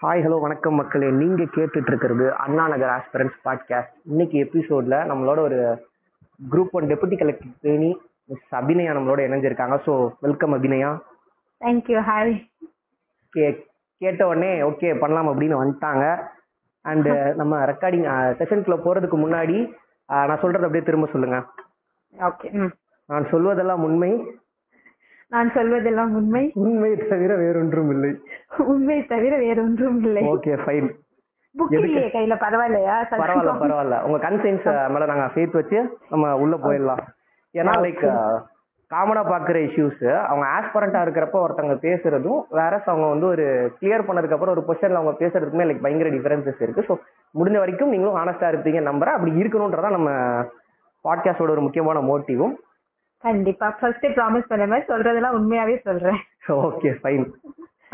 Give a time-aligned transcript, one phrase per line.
[0.00, 1.06] Hi hello வணக்கம் மக்களே.
[1.10, 5.58] நீங்க கேட்டுட்டு இருக்கிறது அண்ணா நகர் ஆஸ்பிரன்ஸ் பாட்காஸ்ட் இன்னைக்கு எபிசோட்ல நம்மளோட ஒரு
[6.40, 7.88] group one deputy collector Theni
[8.24, 9.76] miss Abhinaya நம்மளோட இணைஞ்சிருக்காங்க.
[9.86, 10.90] So welcome Abhinaya.
[11.60, 12.32] Thank you hi
[13.32, 13.46] K
[14.00, 16.04] கேட்ட உடனே ஓகே பண்ணலாம் அப்படின்னு வந்துட்டாங்க.
[16.84, 18.06] அண்டு நம்ம ரெக்கார்டிங்
[18.40, 19.58] செஷனுக்குள்ள போறதுக்கு முன்னாடி
[20.28, 21.38] நான் சொல்றது அப்படியே திரும்ப சொல்லுங்க.
[22.14, 22.50] ஓகே
[23.08, 24.12] நான் சொல்வதெல்லாம் உண்மை.
[25.32, 26.42] நான் சொல்வதெல்லாம் உண்மை.
[26.54, 28.12] உண்மை தவிர வேறொன்றும் இல்லை
[28.72, 30.88] உண்மை தவிர வேற ஒன்றும் இல்லை ஓகே ஃபைன்
[31.54, 32.94] புக் இல்லையே கையில பரவாயில்லையா?
[33.12, 33.96] பரவாயில்ல பரவாயில்ல.
[34.06, 35.78] உங்க கன்சைன்ஸ் மேல நாங்க ஃபேத் வச்சு
[36.10, 37.02] நம்ம உள்ள போயிடலாம்.
[37.54, 38.02] ஏன்னா லைக்
[38.90, 43.46] காமனா பாக்குற இஷ்யூஸ் அவங்க ஆஸ்பரண்டா இருக்கிறப்ப ஒருத்தவங்க பேசுறதும் வேற அவங்க வந்து ஒரு
[43.80, 46.86] கிளியர் பண்ணதுக்கு அப்புறம் ஒரு பொசிஷன்ல அவங்க பேசுறதுக்குமே லைக் பயங்கர டிஃபரன்சஸ் இருக்கு.
[46.88, 46.94] ஸோ
[47.34, 49.16] முடிஞ்ச வரைக்கும் நீங்களும் ஆனஸ்டா இருப்பீங்க நம்புறேன்.
[49.16, 50.10] அப்படி இருக்கணும்ன்றதான் நம்ம
[51.04, 52.54] பாட்காஸ்டோட ஒரு முக்கியமான மோட்டிவும்
[53.24, 53.66] கண்டிப்பா.
[53.78, 56.18] ஃபர்ஸ்ட் ப்ராமிஸ் பண்ண மாதிரி சொல்றதெல்லாம் உண்மையாவே சொல்றேன்.
[56.68, 57.26] ஓகே ஃபைன்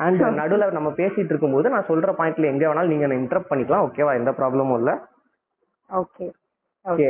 [0.05, 3.85] அண்ட் நடுவுல நம்ம பேசிட்டு இருக்கும்போது நான் சொல்ற பாயிண்ட்ல எங்க வேணாலும் நீங்க இன்டரப்ட் பண்ணிக்கலாம்.
[3.89, 4.93] ஓகேவா எந்த ப்ராப்ளமும் இல்ல.
[5.91, 6.27] ஓகே
[6.85, 7.09] ஓகே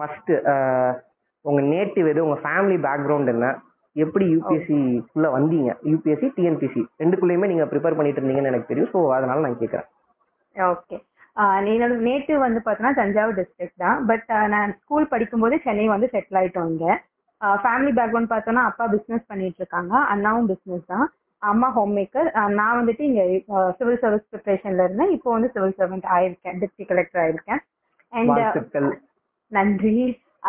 [0.00, 0.32] ஃபர்ஸ்ட்
[1.44, 3.46] உங்க நேட்டிவ் எது உங்க ஃபேமிலி பேக்ரவுண்ட் என்ன?
[3.96, 4.76] எப்படி யூபிஎஸ்சி
[5.12, 5.70] குள்ள வந்தீங்க?
[5.90, 8.92] யூபிஎஸ்சி டிஎன்பிசி ரெண்டுக்குள்ளயுமே நீங்க ப்ரிப்பேர் பண்ணிட்டு இருந்தீங்கன்னு எனக்கு தெரியும்.
[8.94, 9.88] ஸோ அதனால நான் கேட்கறேன்
[10.56, 10.96] ஓகே
[11.70, 13.98] என்னோட நேட்டிவ் வந்து பார்த்தோன்னா தஞ்சாவூர் டிஸ்ட்ரிக்ட் தான்.
[14.10, 16.86] பட் நான் ஸ்கூல் படிக்கும்போது சென்னை வந்து செட்டில் ஆயிட்டோம் இங்க.
[17.62, 19.94] ஃபேமிலி பேக்ரவுண்ட் பார்த்தோன்னா அப்பா பிஸ்னஸ் பண்ணிட்டு இருக்காங்க.
[20.14, 21.06] அண்ணாவும் பிஸ்னஸ் தான்.
[21.42, 23.22] அம்மா ஹோம் மேக்கர் நான் வந்துட்டு இங்க
[23.78, 25.14] சிவில் சர்வீஸ் ப்ரிப்பரேஷன்ல இருந்தேன்.
[25.16, 26.58] இப்போ வந்து சிவில் சர்வெண்ட் ஆயிருக்கேன்.
[26.60, 27.62] டிப்டி கலெக்டர் ஆயிருக்கேன்.
[28.12, 29.00] அண்ட்
[29.52, 29.96] நன்றி.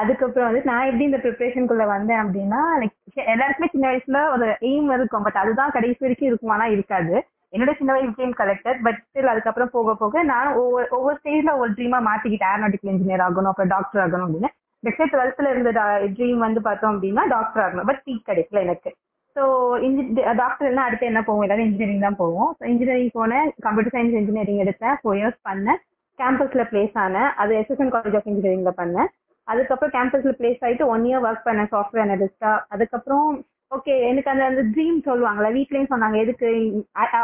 [0.02, 2.62] அதுக்கப்புறம் வந்து நான் எப்படி இந்த ப்ரிப்பரேஷனுக்குள்ள வந்தேன் அப்படின்னா
[3.34, 5.26] எல்லாருக்குமே சின்ன வயசுல ஒரு எய்ம் இருக்கும்.
[5.26, 7.16] பட் அதுதான் கடைசி வரைக்கும் இருக்குமானா இருக்காது.
[7.54, 11.74] என்னோட சின்ன வயசு கேம் கலெக்டர் பட் ஸ்டில் அதுக்கப்புறம் போக போக நான் ஒவ்வொரு ஒவ்வொரு ஸ்டேஜ்ல ஒவ்வொரு
[11.78, 12.52] ட்ரீமா மாத்திக்கிட்டேன்.
[12.54, 14.50] ஏரோநாட்டிக்கல் இன்ஜினியர் ஆகணும் அப்புறம் டாக்டர் ஆகணும் அப்படின்னு.
[14.84, 15.72] நெக்ஸ்ட் டுவெல்த்ல இருந்த
[16.18, 17.88] ட்ரீம் வந்து பார்த்தோம் அப்படின்னா டாக்டர் ஆகணும்.
[17.90, 18.92] பட் சீட் கிடைக்கல எனக்கு.
[19.36, 19.44] ஸோ
[19.88, 20.04] இன்ஜி
[20.42, 21.46] டாக்டர் என்ன அடுத்து என்ன போவோம்?
[21.46, 22.50] எல்லாரும் இன்ஜினியரிங் தான் போவோம்.
[22.60, 25.80] ஸோ இன்ஜினியரிங் போனேன் கம்ப்யூட்டர் சயின்ஸ் இன்ஜினியரிங் எடுத்தேன் ஃபோர் இயர்ஸ் பண்ணேன்.
[26.20, 29.10] கேம்பஸ்ல பிளேஸ் ஆனேன் அது எஸ்எஸ்என் காலேஜ் ஆஃப் இன்ஜினியரிங்ல பண்ணேன்.
[29.48, 33.28] அதுக்கப்புறம் கேம்பஸ்ல பிளேஸ் ஆயிட்டு ஒன் இயர் ஒர்க் பண்ணேன் சாஃப்ட்வேர் அனலிஸ்டா அதுக்கப்புறம்
[33.74, 36.48] ஓகே எனக்கு அந்த அந்த ட்ரீம் சொல்லுவாங்கல்ல வீட்லயும் சொன்னாங்க எதுக்கு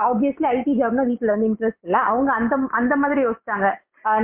[0.09, 1.97] ஆப்வியஸ்லி ஐடி ஜாப்னா வீட்ல வந்து இன்ட்ரெஸ்ட் இல்ல.
[2.11, 3.67] அவங்க அந்த அந்த மாதிரி யோசிச்சாங்க.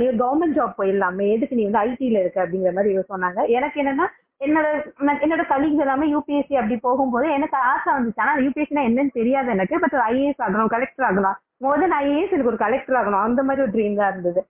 [0.00, 4.06] நீ கவர்மெண்ட் ஜாப் போயிடலாமே எதுக்கு நீ வந்து ஐடில இருக்க அப்படிங்கிற மாதிரி சொன்னாங்க எனக்கு என்னன்னா
[4.40, 4.68] என்னோட
[5.06, 8.20] நான் என்னோட கலீக்ஸ் எல்லாமே யூபிஎஸ்சி அப்படி போகும்போது எனக்கு ஆசை வந்துச்சு.
[8.24, 9.74] ஆனா யூபிஎஸ்சினா என்னன்னு தெரியாது எனக்கு.
[9.84, 11.36] பட் ஐஏஎஸ் ஆகணும் கலெக்டர் ஆகணும்.
[11.64, 13.24] மோர் தென் ஐஏஎஸ் எனக்கு ஒரு கலெக்டர் ஆகணும்.
[13.28, 14.40] அந்த மாதிரி ஒரு ட்ரீம் தான் இருந்தது.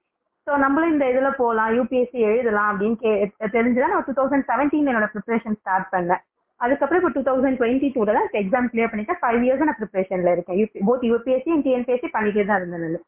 [0.47, 3.13] ஸோ நம்மளும் இந்த இதுல போகலாம் யூபிஎஸ்சி எழுதலாம் அப்படின்னு கே
[3.57, 6.23] தெரிஞ்சுதான் நான் டூ தௌசண்ட் செவன்டீன் என்னோட ப்ரிப்பரேஷன் ஸ்டார்ட் பண்ணேன்.
[6.61, 10.61] அதுக்கப்புறம் இப்போ டூ தௌசண்ட் டுவெண்ட்டி டூல தான் எக்ஸாம் கிளியர் பண்ணிட்டு ஃபைவ் இயர்ஸ் நான் ப்ரிப்பரேஷன்ல இருக்கேன்.
[10.89, 13.05] போத் யூபிஎஸ்சி அண்ட் டிஎன்பிஎஸ்சி பண்ணிட்டே தான் இருந்தேன்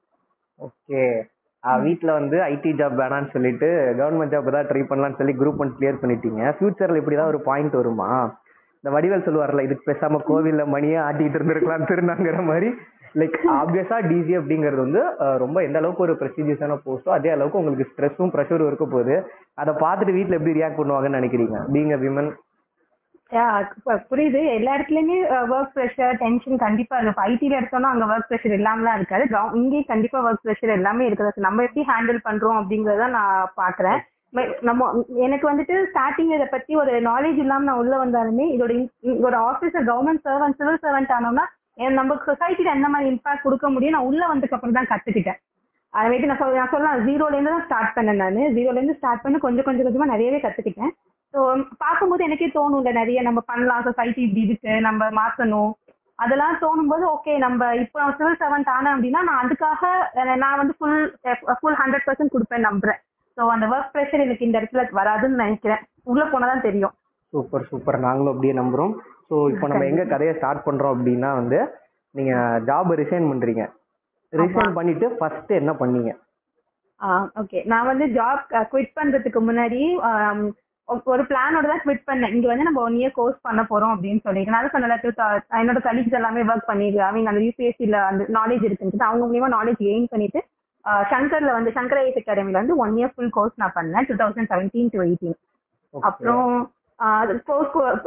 [0.61, 1.03] ஓகே
[1.85, 3.69] வீட்ல வந்து ஐடி ஜாப் வேணாம்னு சொல்லிட்டு
[4.01, 6.43] கவர்மெண்ட் ஜாப் தான் ட்ரை பண்ணலாம்னு சொல்லி குரூப் ஒன் கிளியர் பண்ணிட்டீங்க.
[6.57, 8.11] ஃபியூச்சர்ல இப்படிதான் ஒரு பாயிண்ட் வருமா?
[8.79, 12.69] இந்த வடிவேல் சொல்லுவார்ல இதுக்கு பேசாம கோவில்ல மணியே ஆட்டிட்டு இருந்திருக்கலாம் திருநாங்கிற மாதிரி.
[13.21, 15.03] லைக் ஆப்வியஸா டிசி அப்படிங்கிறது வந்து
[15.43, 19.17] ரொம்ப எந்த அளவுக்கு ஒரு ப்ரெஸ்டீஜியஸான போஸ்டோ அதே அளவுக்கு உங்களுக்கு ஸ்ட்ரெஸ்ஸும் ப்ரெஷரும் இருக்க போகுது.
[19.63, 21.59] அதை பார்த்துட்டு வீட்ல எப்படி ரியாக்ட் பண்ணுவாங்கன்னு நினைக்கிறீங்க?
[21.75, 22.31] பீங் அ விமன்
[24.11, 24.41] புரியுது.
[24.59, 25.17] எல்லா இடத்துலயுமே
[25.55, 27.25] ஒர்க் ப்ரெஷர் டென்ஷன் கண்டிப்பா இருக்கும்.
[27.31, 29.25] ஐடில எடுத்தோம்னா அங்க ஒர்க் ப்ரெஷர் இல்லாமலாம் இருக்காது.
[29.61, 31.45] இங்கேயும் கண்டிப்பா ஒர்க் ப்ரெஷர் எல்லாமே இருக்குது.
[31.47, 34.01] நம்ம எப்படி ஹேண்டில் பண்றோம் அப்படிங்கறத நான் பாக்குறேன்.
[34.69, 34.89] நம்ம
[35.27, 38.73] எனக்கு வந்துட்டு ஸ்டார்டிங் இதை பத்தி ஒரு நாலேஜ் இல்லாம நான் உள்ள வந்தாலுமே இதோட
[39.27, 41.45] ஒரு officer government servant civil servant ஆனோம்னா
[41.99, 45.39] நம்ம சொசைட்டில என்ன மாதிரி இம்பாக்ட் கொடுக்க முடியும் நான் உள்ள வந்ததுக்கு அப்புறம் தான் கத்துக்கிட்டேன்.
[45.95, 48.41] அதுமாதிரி நான் சொல்ல நான் சொல்லலாம் ஜீரோல இருந்து தான் ஸ்டார்ட் பண்ணேன் நான்.
[48.57, 50.93] ஜீரோல இருந்து ஸ்டார்ட் பண்ணி கொஞ்சம் கொஞ்சம் கொஞ்சமா நிறையவே கத்துக்கிட்டேன்.
[51.39, 51.43] ஸோ
[51.83, 55.73] பார்க்கும்போது எனக்கே தோணும்ல நிறைய நம்ம பண்ணலாம் சொசைட்டி இப்படி இருக்கு நம்ம மாத்தணும்.
[56.19, 59.91] அதெல்லாம் தோணும்போது ஓகே நம்ம இப்போ சிவில் செவன்த் ஆனேன் அப்படின்னா நான் அதுக்காக
[60.43, 61.05] நான் வந்து ஃபுல்
[61.61, 63.01] ஃபுல் ஹண்ட்ரட் பர்சன்ட் கொடுப்பேன் நம்புறேன்.
[63.37, 65.83] ஸோ அந்த ஒர்க் ப்ரெஷர் எனக்கு இந்த இடத்துல வராதுன்னு நினைக்கிறேன்.
[66.13, 66.95] உள்ள போனாதான் தெரியும்.
[67.33, 68.95] சூப்பர் சூப்பர் நாங்களும் அப்படியே நம்புறோம்.
[69.31, 71.61] ஸோ இப்போ நம்ம எங்க கதையை ஸ்டார்ட் பண்றோம் அப்படின்னா வந்து
[72.15, 72.35] நீங்க
[72.71, 73.65] ஜாப் ரிசைன் பண்றீங்க.
[74.33, 76.13] ரிசைன் பண்ணிட்டு ஃபர்ஸ்ட் என்ன பண்ணீங்க?
[77.43, 79.83] ஓகே நான் வந்து ஜாப் குவிட் பண்றதுக்கு முன்னாடி
[81.13, 82.33] ஒரு பிளானோட தான் குவிட் பண்ணேன்.
[82.35, 84.55] இங்க வந்து நம்ம ஒன் இயர் கோர்ஸ் பண்ண போறோம் அப்படின்னு சொல்லிட்டு.
[84.55, 84.97] நான் சொன்னல
[85.61, 90.09] என்னோட கலீக்ஸ் எல்லாமே ஒர்க் ஐ மீன் அந்த யூபிஎஸ்சில அந்த நாலேஜ் இருக்குன்னு அவங்க மூலியமா நாலேஜ் கெயின்
[90.15, 90.43] பண்ணிட்டு
[91.13, 94.93] சங்கர்ல வந்து சங்கர் ஐஎஸ் அகாடமில வந்து ஒன் இயர் ஃபுல் கோர்ஸ் நான் பண்ணேன் two thousand seventeen
[94.95, 95.39] to eighteen
[96.09, 96.51] அப்புறம்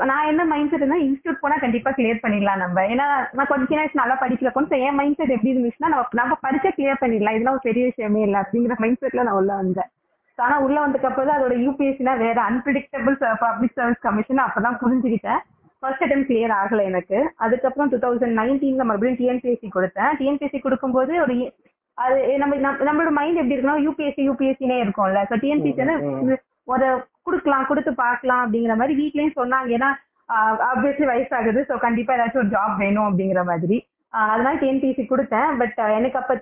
[0.09, 2.81] நான் என்ன மைண்ட் செட் இருந்தா இன்ஸ்டியூட் போனா கண்டிப்பா கிளியர் பண்ணிடலாம் நம்ம.
[2.93, 3.05] ஏன்னா
[3.37, 4.51] நான் கொஞ்சம் சின்ன வயசு நல்லா படிக்கல.
[4.57, 7.35] கொஞ்சம் என் மைண்ட் செட் எப்படி இருந்துச்சுன்னா நம்ம நம்ம படிச்சா கிளியர் பண்ணிடலாம்.
[7.37, 9.89] இதெல்லாம் ஒரு பெரிய விஷயமே இல்லை அப்படிங்கிற மைண்ட் செட்ல நான் உள்ள வந்தேன்.
[10.35, 15.37] ஆனா உள்ள வந்ததுக்கு அப்புறம் அதோட யூபிஎஸ்சினா வேற அன்பிரிடிக்டபிள் பப்ளிக் சர்வீஸ் கமிஷன் அப்பதான் புரிஞ்சுக்கிட்டேன்.
[15.79, 17.31] ஃபர்ஸ்ட் அட்டம் கிளியர் ஆகல எனக்கு.
[17.35, 20.11] அதுக்கப்புறம் டூ தௌசண்ட் நைன்டீன்ல மறுபடியும் டிஎன்பிஎஸ்சி கொடுத்தேன்.
[20.19, 21.53] டிஎன்பிஎஸ்சி கொடுக்கும்போது ஒரு
[21.93, 25.23] அது நம்ம நம்ம- நம்மளோட மைண்ட் எப்படி இருக்குன்னா யூபிஎஸ்சி யூபிஎஸ்சினே இருக்கும்ல.
[25.29, 29.69] ஸோ டிஎன்பிஎஸ்சி ஒரு கொடுக்கலாம் கொடுத்து பார்க்கலாம் அப்படிங்கிற மாதிரி வீட்லயும் சொன்னாங்க.
[29.69, 29.87] ஏன்னா
[30.75, 31.63] ஆப்வியஸ்லி வயசாகுது.
[31.69, 33.87] ஸோ கண்டிப்பா ஏதாச்சும் ஒரு ஜாப் வேணும் அப்படிங்கிற மாதிரி.
[34.13, 35.49] அதனால டிஎன்பிசி கொடுத்தேன்.
[35.59, 36.33] பட் எனக்கு அப்ப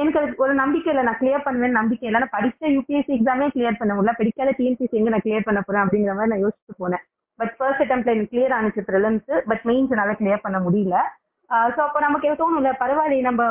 [0.00, 1.04] எனக்கு அது ஒரு நம்பிக்கை இல்லை.
[1.08, 2.20] நான் கிளியர் பண்ணுவேன்னு நம்பிக்கை இல்லை.
[2.22, 4.14] நான் படிச்ச யூபிஎஸ்சி எக்ஸாமே கிளியர் பண்ண முடியல.
[4.20, 7.04] படிக்காத டிஎன்பிசி எங்க நான் கிளியர் பண்ண போறேன் அப்படிங்கிற மாதிரி நான் யோசிச்சு போனேன்.
[7.38, 10.96] பட் ஃபர்ஸ்ட் அட்டம்ப்ட்ல எனக்கு கிளியர் ஆனிச்சு ப்ரிலிம்ஸ் பட் மெயின்ஸ் என்னால கிளியர் பண்ண முடியல.
[11.74, 12.70] ஸோ அப்போ நமக்கு தோணும்ல?
[12.80, 13.42] பரவாயில்ல நம்ம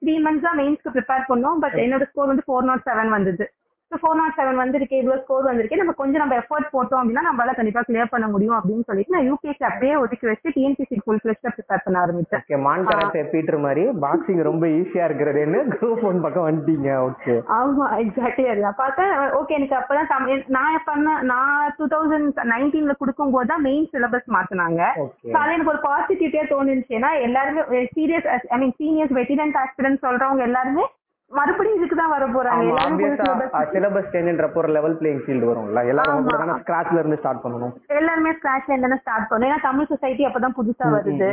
[0.00, 1.60] த்ரீ மந்த்ஸ் தான் மெயின்ஸ்க்கு ப்ரிப்பேர் பண்ணோம்.
[1.64, 3.46] பட் என்னோட ஸ்கோர் வந்து ஃபோர் நாட் செவன் வந்தது.
[3.92, 7.82] ஃபோர் நாட் செவன் வந்திருக்கு இவ்வளோ ஸ்கோர் வந்திருக்கு நம்ம கொஞ்சம் நம்ம எஃபர்ட் போட்டோம் அப்படின்னா நம்மளால கண்டிப்பா
[7.88, 11.98] கிளியர் பண்ண முடியும் அப்படின்னு சொல்லிட்டு நான் யூபிஎஸ்சி அப்படியே ஒதுக்கி வச்சு டிஎன்பிசி ஃபுல் ஃபிளெஷ்டாக ப்ரிப்பேர் பண்ண
[12.02, 12.42] ஆரம்பிச்சேன்.
[12.42, 17.86] ஓகே மான் கராத்தே பீட்டர் மாதிரி பாக்ஸிங் ரொம்ப ஈஸியா இருக்கிறதுன்னு குரூப் ஒன் பக்கம் வந்துட்டீங்க ஓகே ஆமா
[18.02, 19.12] எக்ஸாக்ட்லி அது பார்த்தேன்.
[19.40, 24.28] ஓகே எனக்கு அப்பதான் தமிழ் நான் பண்ண நான் டூ தௌசண்ட் நைன்டீன்ல கொடுக்கும் போது தான் மெயின் சிலபஸ்
[24.36, 24.82] மாத்தினாங்க.
[25.04, 27.62] ஓகே So, அது எனக்கு ஒரு பாசிட்டிவிட்டியா தோணுச்சு ஏன்னா எல்லாருமே
[27.96, 30.84] சீரியஸ் ஐ மீன் சீனியர்ஸ் வெட்டினன்ட் ஆஸ்பிரன்ட் சொல்றவங்க எல்லாருமே
[31.32, 33.62] மறுபடியும் இதுக்கு தான் வர போறாங்க.
[33.72, 37.72] சிலபஸ் சேஞ்ச்ன்றப்போ ஒரு லெவல் பிளேயிங் ஃபீல்டு வரும்ல எல்லாரும் தானே ஸ்கிராச்ல இருந்து ஸ்டார்ட் பண்ணணும்.
[38.00, 41.30] எல்லாருமே ஸ்கிராச்ல இருந்தானே ஸ்டார்ட் பண்ணோம் ஏன்னா தமிழ் சொசைட்டி அப்பதான் புதுசா வருது.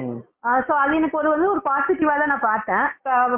[0.68, 2.86] சோ அது எனக்கு ஒரு வந்து ஒரு பாசிட்டிவா தான் நான் பார்த்தேன்.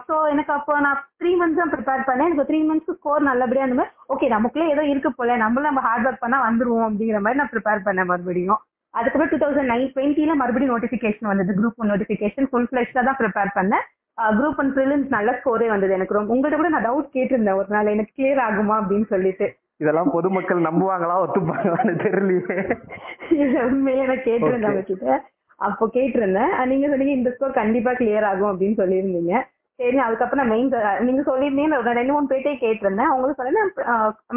[0.08, 2.30] சோ எனக்கு அப்போ நான் த்ரீ மந்த்ஸ் தான் ப்ரிப்பேர் பண்ணேன்.
[2.30, 3.86] எனக்கு த்ரீ மந்த்ஸ் ஸ்கோர் நல்லபடியா இருந்த
[4.16, 5.38] ஓகே நமக்குள்ளே ஏதோ இருக்கு போல.
[5.44, 8.62] நம்மளும் நம்ம ஹார்ட் ஒர்க் பண்ணா வந்துருவோம் அப்படிங்கிற மாதிரி நான் ப்ரிப்பேர் பண்ணேன் மறுபடியும்.
[8.94, 11.58] அதுக்கப்புறம் டூ தௌசண்ட் நைன் டுவெண்ட்டில மறுபடியும் நோட்டிஃபிகேஷன் வந்தது.
[11.60, 13.86] குரூப் ஒன் நோட்டிஃபிகேஷன் ஃபுல் ஃபிளெஷ்ல தான் ப்ரிப்பேர் பண்ணேன்.
[14.22, 16.36] குரூப் ஒன் ப்ரிலிம்ஸ் நல்ல ஸ்கோரே வந்தது எனக்கு ரொம்ப.
[16.36, 17.56] உங்கள்ட்ட கூட நான் டவுட் கேட்டிருந்தேன்.
[17.56, 19.56] ஒரு நாள் எனக்கு கிளியர் ஆகுமா அப்படின்னு சொல்லிட்டு.
[19.78, 23.64] இதெல்லாம் பொதுமக்கள் நம்புவாங்களா ஒத்துப்பாங்களான்னு தெரியலையே.
[23.66, 24.70] உண்மையிலே நான் கேட்டிருந்தேன்.
[24.70, 25.28] உங்ககிட்ட.
[25.58, 26.66] அப்போ கேட்டிருந்தேன்.
[26.66, 29.42] நீங்க சொன்னீங்க இந்த ஸ்கோர் கண்டிப்பா கிளியர் ஆகும் அப்படின்னு சொல்லியிருந்தீங்க.
[29.80, 30.70] சரி அதுக்கப்புறம் மெயின்
[31.08, 33.10] நீங்க சொல்லியிருந்தீங்க ரெண்டு மூணு பேர்ட்டே கேட்டிருந்தேன்.
[33.12, 33.72] அவங்களுக்கு சொன்னேன்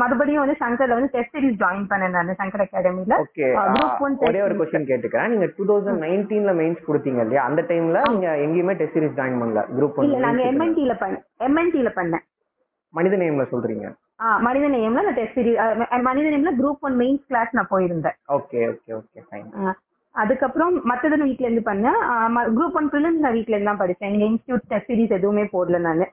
[0.02, 4.40] மறுபடியும் வந்து சங்கர்ல வந்து டெஸ்ட் சீரிஸ் ஜாயின் பண்ணேன் நான் சங்கர் அகாடமில ஓகே குரூப் ஒன் ஒரே
[4.46, 5.30] ஒரு கொஸ்டின் கேட்டுக்கிறேன்.
[5.34, 7.44] நீங்க டூ தௌசண்ட் நைன்டீன்ல மெயின்ஸ் கொடுத்தீங்க இல்லையா?
[7.50, 12.24] அந்த டைம்ல நீங்க எங்கேயுமே டெஸ்ட் சீரிஸ் ஜாயின் பண்ணல குரூப் இல்ல நாங்க எம்என்டில பண்ணேன் எம்என்டில பண்ணேன்.
[12.94, 13.86] மனித நேம்ல சொல்றீங்க.
[14.46, 15.58] மனித நேயம்ல நான் டெஸ்ட் சீரிஸ்
[16.10, 18.16] மனித நேயம்ல குரூப் ஒன் மெயின்ஸ் கிளாஸ் நான் போயிருந்தேன்.
[18.38, 19.48] ஓகே ஓகே ஓகே ஃபைன்
[20.14, 21.98] அதுக்கப்புறம் மத்தது வீட்ல இருந்து பண்ணேன்?
[22.56, 24.10] குரூப் ஒன் ப்ரிலிம்ஸ் நான் வீட்ல இருந்து தான் படிச்சேன்.
[24.12, 26.06] எங்க இன்ஸ்டியூட் டெஸ்ட் சீரிஸ் எதுவுமே போடல நானு.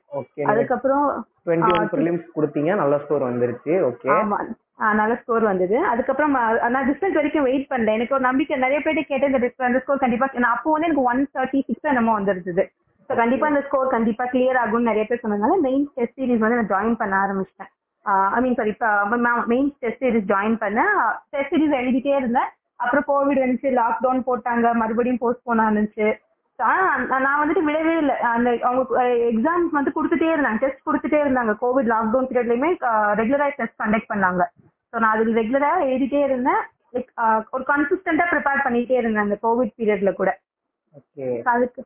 [0.51, 1.05] அதுக்கப்புறம்
[1.95, 2.71] ப்ரிலிம்ஸ் கொடுத்தீங்க.
[2.81, 3.73] நல்ல ஸ்கோர் வந்துருச்சு.
[3.89, 4.39] ஓகே ஆமா.
[4.99, 5.77] நல்ல ஸ்கோர் வந்தது.
[5.91, 6.33] அதுக்கப்புறம்
[6.73, 8.57] நான் ரிசல்ட் வரைக்கும் வெயிட் பண்ணேன் எனக்கு ஒரு நம்பிக்கை.
[8.65, 12.15] நிறைய பேர்ட்டு கேட்டேன் இந்த அந்த ஸ்கோர் கண்டிப்பா நான் அப்போ வந்து எனக்கு ஒன் தேர்ட்டி சிக்ஸ் என்னமோ
[12.19, 12.65] வந்துருந்தது.
[13.09, 16.71] ஸோ கண்டிப்பா இந்த ஸ்கோர் கண்டிப்பா கிளியர் ஆகும்னு நிறைய பேர் சொன்னதுனால மெயின் டெஸ்ட் சீரிஸ் வந்து நான்
[16.73, 17.71] ஜாயின் பண்ண ஆரம்பிச்சிட்டேன்.
[18.35, 18.89] ஐ மீன் சாரி இப்போ
[19.53, 20.93] மெயின் டெஸ்ட் சீரிஸ் ஜாயின் பண்ணேன்.
[21.33, 22.49] டெஸ்ட் சீரிஸ் எழுதிட்டே இருந்தேன்.
[22.79, 26.07] அப்புறம் கோவிட் வந்துச்சு லாக்டவுன் போட்டாங்க மறுபடியும் போஸ்ட்போன் ஆனிச்சு.
[26.59, 28.15] ஆனா நான் நான் வந்துட்டு விடவே இல்லை.
[28.33, 31.53] அந்த அவங்க எக்ஸாம்ஸ் வந்து கொடுத்துட்டே இருந்தாங்க டெஸ்ட் கொடுத்துட்டே இருந்தாங்க.
[31.63, 32.69] கோவிட் லாக்டவுன் பீரியட்லயுமே
[33.21, 34.43] ரெகுலரா டெஸ்ட் கண்டக்ட் பண்ணாங்க.
[34.91, 36.61] ஸோ நான் அதில் ரெகுலரா எழுதிட்டே இருந்தேன்.
[36.95, 37.11] லைக்
[37.55, 40.31] ஒரு கன்சிஸ்டண்டா ப்ரிப்பேர் பண்ணிட்டே இருந்தேன் அந்த கோவிட் பீரியட்ல கூட.
[41.53, 41.81] அதுக்கு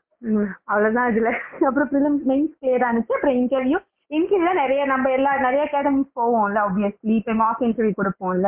[0.71, 1.29] அவ்வளவுதான் இதுல.
[1.69, 3.15] அப்புறம் ப்ரிலிம்ஸ் மெயின்ஸ் கிளியர் ஆனிச்சு.
[3.17, 3.79] அப்புறம் இன்டர்வியூ
[4.11, 8.47] இன்டர்வியூல நிறைய நம்ம எல்லா நிறைய அகாடமிஸ் போவோம்ல ஆப்வியஸ்லி இப்போ மார்க் இன்டர்வியூ கொடுப்போம்ல.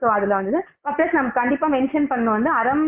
[0.00, 0.60] ஸோ அதுல வந்து
[0.96, 2.84] ப்ளஸ் நம்ம கண்டிப்பா மென்ஷன் பண்ண வந்து அறம்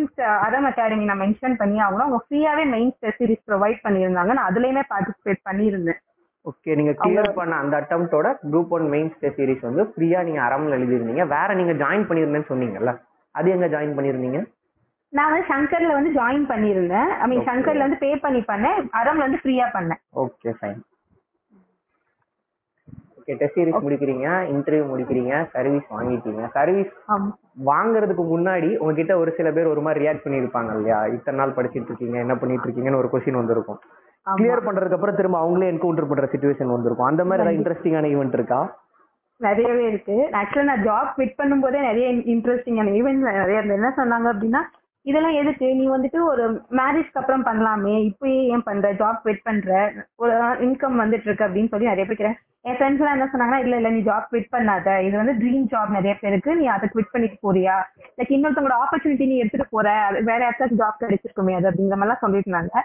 [0.46, 2.06] அறம் அகாடமி நான் மென்ஷன் பண்ணி ஆகணும்.
[2.06, 4.32] அவங்க ஃப்ரீயாவே மெயின் சீரிஸ் ப்ரொவைட் பண்ணியிருந்தாங்க.
[4.38, 6.00] நான் அதுலயுமே பார்ட்டிசிபேட் பண்ணியிருந்தேன்.
[6.46, 11.26] ஓகே நீங்க கிளியர் பண்ண அந்த அட்டம்ப்டோட குரூப் ஒன் டெஸ்ட் சீரிஸ் வந்து ஃப்ரீயா நீங்க அறம்ல எழுதிருந்தீங்க
[11.34, 12.94] வேற நீங்க ஜாயின் பண்ணிருந்தேன்னு சொன்னீங்கல்ல
[13.34, 14.40] அது எங்க ஜாயின் பண்ணிருந்தீங்க
[15.12, 17.10] நான் வந்து சங்கர்ல வந்து ஜாயின் பண்ணியிருந்தேன்.
[17.22, 17.44] ஐ மீன்.
[17.48, 18.78] சங்கர்ல வந்து பே பண்ணி பண்ணேன்.
[19.00, 20.00] அறம்ல வந்து ஃப்ரீயா பண்ணேன்.
[20.24, 20.80] Okay fine
[23.22, 26.42] okay test series முடிக்கிறீங்க interview முடிக்கிறீங்க சர்வீஸ் வாங்கிட்டீங்க.
[26.56, 26.92] சர்வீஸ்
[27.70, 30.98] வாங்குறதுக்கு முன்னாடி உங்ககிட்ட ஒரு சில பேர் ஒரு மாதிரி ரியாக்ட் பண்ணிருப்பாங்க இல்லையா?
[31.16, 33.80] இத்தனை நாள் படிச்சிட்டு இருக்கீங்க என்ன பண்ணிட்டு இருக்கீங்கன்னு ஒரு கொஸ்டின் வந்திருக்கும்.
[34.26, 37.10] கிளியர் பண்றதுக்கு அப்புறம் திரும்ப அவங்களே என்கவுண்டர் பண்ற சுச்சுவேஷன் வந்திருக்கும்.
[37.10, 38.60] அந்த மாதிரி ஏதாவது இன்ட்ரெஸ்டிங்கான ஈவெண்ட் இருக்கா?
[39.40, 40.16] நிறையவே இருக்கு.
[40.40, 44.62] ஆக்சுவலா நான் ஜாப் குவிட் பண்ணும்போதே நிறைய இன்ட்ரெஸ்டிங்கான ஈவெண்ட் நிறைய இருந்தது என்ன சொன்னாங்க அப்படின்னா
[45.06, 45.66] இதெல்லாம் எதுக்கு?
[45.78, 46.44] நீ வந்துட்டு ஒரு
[46.80, 47.94] மேரேஜ்க்கு அப்புறம் பண்ணலாமே.
[48.08, 48.92] இப்பயே ஏன் பண்ற?
[49.00, 49.70] ஜாப் குவிட் பண்ற?
[50.22, 50.34] ஒரு
[50.66, 52.24] இன்கம் வந்துட்டு இருக்கு அப்படின்னு சொல்லி நிறைய பேர்
[52.68, 54.88] என் ஃப்ரெண்ட்ஸ் எல்லாம் என்ன சொன்னாங்கன்னா இல்ல இல்ல நீ ஜாப் குவிட் பண்ணாத.
[55.06, 56.50] இது வந்து ட்ரீம் ஜாப் நிறைய பேருக்கு.
[56.60, 57.76] நீ அதை குவிட் பண்ணிட்டு போறியா?
[58.18, 59.88] லைக் இன்னொருத்தவங்களோட ஆப்பர்ச்சுனிட்டி நீ எடுத்துட்டு போற.
[60.30, 62.82] வேற யாருக்காச்சும் ஜாப் கிடைச்சிருக்குமே அது அப்படிங்கிற மாதிரிலாம் சொல்லிட்டு இருந்தாங்க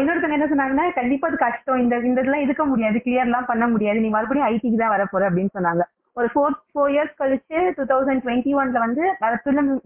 [0.00, 1.82] இன்னொருத்தவங்க என்ன சொன்னாங்கன்னா கண்டிப்பா அது கஷ்டம்.
[1.82, 2.98] இந்த இந்த இதெல்லாம் இருக்க முடியாது.
[3.04, 4.00] கிளியர் எல்லாம் பண்ண முடியாது.
[4.04, 5.84] நீ மறுபடியும் ஐடிக்கு தான் வர போற அப்படின்னு சொன்னாங்க.
[6.16, 9.04] ஒரு ஃபோர் ஃபோர் இயர்ஸ் கழிச்சு டூ தௌசண்ட் டுவெண்ட்டி ஒன்ல வந்து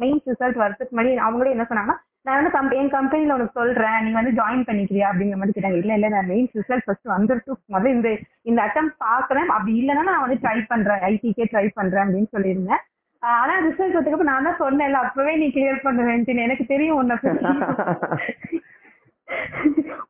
[0.04, 4.10] மெயின் ரிசல்ட் வரதுக்கு முன்னாடி அவங்களே என்ன சொன்னாங்கன்னா நான் வந்து கம்ப என் கம்பெனியில உனக்கு சொல்றேன் நீ
[4.16, 5.80] வந்து ஜாயின் பண்ணிக்கிறியா அப்படிங்கிற மாதிரி கேட்டாங்க.
[5.82, 8.08] இல்ல இல்ல நான் மெயின் ரிசல்ட் ஃபர்ஸ்ட் வந்துட்டு முதல்ல இந்த
[8.50, 11.02] இந்த அட்டம் பாக்குறேன் அப்படி இல்லைன்னா நான் வந்து ட்ரை பண்றேன்.
[11.10, 12.82] ஐடிக்கே ட்ரை பண்றேன் அப்படின்னு சொல்லியிருந்தேன்.
[13.22, 17.52] ஆனா ரிசல்ட் வந்ததுக்கு நான் தான் சொன்னேன்ல அப்பவே நீ கிளியர் பண்ணுவேன் எனக்கு தெரியும் உன்னை உன்ட்ட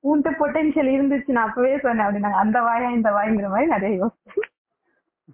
[0.08, 1.30] உன்கிட்ட பொட்டன்ஷியல் இருந்துச்சு.
[1.37, 2.40] நான் அப்பவே சொன்னேன் அப்படின்னாங்க.
[2.44, 4.25] அந்த வாயா இந்த வாய்ங்கிற மாதிரி நிறைய யோசிச்சு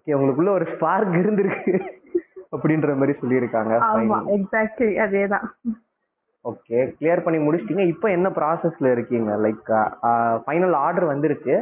[0.02, 1.72] ஓகே உங்களுக்குள்ள ஒரு ஸ்பார்க் இருந்திருக்கு
[2.54, 3.72] அப்படின்ற மாதிரி சொல்லியிருக்காங்க.
[3.90, 5.44] ஆமா எக்ஸாக்ட்லி அதேதான்.
[6.44, 7.84] ஓகே கிளியர் பண்ணி முடிச்சிட்டீங்க.
[7.92, 9.30] இப்போ என்ன ப்ராசஸ்ல இருக்கீங்க?
[9.44, 9.70] லைக்
[10.46, 11.54] ஃபைனல் ஆர்டர் வந்துருச்சு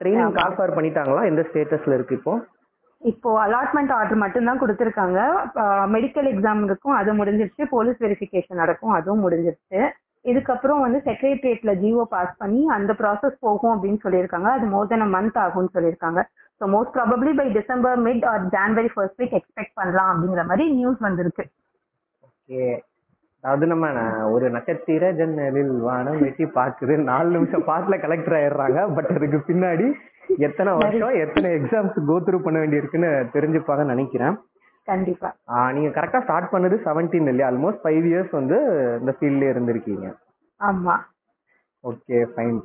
[0.00, 0.32] ட்ரைனிங்.
[0.38, 1.24] கால்ஃபர் பண்ணிட்டாங்களா?
[1.30, 2.34] எந்த ஸ்டேட்டஸ்ல இருக்கு இப்போ?
[3.02, 5.18] இப்போ அலாட்மெண்ட் ஆர்டர் மட்டும்தான் கொடுத்துருக்காங்க.
[5.94, 7.64] மெடிக்கல் எக்ஸாம் இருக்கும் அது முடிஞ்சிருச்சு.
[7.74, 9.82] போலீஸ் வெரிஃபிகேஷன் நடக்கும் அதுவும் முடிஞ்சிருச்சு.
[10.32, 14.50] இதுக்கப்புறம் வந்து செக்ரட்டரியேட்ல ஜிஓ பாஸ் பண்ணி அந்த ப்ராசஸ் போகும் அப்படின்னு சொல்லியிருக்காங்க.
[14.56, 16.22] அது மோர் தென் அ மந்த் ஆகும்னு சொல்லியிருக்காங்க.
[16.60, 21.00] So most probably by December mid or January first week expect பண்ணலாம் அப்படிங்கிற மாதிரி நியூஸ்
[21.06, 21.44] வந்திருக்கு.
[22.28, 22.64] ஓகே.
[23.44, 23.86] அதாவது நம்ம
[24.34, 28.80] ஒரு நட்சத்திர ஜன்னலில் வானம் வெட்டி பாக்குது நாலு நிமிஷம் பாட்டுல கலெக்டர் ஆயிடுறாங்க.
[28.96, 29.86] பட் அதுக்கு பின்னாடி
[30.48, 34.36] எத்தனை வருஷம் எத்தனை எக்ஸாம்ஸ் கோ த்ரூ பண்ண வேண்டியிருக்குன்னு தெரிஞ்சுப்பாங்கன்னு நினைக்கிறேன்.
[34.88, 35.28] கண்டிப்பா.
[35.76, 37.48] நீங்க கரெக்டா ஸ்டார்ட் பண்ணது செவன்டீன் இல்லையா?
[37.50, 38.56] ஆல்மோஸ்ட் ஃபைவ் இயர்ஸ் வந்து
[39.00, 40.06] இந்த ஃபீல்ட்ல இருந்திருக்கீங்க.
[40.60, 40.96] ஆமா.
[41.84, 42.58] ஓகே ஃபைன்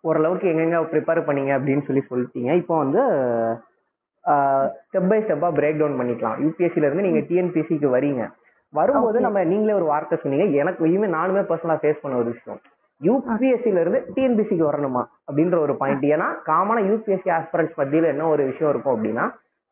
[0.00, 2.50] ஓரளவுக்கு எங்கெங்க ப்ரிப்பேர் பண்ணீங்க அப்படின்னு சொல்லி சொல்லிட்டீங்க.
[2.56, 3.00] இப்போ வந்து
[4.90, 6.36] ஸ்டெப் பை ஸ்டெப்பா பிரேக் டவுன் பண்ணிக்கலாம்.
[6.44, 8.22] யூபிஎஸ்சில இருந்து நீங்க டிஎன்பிசிக்கு வரீங்க.
[8.72, 9.20] வரும்போது.
[9.20, 10.56] நம்ம நீங்களே ஒரு வார்த்தை சொன்னீங்க.
[10.62, 12.60] எனக்கு இனிமே நானுமே பர்சனலா ஃபேஸ் பண்ண ஒரு விஷயம்.
[13.02, 18.72] யூபிஎஸ்சில இருந்து டிஎன்பிசிக்கு வரணுமா அப்படின்ற ஒரு பாயிண்ட் ஏன்னா காமனா யூபிஎஸ்சி ஆஸ்பிரன்ஸ் மத்தியில என்ன ஒரு விஷயம்
[18.72, 19.24] இருக்கும் அப்படின்னா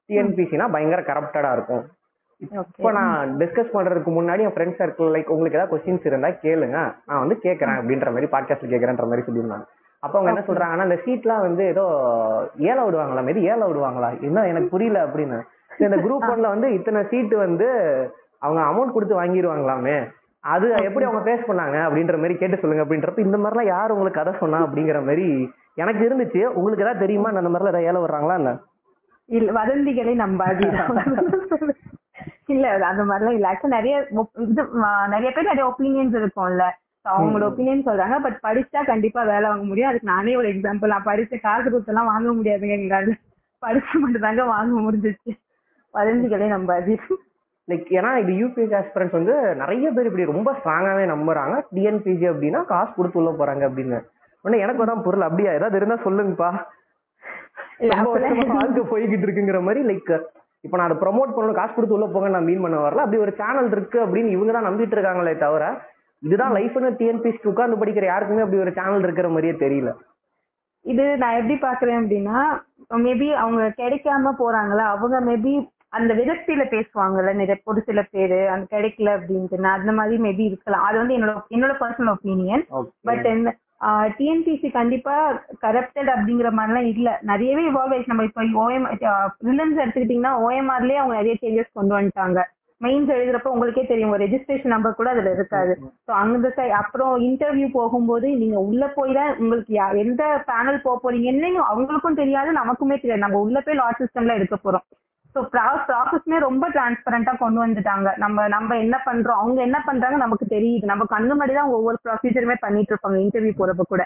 [0.09, 1.85] டிஎன்பிசினா பயங்கர கரப்டடா இருக்கும்.
[2.43, 6.79] இப்போ நான் டிஸ்கஸ் பண்றதுக்கு முன்னாடி என் ஃப்ரெண்ட் சர்க்கிள் லைக் உங்களுக்கு ஏதாவது கொஸ்டின்ஸ் இருந்தா கேளுங்க.
[7.07, 9.67] நான் வந்து கேட்கறேன் அப்படின்ற மாதிரி பாட்காஸ்ட்ல கேட்கறேன்ற மாதிரி சொல்லியிருந்தாங்க.
[10.03, 10.43] அப்போ அவங்க என்ன.
[10.47, 11.85] சொல்றாங்கன்னா அந்த சீட்லாம் வந்து ஏதோ
[12.67, 13.29] ஏல விடுவாங்களா?
[13.29, 14.11] இது ஏல விடுவாங்களா?
[14.21, 15.39] என்ன எனக்கு புரியல அப்படின்னு.
[15.81, 17.67] இந்த குரூப் ஒன்ல வந்து இத்தனை சீட்டு வந்து
[18.43, 19.97] அவங்க அமௌண்ட் கொடுத்து வாங்கிடுவாங்களாமே
[20.45, 24.35] அது எப்படி அவங்க ஃபேஸ் பண்ணாங்க அப்படின்ற மாதிரி கேட்டு சொல்லுங்க அப்படின்றப்ப இந்த மாதிரிலாம் யார் உங்களுக்கு கதை
[24.39, 25.27] சொன்னா அப்படிங்கிற மாதிரி
[25.75, 26.43] எனக்கு இருந்துச்சு.
[26.55, 27.31] உங்களுக்கு ஏதாவது தெரியுமா?
[27.35, 28.37] அந்த மாதிரிலாம் ஏதாவது ஏல விடுறாங்களா?
[28.39, 28.53] இல்ல.
[29.29, 31.01] இல்ல வதந்திகளை நம்பாதீர்கள்
[32.57, 33.47] இல்ல அந்த மாதிரிலாம் இல்ல.
[33.53, 33.97] ஆக்சுவலா நிறைய
[34.47, 34.65] இது
[35.15, 36.67] நிறைய பேர் நிறைய ஒப்பீனியன்ஸ் இருக்கும்ல.
[37.11, 37.47] அவங்களோட.
[37.51, 38.17] ஒப்பீனியன் சொல்றாங்க.
[38.27, 39.91] பட் படிச்சா கண்டிப்பா வேலை வாங்க முடியும்.
[39.91, 43.13] அதுக்கு நானே ஒரு எக்ஸாம்பிள் நான் படிச்ச காசு கொடுத்தெல்லாம் வாங்க முடியாதுங்க எங்களால.
[43.65, 45.33] படிச்சு மட்டும் தாங்க வாங்க முடிஞ்சிச்சு.
[45.95, 47.21] வதந்திகளை நம்பாதீர்கள்
[47.71, 51.55] லைக் ஏன்னா இது யூபிஎஸ்சி ஆஸ்பிரன்ஸ் வந்து நிறைய பேர் இப்படி ரொம்ப ஸ்ட்ராங்காவே நம்புறாங்க.
[51.75, 53.99] டிஎன்பிசி அப்படின்னா காசு கொடுத்து உள்ள போறாங்க அப்படின்னு.
[54.43, 55.53] உடனே எனக்கு அதான் பொருள் அப்படியா?
[55.59, 56.51] ஏதாவது இருந்தா சொல்லுங்கப்பா.
[58.91, 60.13] போய்கிட்டு இருக்குங்கிற மாதிரி லைக்
[60.67, 63.05] இப்போ நான் அதை ப்ரொமோட் பண்ணணும் காசு கொடுத்து உள்ள போங்க நான் மீன் பண்ண வரல.
[63.05, 65.65] அப்படி ஒரு சேனல் இருக்கு அப்படின்னு இவங்க தான் நம்பிட்டு இருக்காங்களே தவிர
[66.23, 69.91] இதுதான் லைஃப்னு டிஎன்பிசிக்கு உட்கார்ந்து படிக்கிற யாருக்குமே அப்படி ஒரு சேனல் இருக்கிற மாதிரியே தெரியல.
[70.85, 72.39] இது நான் எப்படி பாக்குறேன் அப்படின்னா
[73.05, 75.53] மேபி அவங்க கிடைக்காம போறாங்களா அவங்க மேபி
[75.97, 79.59] அந்த விரக்தியில பேசுவாங்கல்ல நிறைய ஒரு சில பேரு அந்த கிடைக்கல அப்படின்ட்டு.
[79.65, 80.85] நான் அந்த மாதிரி மேபி இருக்கலாம்.
[80.89, 82.65] அது வந்து என்னோட என்னோட பர்சனல் ஒப்பீனியன்
[83.09, 83.53] பட் இந்த
[84.19, 85.15] டிஎன்பிசி கண்டிப்பா
[85.65, 87.09] கரப்டட் அப்படிங்கிற மாதிரிலாம் இல்ல.
[87.31, 88.13] நிறையவே இவால்வ் ஆயிடுச்சு.
[88.13, 88.87] நம்ம இப்போ ஓஎம்
[89.49, 92.39] ரிலன்ஸ் எடுத்துக்கிட்டீங்கன்னா ஓஎம்ஆர்லயே அவங்க நிறைய சேஞ்சஸ் கொண்டு வந்துட்டாங்க.
[92.81, 94.11] மெயின்ஸ் எழுதுறப்ப உங்களுக்கே தெரியும்.
[94.15, 95.75] ஒரு ரெஜிஸ்ட்ரேஷன் நம்பர் கூட அதுல இருக்காது.
[96.07, 101.51] ஸோ அந்த சை அப்புறம் இன்டர்வியூ போகும்போது நீங்க உள்ள போய் தான் உங்களுக்கு எந்த பேனல் போக போறீங்கன்னு
[101.71, 103.27] அவங்களுக்கும் தெரியாது நமக்குமே தெரியாது.
[103.27, 104.87] நம்ம உள்ள போய் லாட் சிஸ்டம்ல எடுக்க போறோம்.
[105.37, 108.09] ஸோ ப்ராசஸ்மே ரொம்ப டிரான்ஸ்பரண்டா கொண்டு வந்துட்டாங்க.
[108.23, 110.85] நம்ம நம்ம என்ன பண்றோம் அவங்க என்ன பண்றாங்க நமக்கு தெரியுது.
[110.85, 114.05] நம்ம கண்ணு தான் அவங்க ஒவ்வொரு ப்ரொசீஜருமே பண்ணிட்டு இருப்பாங்க இன்டர்வியூ போறப்ப கூட.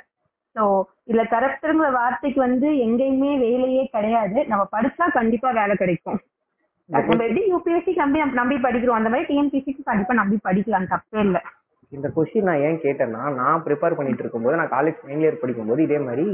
[0.57, 0.63] ஸோ
[1.09, 4.39] இதுல கரெக்டுங்கிற வார்த்தைக்கு வந்து எங்கேயுமே வேலையே கிடையாது.
[4.47, 6.19] நம்ம படிச்சா கண்டிப்பா வேலை கிடைக்கும்.
[6.91, 11.43] நம்ம எப்படி யூபிஎஸ்சி நம்பி நம்பி படிக்கிறோம் அந்த மாதிரி டிஎன்பிசிக்கு கண்டிப்பா நம்பி படிக்கலாம் தப்பே இல்லை.
[11.93, 15.99] இந்த கொஸ்டின் நான் ஏன் கேட்டேன்னா நான் ப்ரிப்பேர் பண்ணிட்டு இருக்கும்போது நான் காலேஜ் ஃபைனல் இயர் படிக்கும்போது இதே
[16.05, 16.25] மாதிரி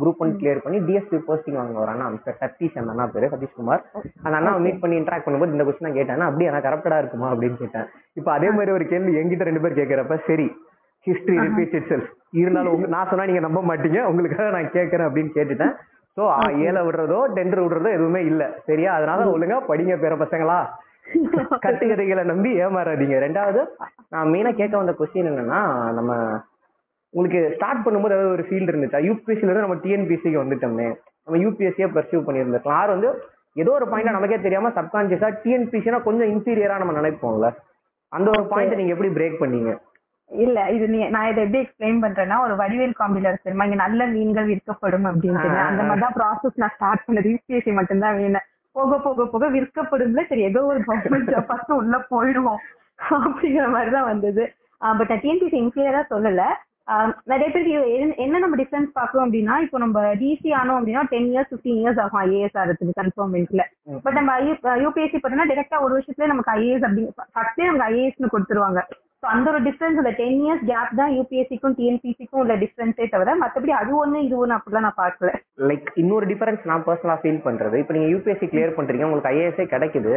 [0.00, 3.82] குரூப் ஒன் கிளியர் பண்ணி டிஎஸ்பி போஸ்டிங் வாங்க ஒரு அண்ணா மிஸ்டர் சதீஷ் அந்த அண்ணா பேரு சதீஷ்குமார்.
[4.24, 7.28] அந்த அண்ணா மீட் பண்ணி இன்ட்ராக்ட் பண்ணும்போது இந்த கொஸ்டின் நான் கேட்டேன் அப்படியே நான் கரப்டடா இருக்குமா?
[7.32, 7.86] அப்படின்னு கேட்டேன்.
[8.16, 10.48] இப்போ அதே மாதிரி ஒரு கேள்வி என்கிட்ட ரெண்டு பேர் கேட்கறப்ப சரி
[11.06, 15.34] ஹிஸ்டரி ரிப்பீட்ஸ் இட் செல்ஃப் இருந்தாலும் உங்க நான் சொன்னா நீங்க நம்ப மாட்டீங்க உங்களுக்காக நான் கேட்கறேன் அப்படின்னு
[15.36, 15.74] கேட்டுட்டேன்.
[16.16, 16.24] ஸோ
[16.66, 18.42] ஏழை விடுறதோ டெண்டர் விடுறதோ எதுவுமே இல்ல.
[18.68, 18.90] சரியா?
[18.98, 20.58] அதனால ஒழுங்கா படிங்க பேர பசங்களா.
[21.64, 23.16] கட்டுக்கதைகளை நம்பி ஏமாறாதீங்க.
[23.24, 23.60] ரெண்டாவது
[24.12, 25.60] நான் மெயினா கேட்க வந்த கொஸ்டின் என்னன்னா
[25.92, 26.12] நம்ம
[27.14, 29.00] உங்களுக்கு ஸ்டார்ட் பண்ணும்போது ஏதாவது ஒரு ஃபீல்டு இருந்துச்சா?
[29.06, 30.88] யூபிஎஸ்சில இருந்து நம்ம டிஎன்பிசிக்கு வந்துட்டோமே.
[31.26, 32.80] நம்ம யூபிஎஸ்சியை பர்சியூ பண்ணியிருந்திருக்கலாம்.
[32.80, 33.10] ஆர் வந்து
[33.56, 37.48] ஏதோ ஒரு பாயிண்ட் நமக்கே தெரியாம சப்கான்சியஸா டிஎன்பிசினா கொஞ்சம் இன்ஃபீரியரா நம்ம நினைப்போம்ல.
[38.12, 39.70] அந்த ஒரு பாயிண்ட் நீங்க எப்படி பிரேக் பண்ணீங்க?
[40.30, 42.94] இல்ல இது நீ நான் இதை எப்படி எக்ஸ்பிளைன் பண்றேன்னா ஒரு வடிவேல்
[43.24, 43.64] இருக்கு தெரியுமா?
[43.64, 45.12] இங்க நல்ல மீன்கள் விற்கப்படும் ஆ,
[45.64, 45.82] அந்த.
[45.82, 47.32] மாதிரி தான் ப்ராசஸ் நான் ஸ்டார்ட் பண்ணது.
[47.34, 52.60] யூபிஎஸ்சி மட்டும்தான் வேணும் போக போக போக விற்கப்படும்ல சரி ஏதோ ஒரு கவர்மெண்ட் ஜாப் ஃபர்ஸ்ட் உள்ள போயிடுவோம்.
[53.10, 54.52] அப்படிங்கிற மாதிரிதான் வந்தது.
[54.78, 56.42] பட் டிஎன்பிசி இன்க்ளியரா சொல்லல.
[57.26, 57.70] நிறைய இது
[58.24, 62.20] என்ன- நம்ம டிஃபரன்ஸ் பார்க்கறோம் அப்படின்னா இப்போ நம்ம டிசி ஆனோம் அப்படின்னா டென் இயர்ஸ் ஃபிஃப்டீன் இயர்ஸ் ஆகும்
[62.22, 63.62] ஐஏஎஸ் ஆகிறதுக்கு கன்ஃபார்மெண்ட்ல.
[64.04, 64.34] பட் நம்ம
[64.82, 68.82] யூபிஎஸ்சி பார்த்தோம்னா டேரக்டா ஒரு வருஷத்துல நமக்கு ஐஏஎஸ் அப்படி ஃபர்ஸ்டே நமக்கு ஐஏஎஸ்னு கொடுத்துருவாங்க
[69.22, 73.74] ஸோ அந்த ஒரு டிஃபரன்ஸ் இந்த டென் இயர்ஸ் கேப் தான் யூபிஎஸ்சிக்கும் டிஎன்பிசிக்கும் உள்ள டிஃபரன்ஸே தவிர மற்றபடி
[73.78, 75.30] அது ஒண்ணு இது ஒண்ணு அப்படிலாம் நான் பார்க்கல
[75.70, 80.14] லைக் இன்னொரு டிஃபரன்ஸ் நான் பர்சனலா ஃபீல் பண்றது இப்போ நீங்க யூபிஎஸ்சி கிளியர் பண்றீங்க உங்களுக்கு ஐஏஎஸ்ஏ கிடைக்குது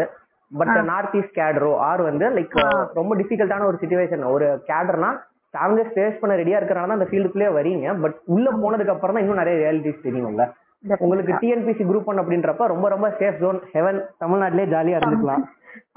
[0.51, 0.69] பட்.
[0.89, 2.53] நார்த் ஈஸ்ட் கேடரோ ஆர் வந்து லைக்.
[2.95, 5.09] ரொம்ப டிஃபிகல்ட்டான ஒரு சுச்சுவேஷன் ஒரு கேடர்னா
[5.57, 8.01] அவங்க ஃபேஸ் பண்ண ரெடியா இருக்கிறனால தான் அந்த ஃபீல்டுக்குள்ளே வரீங்க.
[8.01, 10.53] பட் உள்ள போனதுக்கு அப்புறம் தான் இன்னும் நிறைய ரியாலிட்டிஸ் தெரியும்ல.
[10.99, 15.43] உங்களுக்கு டிஎன்பிசி குரூப் ஒன் அப்படின்றப்ப ரொம்ப ரொம்ப சேஃப் ஜோன் ஹெவன் தமிழ்நாட்டிலே ஜாலியா இருந்துக்கலாம்.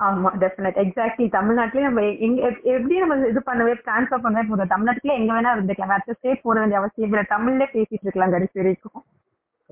[0.02, 0.30] ஆமா.
[0.38, 4.66] டெஃபினட் எக்ஸாக்ட்லி தமிழ்நாட்டுலயே நம்ம எங்க எப்- எப்படி நம்ம இது பண்ணவே ட்ரான்ஸ்ஃபர் பண்ணவே போதும்.
[4.66, 5.86] தமிழ்நாட்டுல எங்க வேணா இருந்துக்கலாம்.
[5.86, 7.24] வேற ஸ்டேட் போட வேண்டிய அவசியம் இல்லை.
[7.28, 9.04] தமிழ்ல பேசிட்டு இருக்கலாம் கடைசி வரைக்கும்.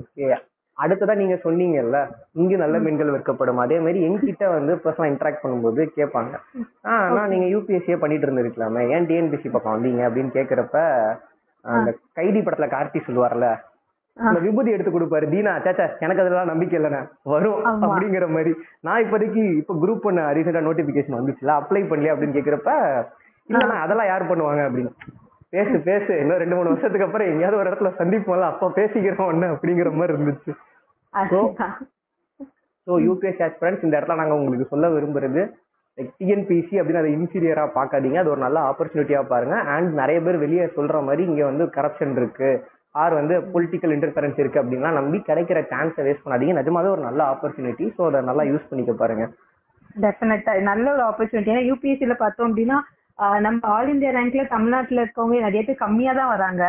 [0.02, 0.38] ஓகே
[0.78, 1.98] அடுத்ததா நீங்க சொன்னீங்கல்ல
[2.40, 6.32] இங்க நல்ல மீன்கள் விற்கப்படும் அதே மாதிரி என்கிட்ட வந்து பர்சனலா இன்டராக்ட் பண்ணும்போது கேட்பாங்க.
[6.88, 8.82] ஆ நான் நீங்க யூபிஎஸ்சியே பண்ணிட்டு இருந்திருக்கலாமே.
[8.94, 10.02] ஏன் டிஎன்பிசி பக்கம் வந்தீங்க?
[10.08, 10.76] அப்படின்னு கேக்குறப்ப
[11.64, 13.48] அந்த கைதி படத்துல கார்த்தி சொல்லுவார்ல
[14.16, 17.00] அந்த விபூதி எடுத்து கொடுப்பாரு தீனா சேச்சா எனக்கு அதெல்லாம் நம்பிக்கை இல்லைண்ணே
[17.32, 17.58] வரும்.
[17.86, 18.52] அப்படிங்கிற மாதிரி.
[18.86, 22.72] நான் இப்போதைக்கு இப்போ குரூப் பண்ண ரீசெண்டா நோட்டிபிகேஷன் வந்துச்சுல அப்ளை பண்ணலையா அப்படின்னு கேக்குறப்ப
[23.50, 24.62] இல்லண்ணா அதெல்லாம் யார் பண்ணுவாங்க?
[24.68, 24.92] அப்படின்னு.
[25.52, 26.12] பேசு பேசு.
[26.22, 30.52] இன்னும் ரெண்டு மூணு வருஷத்துக்கு அப்புறம் எங்கேயாவது ஒரு இடத்துல சந்திப்போம்ல அப்ப பேசிக்கிறோம் ஒண்ணு அப்படிங்கிற மாதிரி இருந்துச்சு.
[32.86, 35.42] ஸோ யூபிஎஸ் ஆஸ்பிரன்ஸ் இந்த இடத்துல நாங்க உங்களுக்கு சொல்ல விரும்புறது
[35.98, 38.18] லைக் டிஎன்பிசி அப்படின்னு அதை இன்ஃபீரியரா பார்க்காதீங்க.
[38.22, 39.56] அது ஒரு நல்ல ஆப்பர்ச்சுனிட்டியா பாருங்க.
[39.74, 42.50] அண்ட் நிறைய பேர் வெளியே சொல்ற மாதிரி இங்க வந்து கரப்ஷன் இருக்கு.
[43.02, 46.54] ஆர் வந்து பொலிட்டிக்கல் இன்டர்ஃபரன்ஸ் இருக்கு அப்படின்லாம் நம்பி கிடைக்கிற சான்ஸை வேஸ்ட் பண்ணாதீங்க.
[46.60, 49.24] நிஜமாவே ஒரு நல்ல ஆப்பர்ச்சுனிட்டி ஸோ அதை நல்லா யூஸ் பண்ணிக்க பாருங்க.
[50.04, 52.78] டெஃபினட்டா நல்ல ஒரு ஆப்பர்ச்சுனிட்டி ஏன்னா யூபிஎஸ்சில பார்த்தோம் அப்படின்னா
[53.46, 56.64] நம்ம ஆல் இந்தியா ரேங்க்ல தமிழ்நாட்டுல இருக்கவங்க நிறைய பேர் கம்மியா தான் வராங்க.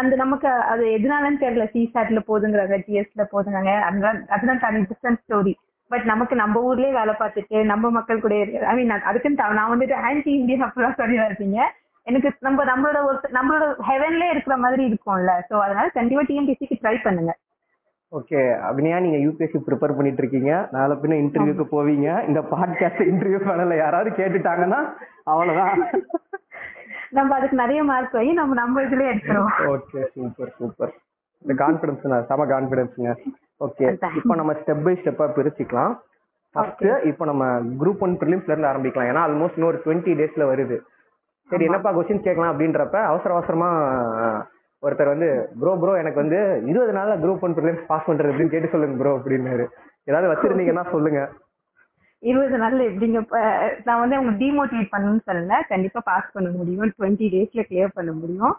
[0.00, 1.64] அந்த நமக்கு அது எதனாலன்னு தெரியல.
[1.74, 3.72] சிசாட்ல போதுங்கிறாங்க ஜிஎஸ்ல போதுங்கிறாங்க.
[3.88, 5.54] அதுதான் அதுதான் தனி டிஃப்ரெண்ட் ஸ்டோரி
[5.90, 8.36] பட் நமக்கு நம்ம ஊர்லயே வேலை பார்த்துட்டு நம்ம மக்கள் கூட
[8.70, 11.58] ஐ மீன் அதுக்குன்னு நான் வந்துட்டு ஆன்டி இந்தியன் அப்படிலாம் சொல்லி இருப்பீங்க
[12.06, 15.32] எனக்கு நம்ம நம்மளோட ஒரு நம்மளோட ஹெவன்ல இருக்கிற மாதிரி இருக்கும்ல.
[15.48, 17.32] சோ அதனால கண்டிப்பா டிஎன்பிசிக்கு ட்ரை பண்ணுங்க.
[18.12, 22.08] ஓகே அபினியா நீங்க யூபிஎஸ்சி ப்ரிப்பேர் பண்ணிட்டு இருக்கீங்க நாளை பின்ன இன்டர்வியூக்கு போவீங்க.
[22.28, 24.80] இந்த பாட்காஸ்ட் இன்டர்வியூ பண்ணல யாராவது கேட்டுட்டாங்கன்னா
[25.22, 25.74] அவ்வளவுதான்.
[27.10, 29.58] நம்ம அதுக்கு நிறைய மார்க் வாங்கி நம்ம நம்ம இதுலயே எடுத்துருவோம்.
[29.74, 30.92] ஓகே சூப்பர் சூப்பர்
[31.42, 33.12] இந்த கான்ஃபிடன்ஸ்ங்க செம கான்ஃபிடன்ஸ்ங்க
[33.66, 33.86] ஓகே.
[34.20, 35.94] இப்போ நம்ம ஸ்டெப் பை ஸ்டெப்பா பிரிச்சுக்கலாம்.
[36.54, 37.44] ஃபர்ஸ்ட் இப்போ நம்ம
[37.80, 39.10] குரூப் ஒன் ப்ரிலிம்ஸ்ல இருந்து ஆரம்பிக்கலாம்.
[39.12, 40.76] ஏன்னா ஆல்மோஸ்ட் இன்னொரு டுவெண்ட்டி டேஸ்ல வருது.
[41.50, 43.68] சரி என்னப்பா கொஸ்டின் கேட்கலாம் அப்படின்றப்ப அவசர அவசரமா
[44.86, 45.28] ஒருத்தர் வந்து
[45.60, 46.38] ப்ரோ ப்ரோ எனக்கு வந்து
[46.70, 49.66] இருபது நாள்ல குரூப் ஒன் ப்ரிலிம்ஸ் பாஸ் பண்றது அப்படின்னு கேட்டு சொல்லுங்க ப்ரோ அப்படின்னாரு.
[50.10, 51.20] ஏதாவது வச்சிருந்தீங்கன்னா சொல்லுங்க.
[52.22, 53.20] இருபது நாள்ல எப்படிங்க?
[53.86, 55.56] நான் வந்து அவங்க டிமோட்டிவேட் பண்ணணும்னு சொல்லல.
[55.72, 56.92] கண்டிப்பா பாஸ் பண்ண முடியும்.
[56.98, 58.54] டுவெண்ட்டி டேஸ்ல கிளியர் பண்ண முடியும்.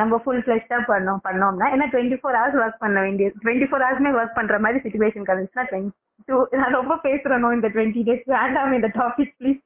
[0.00, 4.10] நம்ம ஃபுல் ஃபிளெஷ்டா பண்ணோம் பண்ணோம்னா ஏன்னா டுவெண்ட்டி ஃபோர் ஹவர்ஸ் ஒர்க் பண்ண வேண்டியது டுவெண்ட்டி ஃபோர் ஹவர்ஸ்மே
[4.18, 5.90] ஒர்க் பண்ற மாதிரி சுச்சுவேஷன் டுவெண்ட்டி
[6.28, 9.60] டூ நான் ரொம்ப பேசுறேனோ இந்த டுவெண்ட்டி டேஸ் வேண்டாம் இந்த topic please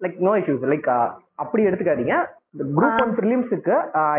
[0.00, 0.88] like no issues like
[1.42, 2.14] அப்படி எடுத்துக்காதீங்க.
[2.76, 3.74] குரூப் ஒன் ப்ரிலிம்ஸுக்கு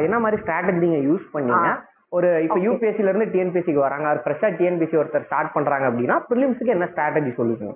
[0.06, 1.70] என்ன மாதிரி ஸ்ட்ராட்டஜி நீங்க யூஸ் பண்ணீங்க?
[2.18, 2.58] ஒரு இப்போ.
[2.66, 4.08] யூபிஎஸ்சில இருந்து டிஎன்பிஎஸ்சிக்கு வராங்க.
[4.12, 7.72] அது ஃப்ரெஷ்ஷா டிஎன்பிஎஸ்சி ஒருத்தர் ஸ்டார்ட் பண்றாங்க அப்படின்னா ப்ரிலிம்ஸுக்கு என்ன ஸ்ட்ராட்டஜி சொல்லுங்க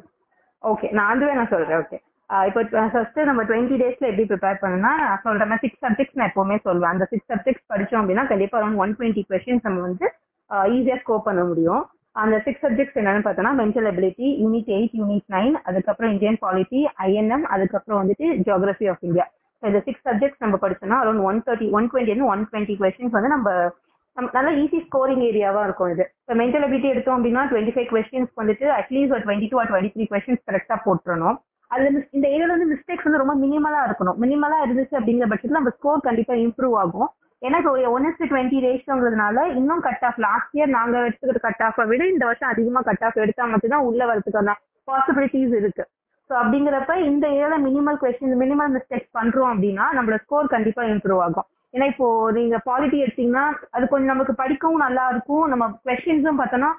[0.64, 1.80] ஓகே நான் அதுவே நான் சொல்றேன்.
[1.84, 1.98] ஓகே
[2.50, 2.62] இப்போ
[2.94, 6.94] ஃபர்ஸ்ட் நம்ம டுவெண்ட்டி டேஸ்ல எப்படி ப்ரிப்பேர் பண்ணணும்னா நான் சொல்ற மாதிரி சிக்ஸ் சப்ஜெக்ட்ஸ் நான் எப்பவுமே சொல்லுவேன்
[6.94, 10.08] அந்த சிக்ஸ் சப்ஜெக்ட்ஸ் படிச்சோம் அப்படின்னா கண்டிப்பா அரௌண்ட் ஒன் டுவெண்ட்டி கொஸ்டின்ஸ் நம்ம வந்து
[10.76, 11.84] ஈஸியா ஸ்கோர் பண்ண முடியும்.
[12.24, 17.46] அந்த சிக்ஸ் சப்ஜெக்ட்ஸ் என்னன்னு பார்த்தோம்னா mental ability unit eight unit nine அதுக்கப்புறம் இந்தியன் பாலிட்டி ஐஎன்எம்
[17.56, 19.26] அதுக்கப்புறம் வந்துட்டு ஜியோகிரபி ஆஃப் இந்தியா
[19.70, 23.50] இந்த சிக்ஸ் சப்ஜெக்ட்ஸ் நம்ம படிச்சோம்னா around one thirty one twenty one twenty questions வந்து நம்ம
[24.18, 26.04] நம்ம நல்ல ஈஸி ஸ்கோரிங் ஏரியாவா இருக்கும் இது.
[26.22, 30.06] இப்போ மென்டல் அபிலிட்டி எடுத்தோம் அப்படின்னா டுவெண்ட்டி ஃபைவ் கொஸ்டின்ஸ் வந்துட்டு அட்லீஸ்ட் ஒரு twenty two twenty three
[30.12, 31.38] questions கரெக்டாக போட்டுருணும்
[31.72, 34.18] அதுல இந்த ஏரியால வந்து மிஸ்டேக்ஸ் வந்து ரொம்ப மினிமலா இருக்கணும்.
[34.24, 37.10] மினிமலா இருந்துச்சு அப்படிங்கிற பட்சத்துல நம்ம ஸ்கோர் கண்டிப்பா இம்ப்ரூவ் ஆகும்.
[37.42, 41.86] ஏன்னா இப்போ ஒன் எஸ் டுவெண்ட்டி ரேஷோங்கிறதுனால இன்னும் கட் ஆஃப் லாஸ்ட் இயர் நாங்க எடுத்துக்கிற கட் ஆஃபை
[41.92, 44.56] விட இந்த வருஷம் அதிகமா கட் ஆஃப் எடுத்தா மட்டும்தான் உள்ள வரதுக்கான
[44.88, 45.86] பாசிபிலிட்டிஸ் இருக்கு.
[46.30, 51.48] ஸோ அப்படிங்கிறப்ப இந்த ஏரியால மினிமல் கொஸ்டின் மினிமல் மிஸ்டேக்ஸ் பண்றோம் அப்படின்னா நம்மளோட ஸ்கோர் கண்டிப்பா இம்ப்ரூவ் ஆகும்.
[51.74, 52.08] ஏன்னா இப்போ
[52.38, 53.44] நீங்க பாலிட்டி எடுத்தீங்கன்னா
[53.76, 55.46] அது கொஞ்சம் நமக்கு படிக்கவும் நல்லா இருக்கும்.
[55.52, 56.72] நம்ம கொஸ்டின்ஸும் பார்த்தோம்னா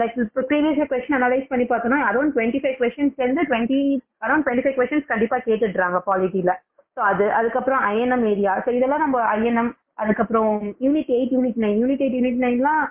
[0.00, 3.80] லைக் இப்போ ப்ரீவியஸ் கொஸ்டின் அனலைஸ் பண்ணி பார்த்தோம்னா அரௌண்ட் டுவெண்ட்டி ஃபைவ் கொஸ்டின்ஸ்ல இருந்து twenty
[4.26, 6.52] around twenty five questions கண்டிப்பா கேட்டுடுறாங்க பாலிட்டியில
[6.96, 9.70] ஸோ அது அதுக்கப்புறம் ஐஎன்எம் ஏரியா ஸோ இதெல்லாம் நம்ம ஐஎன்எம்
[10.02, 10.52] அதுக்கப்புறம்
[10.86, 12.82] unit eight unit nine unit eight unit நைன்லாம்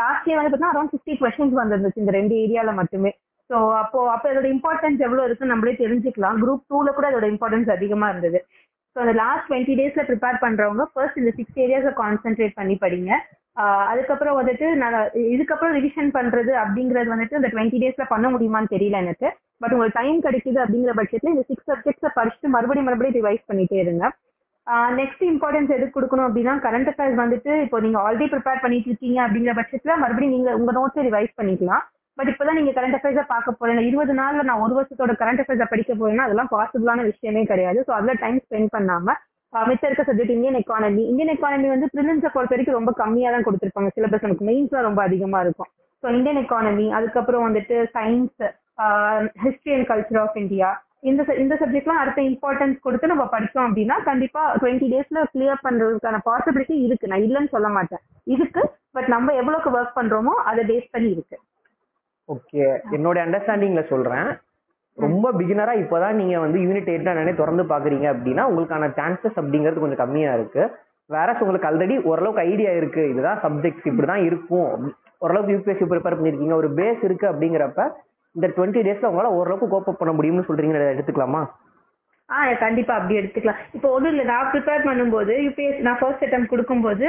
[0.00, 3.10] last year வந்து பார்த்தீங்கன்னா அரௌண்ட் ஃபிஃப்டி கொஸ்டின்ஸ் வந்துருந்துச்சு இந்த ரெண்டு ஏரியால மட்டுமே.
[3.52, 6.36] ஸோ அப்போ அப்போ இதோட இம்பார்ட்டன்ஸ் எவ்வளவு இருக்குன்னு நம்மளே தெரிஞ்சுக்கலாம்.
[6.42, 8.38] குரூப் டூல கூட அதோட இம்பார்ட்டன்ஸ் அதிகமா இருந்தது.
[8.94, 13.10] ஸோ அந்த லாஸ்ட் டுவெண்ட்டி டேஸ்ல ப்ரிப்பேர் பண்றவங்க ஃபர்ஸ்ட் இந்த சிக்ஸ் ஏரியாஸை கான்சென்ட்ரேட் பண்ணி படிங்க.
[13.92, 14.96] அதுக்கப்புறம் வந்துட்டு நான்
[15.34, 19.28] இதுக்கப்புறம் ரிவிஷன் பண்றது அப்படிங்கிறது வந்துட்டு இந்த டுவெண்ட்டி டேஸ்ல பண்ண முடியுமான்னு தெரியல எனக்கு.
[19.62, 24.04] பட் உங்களுக்கு டைம் கிடைக்குது அப்படிங்கிற பட்சத்துல இந்த சிக்ஸ் சப்ஜெக்ட்ஸை படிச்சுட்டு மறுபடியும் மறுபடியும் ரிவைஸ் பண்ணிட்டே இருங்க.
[25.00, 29.54] நெக்ஸ்ட் இம்பார்ட்டன்ஸ் எதுக்கு கொடுக்கணும் அப்படின்னா கரண்ட் அஃபேர்ஸ் வந்துட்டு இப்போ நீங்க ஆல்ரெடி ப்ரிப்பேர் பண்ணிட்டு இருக்கீங்க அப்படிங்கிற
[29.60, 31.84] பட்சத்துல மறுபடியும் நீங்க உங்க நோட்ஸை ரிவைஸ் பண்ணிக்கலாம்.
[32.18, 35.92] பட் இப்பதான் நீங்க கரண்ட் அஃபேர்ஸை பார்க்க போறேன் இருபது நாள்ல நான் ஒரு வருஷத்தோட கரண்ட் அஃபேர்ஸை படிக்க
[35.94, 37.78] போறேன்னா அதெல்லாம் பாசிபிளான விஷயமே கிடையாது.
[37.86, 39.14] ஸோ அதுல டைம் ஸ்பெண்ட் பண்ணாம
[39.52, 43.46] ஆஹ் மிச்சம் இருக்க subject Indian economy Indian economy வந்து ப்ரிலிம்ஸை பொறுத்த வரைக்கும் ரொம்ப கம்மியா தான்
[43.46, 43.90] கொடுத்துருப்பாங்க.
[43.96, 45.70] சிலபஸ் நமக்கு மெயின்ஸ்லாம் ரொம்ப அதிகமா இருக்கும்.
[46.02, 48.40] ஸோ இந்தியன் எக்கானமி அதுக்கப்புறம் வந்துட்டு science
[49.44, 50.70] history and culture of India
[51.10, 56.76] இந்த இந்த சப்ஜெக்ட்லாம் அடுத்த இம்பார்ட்டன்ஸ் கொடுத்து நம்ம படிச்சோம் அப்படின்னா கண்டிப்பா டுவெண்ட்டி டேஸ்ல கிளியர் பண்றதுக்கான பாசிபிலிட்டி
[56.86, 57.10] இருக்கு.
[57.12, 58.02] நான் இல்லைன்னு சொல்ல மாட்டேன்.
[58.34, 58.62] இருக்கு
[58.96, 61.36] பட் நம்ம எவ்வளோக்கு ஒர்க் பண்றோமோ அதை பேஸ் பண்ணி இருக்கு.
[62.28, 64.38] ஓகே என்னோட அண்டர்ஸ்டாண்டிங்ல சொல்றேன்.
[64.96, 69.96] ரொம்ப பிகினரா இப்போதான் நீங்க வந்து யூனிட் எயிட் நானே திறந்து பாக்குறீங்க அப்படின்னா உங்களுக்கான சான்சஸ் அப்படிங்கிறது கொஞ்சம்
[69.96, 70.70] கம்மியா இருக்கு.
[71.06, 73.08] வேற உங்களுக்கு ஆல்ரெடி ஓரளவுக்கு ஐடியா இருக்கு.
[73.08, 74.94] இதுதான் சப்ஜெக்ட்ஸ் இப்படிதான் இருக்கும்.
[75.18, 76.52] ஓரளவுக்கு யூபிஎஸ்சி ப்ரிப்பேர் பண்ணிருக்கீங்க.
[76.52, 77.88] ஒரு பேஸ் இருக்கு அப்படிங்கிறப்ப
[78.32, 81.46] இந்த டுவெண்ட்டி டேஸ்ல உங்களால ஓரளவுக்கு கோப் பண்ண முடியும்னு சொல்றீங்க எடுத்துக்கலாமா?
[82.28, 83.58] ஆ கண்டிப்பா அப்படி எடுத்துக்கலாம்.
[83.76, 87.06] இப்போ ஒன்றும் இல்லை நான் ப்ரிப்பேர் பண்ணும்போது யூபிஎஸ் நான் ஃபர்ஸ்ட் அட்டம் கொடுக்கும்போது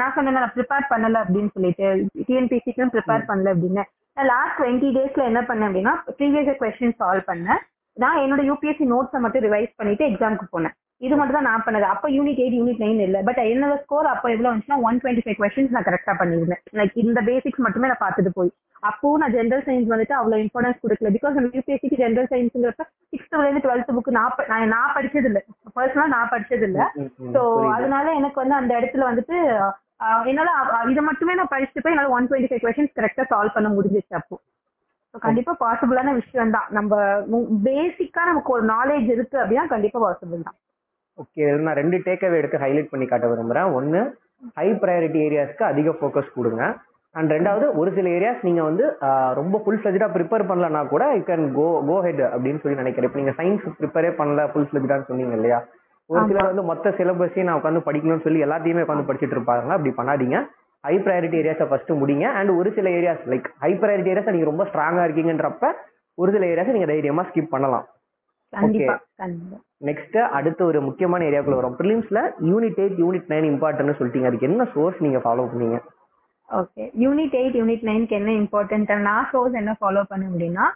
[0.00, 1.88] நான் சொன்னேன் நான் ப்ரிப்பேர் பண்ணல அப்படின்னு சொல்லிட்டு
[2.28, 3.84] டிஎன்பிசிக்கும் ப்ரிப்பேர் பண்ணல அப்படின்னு.
[4.16, 7.60] நான் லாஸ்ட் டுவெண்ட்டி டேஸ்ல என்ன பண்ணேன் அப்படின்னா ப்ரீவியஸ் கொஸ்டின் சால்வ் பண்ணேன்.
[7.96, 10.74] நான் என்னோட யூபிஎஸ்சி நோட்ஸை மட்டும் ரிவைஸ் பண்ணிட்டு எக்ஸாமுக்கு போனேன்.
[11.00, 11.86] இது மட்டும் தான் நான் பண்ணது.
[11.92, 13.20] அப்போ யூனிட் எயிட் யூனிட் நைன் இல்லை.
[13.28, 16.62] பட் என்னோட ஸ்கோர் அப்போ எவ்வளோ வந்துச்சுன்னா ஒன் டுவெண்ட்டி ஃபைவ் கொஸ்டின்ஸ் நான் கரெக்டாக பண்ணியிருந்தேன்.
[16.80, 18.50] லைக் இந்த பேசிக்ஸ் மட்டுமே நான் பார்த்துட்டு போய்.
[18.90, 21.10] அப்போ நான் ஜென்ரல் சயின்ஸ் வந்துட்டு அவ்வளோ இம்பார்ட்டன்ஸ் கொடுக்கல.
[21.16, 25.40] பிகாஸ் நம்ம யூபிஎஸ்சிக்கு ஜென்ரல் சயின்ஸ்ங்கிறப்ப சிக்ஸ்த்ல இருந்து டுவெல்த் புக் நான் நான் நான் படிச்சது இல்ல
[25.78, 27.74] பர்சனலா நான் படிச்சது இல்ல புரியுது.
[27.78, 29.36] அதனால எனக்கு வந்து அந்த இடத்துல வந்துட்டு
[30.30, 30.50] என்னால
[30.92, 34.36] இதை மட்டுமே நான் படிச்சுட்டு போய் என்னால ஒன் டுவெண்ட்டி ஃபைவ் கொஸ்டின்ஸ் கரெக்டா சால்வ் பண்ண முடிஞ்சிச்சு அப்போ.
[35.26, 36.92] கண்டிப்பா பாசிபிளான விஷயம் தான் நம்ம
[37.68, 40.58] பேசிக்கா நமக்கு ஒரு நாலேஜ் இருக்கு அப்படின்னா கண்டிப்பா பாசிபிள் தான்.
[41.22, 43.68] ஓகே நான் ரெண்டு டேக்அவே எடுத்து ஹைலைட் பண்ணி காட்ட விரும்புறேன்.
[43.78, 44.00] ஒன்னு
[44.58, 46.62] ஹை ப்ரையாரிட்டி ஏரியாஸ்க்கு அதிக ஃபோக்கஸ் கொடுங்க.
[47.18, 48.84] அண்ட் ரெண்டாவது ஒரு சில ஏரியாஸ் நீங்க வந்து
[49.38, 53.08] ரொம்ப ஃபுல் ஃபிளஜா ப்ரிப்பேர் பண்ணலனா கூட you can go go head அப்படின்னு சொல்லி நினைக்கிறேன்.
[53.08, 55.58] இப்போ நீங்க சயின்ஸ் ப்ரிப்பேரே பண்ணல ஃபுல் ஃபிளஜான்னு சொன்னீங்க இல்லையா?
[56.10, 60.38] ஒரு சிலர் வந்து மொத்த சிலபஸையும் நான் உட்காந்து படிக்கணும்னு சொல்லி எல்லாத்தையுமே உட்காந்து படிச்சிட்டு இருப்பாங்க அப்படி பண்ணாதீங்க.
[60.84, 62.26] ஹை ப்ரையாரிட்டி ஏரியாஸை ஃபர்ஸ்ட் முடிங்க.
[62.38, 65.66] அண்ட் ஒரு சில areas like high priority areas நீங்க ரொம்ப ஸ்ட்ராங்கா இருக்கீங்கன்றப்ப
[66.22, 67.84] ஒரு சில ஏரியாஸ் நீங்க தைரியமா ஸ்கிப் பண்ணலாம்.
[68.58, 68.94] கண்டிப்பா
[69.88, 71.76] நெக்ஸ்ட் அடுத்து ஒரு முக்கியமான ஏரியாக்குள்ள வரும்.
[71.80, 74.30] ப்ரிலிம்ஸ்ல unit eight unit nine important சொல்லிட்டீங்க.
[74.30, 75.78] அதுக்கு என்ன சோர்ஸ் நீங்க ஃபாலோ பண்ணீங்க?
[76.48, 80.66] ஓகே யூனிட் எயிட் யூனிட் நைன்க்கு என்ன இம்பார்ட்டன்ட் நான் சோர்ஸ் என்ன ஃபாலோ பண்ண அப்படின்னா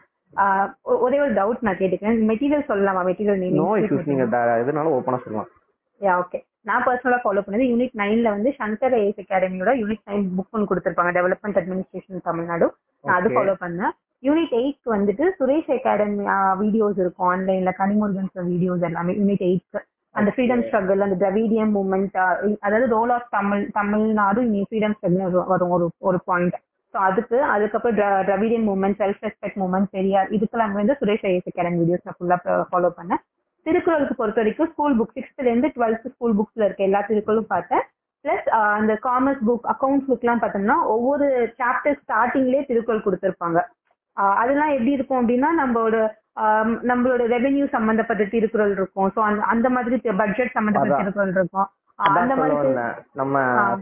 [1.04, 2.16] ஒரே ஒரு டவுட் நான் கேட்டுக்கிறேன்.
[2.30, 3.02] மெட்டீரியல் சொல்லலாமா?
[3.10, 4.24] மெட்டீரியல் நோ இஷ்யூஸ் நீங்க
[4.62, 5.50] எதுனாலும் ஓப்பனா சொல்லலாம்.
[6.06, 10.54] யா ஓகே நான் பர்சனலா ஃபாலோ பண்ணது யூனிட் நைன்ல வந்து சங்கர் ஐஎஸ் அகாடமியோட யூனிட் நைன் புக்
[10.56, 11.12] ஒன்று கொடுத்துருப்பாங்க.
[11.18, 12.66] டெவலப்மெண்ட் அட்மினிஸ்ட்ரேஷன் தமிழ்நாடு
[13.04, 13.34] நான் அது.
[13.37, 13.92] ஃபாலோ பண்ணேன்.
[14.24, 16.24] யூனிட் எயிட் வந்துட்டு சுரேஷ் அகாடமி
[16.62, 17.30] வீடியோஸ் இருக்கும்.
[17.30, 19.12] ஆன்லைன்ல கனிமுருகன் வீடியோஸ் எல்லாமே.
[19.14, 19.78] யூனிட் எயிட்
[20.14, 22.16] அந்த ஃப்ரீடம் ஸ்ட்ரகிள் அந்த திராவிடியன் மூமெண்ட்
[22.60, 26.56] அதாவது ரோல் ஆஃப் தமிழ் தமிழ்நாடு இனி ஃப்ரீடம் ஸ்ட்ரகிள் வரும் ஒரு ஒரு பாயிண்ட்
[26.94, 31.80] ஸோ அதுக்கு அதுக்கப்புறம் திரா- Dravidian movement self respect movement Periyar இதுக்கெல்லாம் வந்து சுரேஷ் ஐஎஸ் அகாடமி
[31.80, 33.22] வீடியோஸ் நான் ஃபுல்லாக ஃபாலோ பண்ணேன்.
[33.66, 37.84] திருக்குறளுக்கு பொறுத்த வரைக்கும் ஸ்கூல் புக் சிக்ஸ்த்ல இருந்து டுவெல்த் ஸ்கூல் புக்ஸ்ல இருக்க எல்லா திருக்குறளும் பார்த்தேன்.
[38.24, 41.26] பிளஸ் அந்த காமர்ஸ் புக் அக்கௌண்ட்ஸ் புக்லாம் பார்த்தோம்னா ஒவ்வொரு
[41.58, 43.58] சாப்டர் ஸ்டார்டிங்லேயே திருக்குறள் கொடுத்துருப்பாங்க.
[44.37, 45.96] அதெல்லாம் எப்படி இருக்கும் அப்படின்னா நம்மளோட
[46.90, 49.09] நம்மளோட ரெவென்யூ சம்பந்தப்பட்ட திருக்குறள் இருக்கும்.
[49.14, 51.00] ஸோ அந்த அந்த மாதிரி பட்ஜெட் சம்பந்தப்பட்ட.
[51.03, 51.68] திருக்குறள் இருக்கும்.
[51.98, 52.70] அந்த மாதிரி
[53.20, 53.35] நம்ம.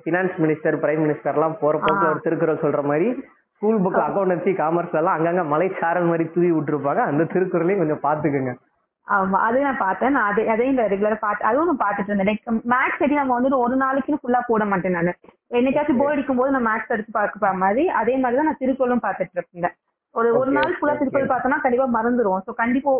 [0.06, 2.12] பினான்ஸ் மினிஸ்டர் பிரைம் மினிஸ்டர் எல்லாம் போற போக்குல ஆ.
[2.14, 3.06] ஒரு திருக்குறள் சொல்ற மாதிரி
[3.54, 7.02] ஸ்கூல் புக் அக்கௌண்டன்சி காமர்ஸ் எல்லாம் அங்கங்க மலைச்சாரல் மாதிரி தூவி விட்டுருப்பாங்க.
[7.10, 8.52] அந்த திருக்குறளையும் கொஞ்சம் பாத்துக்கோங்க
[9.06, 10.12] ஆமா அது நான் பார்த்தேன்.
[10.16, 12.28] நான் அதை அதையும் ரெகுலரா பார்த்து அதுவும் நான் பார்த்துட்டு இருந்தேன்.
[12.30, 15.10] லைக் மேக்ஸ் எப்படி நம்ம வந்துட்டு ஒரு நாளைக்குன்னு ஃபுல்லா போட மாட்டேன் நான்.
[15.58, 19.40] என்னைக்காச்சும் போர் அடிக்கும் போது நான் மேக்ஸ் எடுத்து பார்க்க மாதிரி அதே மாதிரி தான் நான் திருக்குறளும் பார்த்துட்டு
[19.40, 19.76] இருந்தேன்.
[20.12, 20.98] ஒரு ஒரு நாள் ஃபுல்லா.
[20.98, 22.90] திருக்குறள் பார்த்தோம்னா கண்டிப்பா மறந்துடும் ஸோ கண்டிப்பா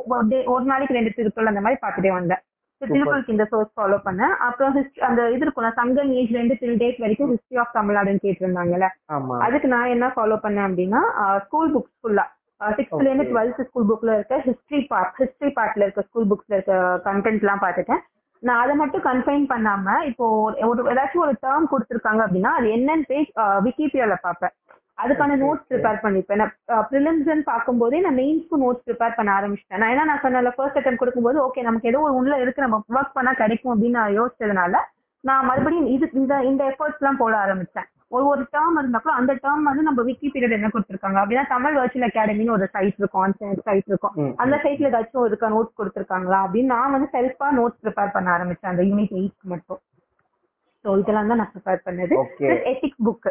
[0.45, 2.43] ஒரு நாளைக்கு ரெண்டு திருக்குறள் அந்த மாதிரி பார்த்துட்டே வந்தேன்.
[2.79, 4.37] திருக்குறளுக்கு இந்த சோர்ஸ் ஃபாலோ பண்ணேன்.
[4.47, 8.87] அப்புறம் hist- அந்த இது இருக்கும் சங்கம் ஏஜ்ல இருந்து till டேட் வரைக்கும் ஹிஸ்டரி ஆஃப் தமிழ்நாடுன்னு கேட்டிருந்தாங்கல்ல.
[9.39, 11.01] அதுக்கு நான் என்ன ஃபாலோ பண்ணேன் அப்படின்னா
[11.39, 12.25] ஸ்கூல் புக்ஸ் ஃபுல்லா
[12.65, 13.25] சிக்ஸ்த்ல இருந்து.
[13.25, 18.03] டுவெல்த் ஸ்கூல் புக்ல இருக்க ஹிஸ்டரி பார்ட் ஹிஸ்டரி பார்ட்ல இருக்க ஸ்கூல் புக்ஸ்ல இருக்க கண்டென்ட் எல்லாம் பார்த்துட்டேன்.
[18.39, 23.33] நான் அதை மட்டும் கன்ஃபைன் பண்ணாம இப்போ ஒரு ஏதாச்சும் ஒரு டேர்ம் கொடுத்துருக்காங்க அப்படின்னா அது என்னன்னு போய்
[23.37, 24.51] விக்கிபீடியால பார்ப்பேன்.
[25.03, 25.67] அதுக்கான நோட்ஸ்.
[25.71, 26.55] ப்ரிப்பேர் பண்ணிப்பேன் நான்
[26.91, 29.81] ப்ரிலிம்ஸ்ன்னு பார்க்கும்போதே நான் மெயின்ஸ்க்கு நோட்ஸ் ப்ரிப்பேர் பண்ண ஆரம்பிச்சிட்டேன்.
[29.83, 33.17] நான் என்ன நான் சொன்னல ஃபர்ஸ்ட் அட்டம் கொடுக்கும்போது ஓகே நமக்கு ஏதோ ஒரு உள்ள இருக்கு நம்ம ஒர்க்
[33.19, 34.83] பண்ணா கிடைக்கும் அப்படின்னு நான் யோசிச்சதுனால
[35.29, 37.89] நான் மறுபடியும் இது இந்த இந்த எஃபர்ட்ஸ் எல்லாம் போட ஆரம்பிச்சேன்.
[38.15, 41.19] ஒரு ஒரு டேர்ம் இருந்தப்போ அந்த டேர்ம் வந்து நம்ம விக்கி பீரியட் என்ன கொடுத்துருக்காங்க?
[41.23, 44.17] அப்படின்னா தமிழ் வர்ச்சுவல் அகாடமின்னு ஒரு சைட் இருக்கும் ஆன்சைன் சைட் இருக்கும்.
[44.45, 46.41] அந்த சைட்ல ஏதாச்சும் இருக்கா நோட்ஸ் கொடுத்துருக்காங்களா?
[46.47, 49.81] அப்படின்னு நான் வந்து செல்ஃபா நோட்ஸ் ப்ரிப்பேர் பண்ண ஆரம்பிச்சேன் அந்த யூனிட் எயிட் மட்டும்.
[50.85, 52.15] ஸோ இதெல்லாம் தான் நான் ப்ரிப்பேர் பண்ணது.
[52.73, 53.31] Ethics book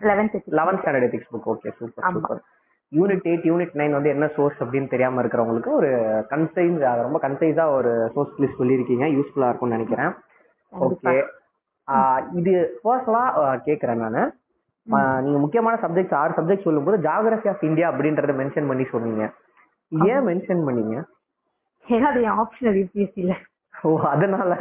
[0.00, 2.10] eleventh eleventh standard ethics book okay super.
[2.12, 2.42] Super
[2.92, 5.90] unit eight unit nine வந்து என்ன சோர்ஸ் அப்படின்னு தெரியாம இருக்கிறவங்களுக்கு ஒரு
[6.30, 9.06] கன்சைஸ் ரொம்ப கன்சைஸா ஒரு சோர்ஸ் லிஸ்ட் சொல்லியிருக்கீங்க.
[9.16, 10.12] யூஸ்ஃபுல்லா இருக்கும்னு நினைக்கிறேன்.
[10.72, 11.14] ஓகே
[12.40, 12.52] இது
[12.84, 13.24] பர்சனலா
[13.68, 14.22] கேக்குறேன் நானு.
[15.24, 19.22] நீங்க முக்கியமான சப்ஜெக்ட்ஸ் ஆறு சப்ஜெக்ட் சொல்லும்போது ஜாகிரபி ஆஃப் இந்தியா அப்படின்றத மென்ஷன் பண்ணி சொன்னீங்க
[20.12, 20.96] ஏன் மென்ஷன் பண்ணீங்க?
[21.86, 23.34] ஏன்னா அது ஆப்ஷனல் யூபிஎஸ்சியில்
[23.82, 24.52] ஓ அதனால.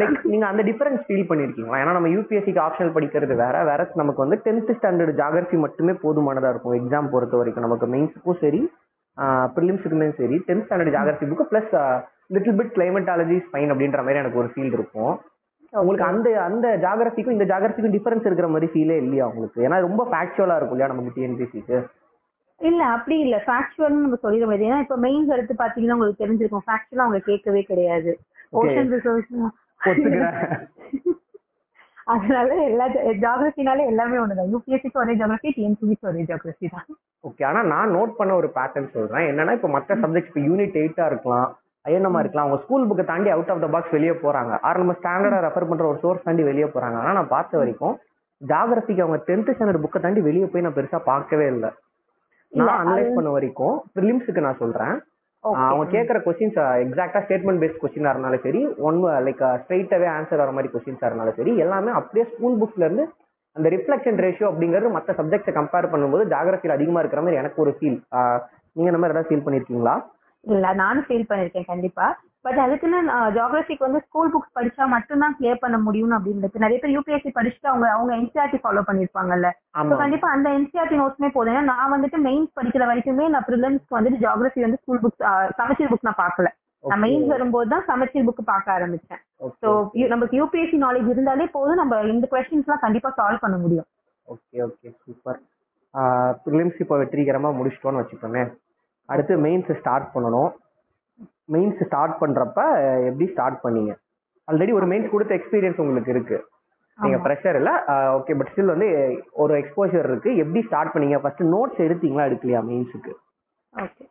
[0.00, 1.80] லைக் நீங்க அந்த டிஃபரன்ஸ் ஃபீல் பண்ணிருக்கீங்களா?
[1.82, 6.76] ஏன்னா நம்ம யூபிஎஸ்சிக்கு ஆப்ஷனல் படிக்கிறது வேற வேற நமக்கு வந்து டென்த் ஸ்டாண்டர்ட் ஜாகிரபி மட்டுமே போதுமானதா இருக்கும்.
[6.80, 8.62] எக்ஸாம் பொறுத்த வரைக்கும் நமக்கு மெயின்ஸுக்கும் சரி
[9.56, 11.74] ப்ரிலிம்ஸுக்குமே சரி tenth standard geography book plus
[12.34, 15.14] little bit climatology fine அப்படின்ற மாதிரி எனக்கு ஒரு ஃபீல் இருக்கும்.
[15.80, 19.60] உங்களுக்கு அந்த அந்த ஜாகிரபிக்கும் இந்த ஜாகிரபிக்கும் டிஃபரன்ஸ் இருக்கிற மாதிரி ஃபீலே இல்லையா உங்களுக்கு?
[19.66, 21.78] ஏன்னா ரொம்ப ஃபேக்சுவலா இருக்கும் இல்லையா நமக்கு டிஎன்பிசிக்கு
[22.60, 23.36] இல்ல அப்படி இல்ல.
[23.46, 24.68] ஃபேக்சுவல்னு நம்ம சொல்லிட முடியாது.
[24.68, 26.64] ஏன்னா இப்ப மெயின்ஸ் எடுத்து பாத்தீங்கன்னா உங்களுக்கு தெரிஞ்சிருக்கும்.
[26.68, 28.12] ஃபேக்சுவலா அவங்க கேட்கவே கிடையாது.
[28.60, 29.32] ஓஷன் ரிசோர்ஸ்
[32.12, 32.86] அதனால எல்லா
[33.24, 34.48] ஜாகிரபினால எல்லாமே ஒண்ணுதான்.
[34.54, 36.86] யூபிஎஸ்சிக்கு ஒரே ஜாகிரபி டிஎன்சிக்கு ஒரே ஜாகிரபி தான்.
[37.28, 39.26] ஓகே ஆனா நான் நோட் பண்ண ஒரு பேட்டர்ன் சொல்றேன்.
[39.30, 41.46] என்னன்னா இப்போ மற்ற சப்ஜெக்ட் இப்போ யூனிட் எயிட்டா இருக்கலாம்
[41.84, 44.52] ஐஎன்எம்மா இருக்கலாம் அவங்க ஸ்கூல் புக்கை தாண்டி அவுட் ஆஃப் த பாக்ஸ் வெளியே போறாங்க.
[44.66, 46.98] ஆர் நம்ம ஸ்டாண்டர்டா ரெஃபர் பண்ற ஒரு சோர்ஸ் தாண்டி வெளியே போறாங்க.
[47.02, 47.96] ஆனா நான் பார்த்த வரைக்கும்
[48.52, 51.70] ஜாகிரபிக்கு அவங்க டென்த் ஸ்டாண்டர்ட் புக்கை தாண்டி வெளியே போய் நான் பெருசா பார்க்கவே இல்லை.
[52.52, 54.94] நான் அனலைஸ் பண்ண வரைக்கும் ப்ரிலிம்ஸுக்கு நான் சொல்றேன்.
[55.44, 60.72] அவங்க கேட்குற கொஸ்டின்ஸ் எக்ஸாக்டா ஸ்டேட்மெண்ட் பேஸ்ட் கொஸ்டினா இருந்தாலும் சரி ஒன் லைக் ஸ்ட்ரைட்டாவே ஆன்சர் வர மாதிரி
[60.72, 63.04] கொஸ்டின்ஸா இருந்தாலும் சரி எல்லாமே அப்படியே ஸ்கூல் புக்ஸ்ல இருந்து
[63.56, 67.98] அந்த ரிஃப்ளெக்ஷன் ரேஷியோ அப்படிங்கிறது மற்ற சப்ஜெக்ட்ஸை கம்பேர் பண்ணும்போது ஜாகிரபியில் அதிகமா இருக்கிற மாதிரி எனக்கு ஒரு ஃபீல்
[68.76, 69.94] நீங்க இந்த மாதிரி ஏதாவது ஃபீல் பண்ணிருக்கீங்களா?
[70.44, 72.06] இல்ல நானும் ஃபீல் பண்ணிருக்கேன் கண்டிப்பா.
[72.44, 72.98] பட் அதுக்குன்னு
[73.34, 77.86] ஜியாகிரபிக்கு வந்து ஸ்கூல் புக்ஸ் படிச்சா மட்டும்தான் கிளியர் பண்ண முடியும் அப்படின்னு நிறைய பேர் யூபிஎஸ்சி படிச்சுட்டு அவங்க
[77.96, 79.96] அவங்க என்சிஆர்டி ஃபாலோ பண்ணிருப்பாங்கல்ல So, ஆமா.
[80.02, 81.52] கண்டிப்பா அந்த என்சிஆர்டி நோட்ஸ்மே போதும்.
[81.54, 85.24] ஏன்னா நான் வந்துட்டு மெயின்ஸ் படிக்கிற வரைக்குமே நான் ப்ரிலிம்ஸ்க்கு வந்துட்டு ஜியாகிரபி வந்து ஸ்கூல் புக்ஸ்
[85.60, 86.50] சமச்சீர் புக் நான் பார்க்கல.
[86.84, 89.20] நான் மெயின்ஸ் வரும்போது தான் சமச்சீர் புக் பார்க்க ஆரம்பிச்சேன்.
[89.62, 89.68] ஸோ
[90.14, 91.80] நமக்கு யூபிஎஸ்சி நாலேஜ் இருந்தாலே போதும்.
[91.82, 93.88] நம்ம இந்த கொஸ்டின்ஸ் எல்லாம் கண்டிப்பா சால்வ் பண்ண முடியும்.
[94.28, 95.40] ஓகே ஓகே சூப்பர்
[96.44, 98.44] ப்ரிலிம்ஸ் இப்போ வெற்றிகரமா முடிச்சிட்டோம்னு வச்சுக்கோமே.
[99.08, 100.50] அடுத்து மெயின்ஸ் ஸ்டார்ட் பண்ணணும்.
[101.54, 102.60] மெயின்ஸ் ஸ்டார்ட் பண்றப்ப
[103.08, 103.92] எப்படி ஸ்டார்ட் பண்ணீங்க?
[104.48, 106.38] ஆல்ரெடி ஒரு மெயின்ஸ் கொடுத்த எக்ஸ்பீரியன்ஸ் உங்களுக்கு இருக்கு.
[106.98, 107.70] நீங்க ப்ரெஷர் இல்ல
[108.16, 108.88] ஓகே பட் ஸ்டில் வந்து
[109.42, 110.30] ஒரு எக்ஸ்போஷர் இருக்கு.
[110.42, 111.16] எப்படி ஸ்டார்ட் பண்ணீங்க?
[111.22, 112.26] ஃபர்ஸ்ட் நோட்ஸ் எடுத்தீங்களா?
[112.28, 113.12] எடுக்கலையா மெயின்ஸுக்கு
[113.74, 114.04] ஓகே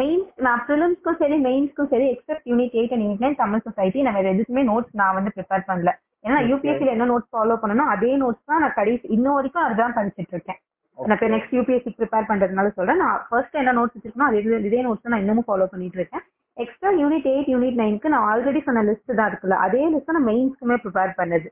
[0.00, 4.28] மெயின்ஸ் நான் ப்ரிலிம்ஸ்க்கும் சரி மெயின்ஸ்க்கும் சரி except unit eight and unit Tamil society நான் வேற
[4.34, 5.90] எதுக்குமே நோட்ஸ் நான் வந்து ப்ரிப்பேர் பண்ணல.
[6.26, 6.38] ஏன்னா.
[6.50, 10.60] யூபிஎஸ்சியில் என்ன நோட்ஸ் ஃபாலோ பண்ணணும் அதே நோட்ஸ் தான் நான் கடைசி இன்ன வரைக்கும் அதுதான் படிச்சிட்டு இருக்கேன்.
[11.06, 13.00] நான் இப்போ நெக்ஸ்ட் யூபிஎஸ்சி ப்ரிப்பேர் பண்றதுனால சொல்றேன்.
[13.04, 16.24] நான் ஃபர்ஸ்ட் என்ன நோட்ஸ் வச்சிருக்கணும் அதே இதே நோட்ஸ் நான் இன்னமும் ஃபாலோ பண்ணிட்டு இருக்கேன்.
[16.56, 20.76] எக்ஸ்ட்ரா யூனிட் எயிட் யூனிட் நைனுக்கு நான் ஆல்ரெடி சொன்ன லிஸ்ட் தான் இருக்குல்ல அதே லிஸ்ட் நான் மெயின்ஸ்க்குமே
[20.84, 21.48] ப்ரிப்பேர் பண்ணது.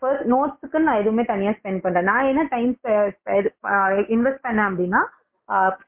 [0.00, 2.72] ஃபர்ஸ்ட் நோட்ஸுக்கு நான் எதுவுமே தனியா ஸ்பெண்ட் பண்றேன் நான் என்ன டைம்
[4.14, 5.00] இன்வெஸ்ட் பண்ணேன் அப்படின்னா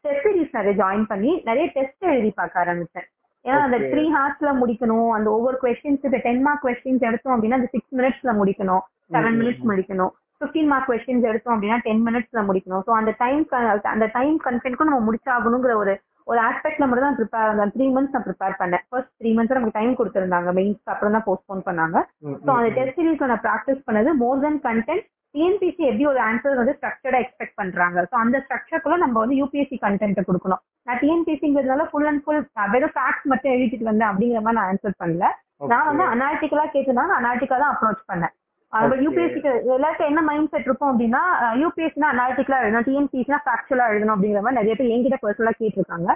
[0.05, 3.07] டெஸ்ட் சீரிஸ் நிறைய ஜாயின் பண்ணி நிறைய டெஸ்ட் எழுதி பார்க்க ஆரம்பிச்சேன்.
[3.45, 3.79] ஏன்னா அந்த.
[3.93, 8.33] த்ரீ ஹார்ஸ்ல முடிக்கணும் அந்த ஒவ்வொரு கொஸ்டின்ஸ் இப்போ டென் மார்க் கொஸ்டின்ஸ் எடுத்தோம் அப்படின்னா அந்த சிக்ஸ் மினிட்ஸ்ல
[8.41, 8.83] முடிக்கணும்
[9.15, 9.65] செவன் மினிட்ஸ்.
[9.71, 10.13] முடிக்கணும்.
[10.41, 12.85] ஃபிஃப்டீன் மார்க் கொஸ்டின்ஸ் எடுத்தோம் அப்படின்னா டென் மினிட்ஸ்ல முடிக்கணும்.
[12.87, 13.43] ஸோ அந்த டைம்
[13.95, 15.95] அந்த டைம் கன்டென்ட்க்கும் நம்ம முடிச்சாகணுங்கிற ஒரு
[16.31, 18.83] ஒரு ஆஸ்பெக்ட்ல மட்டும் தான் ப்ரிப்பேர் அந்த த்ரீ மந்த்ஸ் நான் ப்ரிப்பேர் பண்ணேன்.
[18.91, 20.51] ஃபர்ஸ்ட் த்ரீ மந்த்ஸ் நமக்கு டைம் கொடுத்துருந்தாங்க.
[20.59, 21.99] மெயின்ஸ்க்கு அப்புறம் தான் போஸ்ட்போன் பண்ணாங்க.
[22.45, 26.75] ஸோ அந்த டெஸ்ட் சீரீஸ்ல நான் ப்ராக்டிஸ் பண்ணது மோர் தென் கண்டென்ட் டிஎன்பிசி எப்படி ஒரு ஆன்சர் வந்து
[26.77, 27.99] ஸ்ட்ரக்சர்டா எக்ஸ்பெக்ட் பண்றாங்க?
[28.11, 30.63] ஸோ அந்த ஸ்ட்ரக்சருக்குள்ள நம்ம வந்து யூபிஎஸ்சி கண்டென்ட் கொடுக்கணும்.
[30.87, 32.43] நான் டிஎன்பிசிங்கிறதுனால ஃபுல் அண்ட் ஃபுல்
[32.75, 35.27] வெறும் ஃபேக்ட்ஸ் மட்டும் எழுதிட்டு வந்தேன் அப்படிங்கிற மாதிரி நான் ஆன்சர் பண்ணல.
[35.73, 38.35] நான் வந்து அனாலிட்டிக்கலா கேட்டிருந்தாங்க அனாலிட்டிக்கா தான் அப்ரோச் பண்ணேன்.
[39.05, 41.23] யூபிஎஸ்சிக்கு எல்லாருக்கும் என்ன மைண்ட் செட் இருக்கும் அப்படின்னா
[41.63, 46.11] யூபிஎஸ்சினா அனாலிட்டிக்கலா எழுதணும் டிஎன்பிசினா ஃபேக்சுவலா எழுதணும் அப்படிங்கிற மாதிரி நிறைய பேர் என்கிட்ட பர்சனலா கேட்டிருக்காங்க.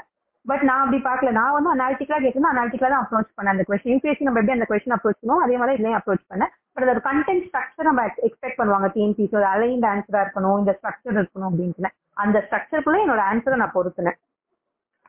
[0.47, 1.31] பட் நான் அப்படி பார்க்கல.
[1.39, 4.97] நான் வந்து அனாலிட்டிக்கலா கேட்டிருந்தா அனாலிட்டிக்கலா தான் அப்ரோச் பண்ணேன் அந்த கொஸ்டின் யூபிஎஸ்சி நம்ம எப்படி அந்த கொஸ்டின்
[4.97, 6.53] அப்ரோச் பண்ணுவோம் அதே மாதிரி இதுலயும் அப்ரோச் பண்ணேன்.
[6.75, 8.89] பட் அது கண்டென்ட் ஸ்ட்ரக்சர் நம்ம எக்ஸ்பெக்ட் பண்ணுவாங்க.
[8.97, 9.49] டிஎன்பிசி ஒரு
[9.95, 11.93] ஆன்சரா இருக்கணும் இந்த ஸ்ட்ரக்சர் இருக்கணும் அப்படின்ட்டு
[12.25, 14.19] அந்த ஸ்ட்ரக்சருக்குள்ள என்னோட ஆன்சரை நான் பொறுத்துனேன்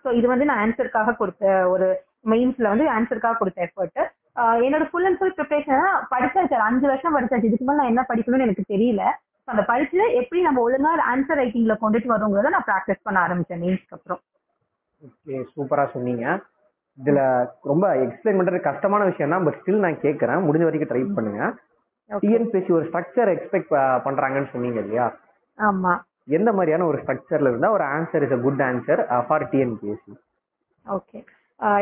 [0.06, 1.88] ஸோ இது வந்து நான் ஆன்சருக்காக கொடுத்த ஒரு
[2.32, 4.02] மெயின்ஸ்ல வந்து ஆன்சருக்காக கொடுத்த எஃபர்ட்
[4.66, 8.48] என்னோட ஃபுல் அண்ட் ஃபுல் ப்ரிப்பரேஷன் படிச்சாச்சு ஒரு அஞ்சு வருஷம் படிச்சாச்சு இதுக்கு மேலே நான் என்ன படிக்கணும்னு
[8.48, 9.04] எனக்கு தெரியல.
[9.48, 14.22] அந்த படிச்சு எப்படி நம்ம ஒழுங்கா ஆன்சர் ரைட்டிங்ல கொண்டுட்டு வரோங்கிறத நான் ப்ராக்டிஸ் பண்ண ஆரம்பிச்சேன் மெயின்ஸ்க்கு அப்புறம்.
[15.04, 16.26] ஓகே சூப்பரா சொன்னீங்க.
[16.98, 17.20] இதுல
[17.72, 21.42] ரொம்ப எக்ஸ்பிளைன் பண்றது கஷ்டமான விஷயம் தான் பட் ஸ்டில் நான் கேட்கறேன் முடிஞ்ச வரைக்கும் ட்ரை பண்ணுங்க.
[22.10, 23.72] டிஎன்பிஎஸ்சி ஒரு ஸ்ட்ரக்சர் எக்ஸ்பெக்ட்
[24.08, 25.06] பண்றாங்கன்னு சொன்னீங்க இல்லையா?
[25.58, 25.94] ஆமா.
[26.38, 30.14] எந்த மாதிரியான ஒரு ஸ்ட்ரக்சர்ல இருந்தா ஒரு answer is a good answer for TNPSC
[30.86, 31.20] okay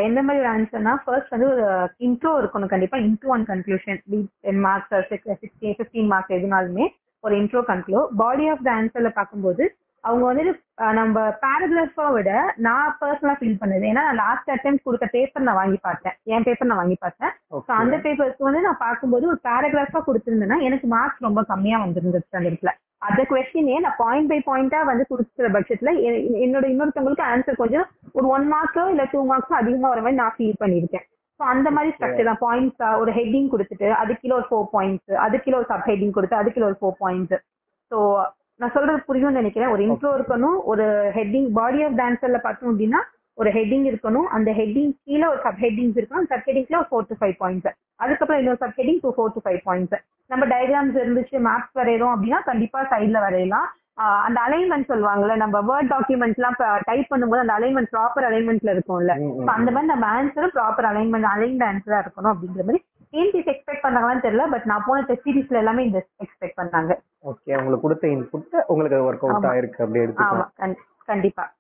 [0.05, 4.01] எந்த மாதிரி ஒரு ஆன்சர்னா ஃபர்ஸ்ட் வந்து ஒரு uh, இன்ட்ரோ இருக்கணும் கண்டிப்பா intro and conclusion
[4.41, 6.86] ten marks sixteen fifteen marks எதுனாலுமே
[7.23, 9.63] ஒரு இன்ட்ரோ கன்க்ளூ பாடி ஆஃப் த ஆன்சர்ல பார்க்கும்போது
[10.03, 10.53] அவங்க வந்துட்டு
[10.99, 12.29] நம்ம பேராகிராஃபா விட
[12.65, 13.83] நான் பர்சனலா ஃபீல் பண்ணது.
[13.91, 16.15] ஏன்னா நான் லாஸ்ட் அட்டம் கொடுத்த பேப்பர் நான் வாங்கி பார்த்தேன்.
[16.33, 17.31] என் பேப்பர் நான் வாங்கி பார்த்தேன்.
[17.51, 22.51] ஸோ அந்த பேப்பர்ஸ்க்கு வந்து நான் பார்க்கும்போது ஒரு பேராகிராஃபா கொடுத்துருந்தேன்னா எனக்கு மார்க்ஸ் ரொம்ப கம்மியா வந்திருந்துச்சு அந்த
[22.51, 22.73] இடத்துல.
[23.07, 25.93] அந்த கொஸ்டினே நான் பாயிண்ட் பை பாயிண்டா வந்து கொடுத்துற பட்சத்துல
[26.43, 27.87] என்னோட இன்னொருத்தவங்களுக்கு ஆன்சர் கொஞ்சம்
[28.17, 31.05] ஒரு ஒன் மார்க்கோ இல்ல டூ மார்க்ஸோ அதிகமா வர மாதிரி நான் ஃபீல் பண்ணியிருக்கேன்.
[31.39, 32.41] ஸோ அந்த மாதிரி ஸ்ட்ரக்சர் தான்.
[32.45, 36.41] பாயிண்ட்ஸ் ஒரு ஹெட்டிங் கொடுத்துட்டு அது கிலோ ஒரு ஃபோர் பாயிண்ட்ஸ் அது கிலோ ஒரு சப் ஹெட்டிங் கொடுத்து
[36.41, 37.35] அது கிலோ ஒரு ஃபோர் பாயிண்ட்ஸ்
[37.91, 37.99] ஸோ
[38.59, 39.71] நான் சொல்றது புரியும்னு நினைக்கிறேன்.
[39.73, 40.85] ஒரு இன்ட்ரோ இருக்கணும் ஒரு
[41.17, 43.01] ஹெட்டிங் பாடி ஆஃப் டான்சர்ல பார்த்தோம் அப்படின்னா
[43.37, 44.27] ஒரு ஹெட்டிங் இருக்கணும்.
[44.35, 47.71] அந்த ஹெட்டிங் கீழே ஒரு சப் ஹெட்டிங்ஸ் இருக்கும் அந்த சப் ஹெட்டிங்ல ஒரு ஃபோர் டு ஃபைவ் பாயிண்ட்ஸ்
[48.03, 52.41] அதுக்கப்புறம் இன்னொரு sub heading two four to five points நம்ம டயக்ராம்ஸ் இருந்துச்சு மேப்ஸ் வரைகிறோம் அப்படின்னா
[52.49, 53.69] கண்டிப்பா சைட்ல வரையலாம்.
[54.27, 56.55] அந்த அலைன்மெண்ட் சொல்லுவாங்கல்ல நம்ம வேர்ட் டாக்குமெண்ட்ஸ்லாம்
[56.87, 59.15] டைப் பண்ணும்போது அந்த அலைன்மெண்ட் ப்ராப்பர் அலைன்மெண்ட்ல இருக்கும்ல.
[59.55, 62.81] அந்த மாதிரி நம்ம ஆன்சரும் ப்ராப்பர் அலைன்மெண்ட் அலைன்ட் ஆன்சரா இருக்கணும் அப்படிங்கிற மாதிரி
[63.13, 66.93] டிஎன்பிஎஸ் எக்ஸ்பெக்ட் பண்ணாங்களான்னு தெரியல பட் நான் போன டெஸ்ட் சீரிஸ்ல எல்லாமே இந்த எக்ஸ்பெக்ட் பண்ணாங்க.
[67.23, 69.43] ஓகே உங்களுக்கு கொடுத்த இன்புட் உங்களுக்கு ஒர்க் அவுட்.
[69.43, 70.49] ஆயிருக்கு அப்படி எடுத்துக்கலாம்.
[70.58, 71.54] கண்- கண்டிப்பா.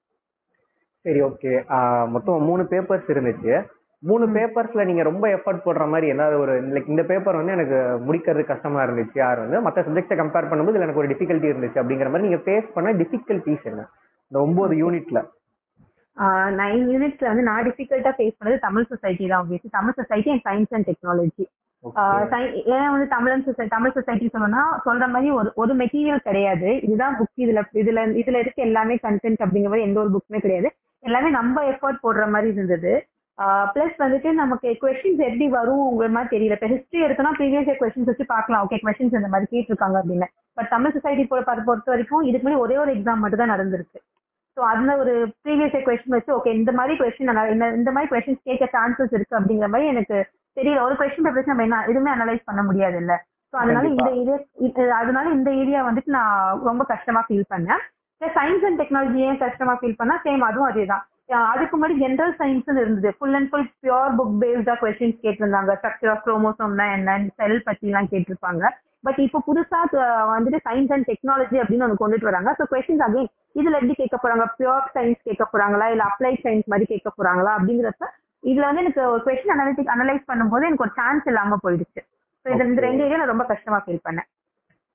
[1.01, 1.65] சரி ஓகே
[2.07, 3.67] மொத்தம் மூணு பேப்பர்ஸ் இருந்துச்சு.
[3.99, 7.75] மூணு பேப்பர்ஸ்ல நீங்க ரொம்ப எஃபர்ட் போடுற மாதிரி ஏதாவது ஒரு லைக் இந்த பேப்பர் வந்து எனக்கு
[8.07, 9.09] முடிக்கிறது கஷ்டமா இருந்துச்சு.
[9.13, 12.93] யார் வந்து மற்ற சப்ஜெக்ட்ஸை கம்பேர் பண்ணும்போது எனக்கு ஒரு டிஃபிகல்ட்டி இருந்துச்சு அப்படிங்கிற மாதிரி நீங்க ஃபேஸ் பண்ண
[12.93, 13.87] டிஃபிகல்ட்டிஸ் என்ன?
[14.27, 15.29] இந்த ஒன்பது யூனிட்ல
[16.61, 19.69] நைன் யூனிட்ஸ்ல வந்து நான் டிஃபிகல்ட்டா ஃபேஸ் பண்ணது தமிழ் சொசைட்டி தான் obviously.
[19.77, 21.45] Tamil society and science and technology
[22.75, 26.69] ஏன் வந்து தமிழ் சொசைட்டி தமிழ் சொசைட்டி சொல்லணும்னா சொல்ற மாதிரி ஒரு ஒரு மெட்டீரியல் கிடையாது.
[26.85, 30.69] இதுதான் புக் இதுல இதுல இதுல இருக்க எல்லாமே கண்டென்ட் அப்படிங்கிற மாதிரி எந்த ஒரு புக்குமே கிடையாது.
[31.03, 32.93] எல்லாமே நம்ம எஃபர்ட் போடுற மாதிரி இருந்தது.
[33.73, 36.57] பிளஸ் வந்துட்டு நமக்கு கொஸ்டின்ஸ் எப்படி வரும் உங்க மாதிரி தெரியல.
[36.57, 38.63] இப்போ ஹிஸ்ட்ரி எடுத்தோம்னா ப்ரீவியஸ் இயர் கொஸ்டின்ஸ் வச்சு பார்க்கலாம்.
[38.65, 40.27] ஓகே கொஸ்டின்ஸ் இந்த மாதிரி கேட்டிருக்காங்க அப்படின்னு.
[40.57, 43.99] பட் தமிழ் சொசைட்டி பொறுத்த வரைக்கும் இதுக்கு முன்னாடி ஒரே ஒரு எக்ஸாம் மட்டும் தான் நடந்திருக்கு.
[44.57, 45.13] ஸோ அதுல ஒரு
[45.43, 49.69] ப்ரீவியஸ் கொஸ்டின் வச்சு ஓகே இந்த மாதிரி கொஸ்டின் இந்த இந்த மாதிரி கொஸ்டின் கேட்க சான்சஸ் இருக்கு அப்படிங்கிற
[49.73, 50.17] மாதிரி எனக்கு
[50.57, 50.83] தெரியல.
[50.87, 53.13] ஒரு கொஸ்டின் பேப்பர்ஸ் நம்ம என்ன எதுவுமே அனலைஸ் பண்ண முடியாது இல்ல
[53.53, 54.37] ஸோ அதனால இந்த ஏரியா
[54.99, 56.35] அதனால இந்த ஏரியா வந்துட்டு நான்
[56.69, 57.81] ரொம்ப கஷ்டமா ஃபீல் பண்ணேன்.
[58.21, 61.03] சயின்ஸ் அண்ட் டெக்னாலஜி ஏன் கஷ்டமா ஃபீல் பண்ணா சேம் அதுவும் அதே தான்
[61.51, 63.09] அதுக்கு முன்னாடி ஜென்ரல் சயின்ஸ் இருந்தது.
[63.17, 65.71] Full and full pure book பேஸ்டா questions கேட்டிருந்தாங்க.
[65.79, 68.63] ஸ்ட்ரக்சர் ஆஃப் குரோமோசோம்னா என்ன செல் பத்தி எல்லாம் கேட்டிருப்பாங்க.
[69.05, 69.79] பட் இப்போ புதுசா
[70.33, 72.51] வந்துட்டு சயின்ஸ் அண்ட் டெக்னாலஜி அப்படின்னு ஒன்று கொண்டுட்டு வராங்க.
[72.59, 74.45] ஸோ கொஸ்டின்ஸ் அகைன் இதுல எப்படி கேட்க போறாங்க?
[74.59, 75.87] பியூர் சயின்ஸ் கேட்க போறாங்களா?
[75.93, 77.53] இல்ல அப்ளைட் சயின்ஸ் மாதிரி கேட்க போறாங்களா?
[77.57, 78.07] அப்படிங்கிறப்ப
[78.51, 82.01] இதுல வந்து எனக்கு ஒரு கொஸ்டின் அனலிட்டிக் அனலைஸ் பண்ணும்போது எனக்கு ஒரு சான்ஸ் இல்லாம போயிடுச்சு.
[82.45, 84.29] ஸோ இது இந்த ரெண்டு ஏரியா நான் ரொம்ப கஷ்டமா ஃபீல் பண்ணேன்.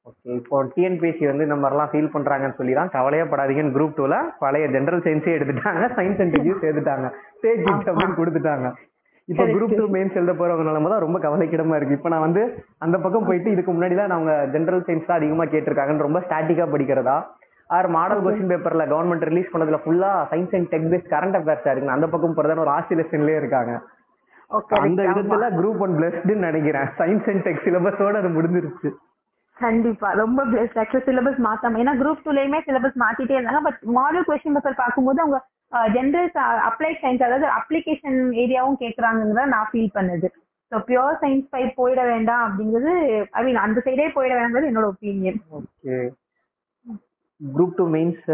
[0.09, 4.67] ஓகே இப்போ டிஎன்பிஎஸ்சி வந்து இந்த மாதிரிலாம் ஃபீல் பண்றாங்கன்னு சொல்லி தான் கவலையே படாதீங்கன்னு குரூப் டூல பழைய
[4.75, 7.09] ஜென்ரல் சயின்ஸே எடுத்துட்டாங்க சயின்ஸ் அண்ட் டெக்னிக் சேர்த்துட்டாங்க
[7.43, 8.69] டேக் இட் அப்படின்னு கொடுத்துட்டாங்க.
[9.29, 11.97] இப்போ குரூப் டூ மெயின்ஸ் எழுத போறவங்க நிலைமை தான் ரொம்ப கவலைக்கிடமா இருக்கு.
[11.99, 12.43] இப்போ நான் வந்து
[12.85, 17.17] அந்த பக்கம் போயிட்டு இதுக்கு முன்னாடிலாம் அவங்க ஜென்ரல் சயின்ஸ் தான் அதிகமா கேட்டிருக்காங்கன்னு ரொம்ப ஸ்டாட்டிக்கா படிக்கிறதா?
[17.77, 21.97] ஆர் மாடல் கொஸ்டின் பேப்பர்ல கவர்மெண்ட் ரிலீஸ் பண்ணதுல ஃபுல்லா science and tech based current அஃபேர்ஸா இருக்கு
[21.97, 23.73] அந்த பக்கம் போறதான ஒரு ஆசிலேஷன்லயே இருக்காங்க.
[24.85, 26.89] அந்த விதத்துல குரூப் ஒன் பிளஸ்ட்னு நினைக்கிறேன்.
[27.01, 28.91] சயின்ஸ் அண்ட் டெக் சிலபஸோட அது முடிஞ்சிருச்சு.
[29.57, 30.09] கண்டிப்பா.
[30.23, 34.83] ரொம்ப பெஸ்ட் ஆக்சுவலி சிலபஸ் மாத்தாம ஏன்னா குரூப் டூலயுமே சிலபஸ் மாத்திட்டே இருந்தாங்க பட் மாடல் கொஸ்டின் பேப்பர்
[34.83, 35.39] பார்க்கும்போது அவங்க
[35.95, 36.31] ஜென்ரல்
[36.69, 40.29] அப்ளை சயின்ஸ் அதாவது அப்ளிகேஷன் ஏரியாவும் கேட்கறாங்கிறத நான் ஃபீல் பண்ணுது.
[40.73, 42.95] ஸோ பியோர் சயின்ஸ் பை போயிட வேண்டாம் அப்படிங்கிறது
[43.39, 45.97] ஐ மீன் அந்த சைடே போயிட வேண்டாம்ங்கிறது என்னோட opinion okay
[47.41, 48.25] group two mains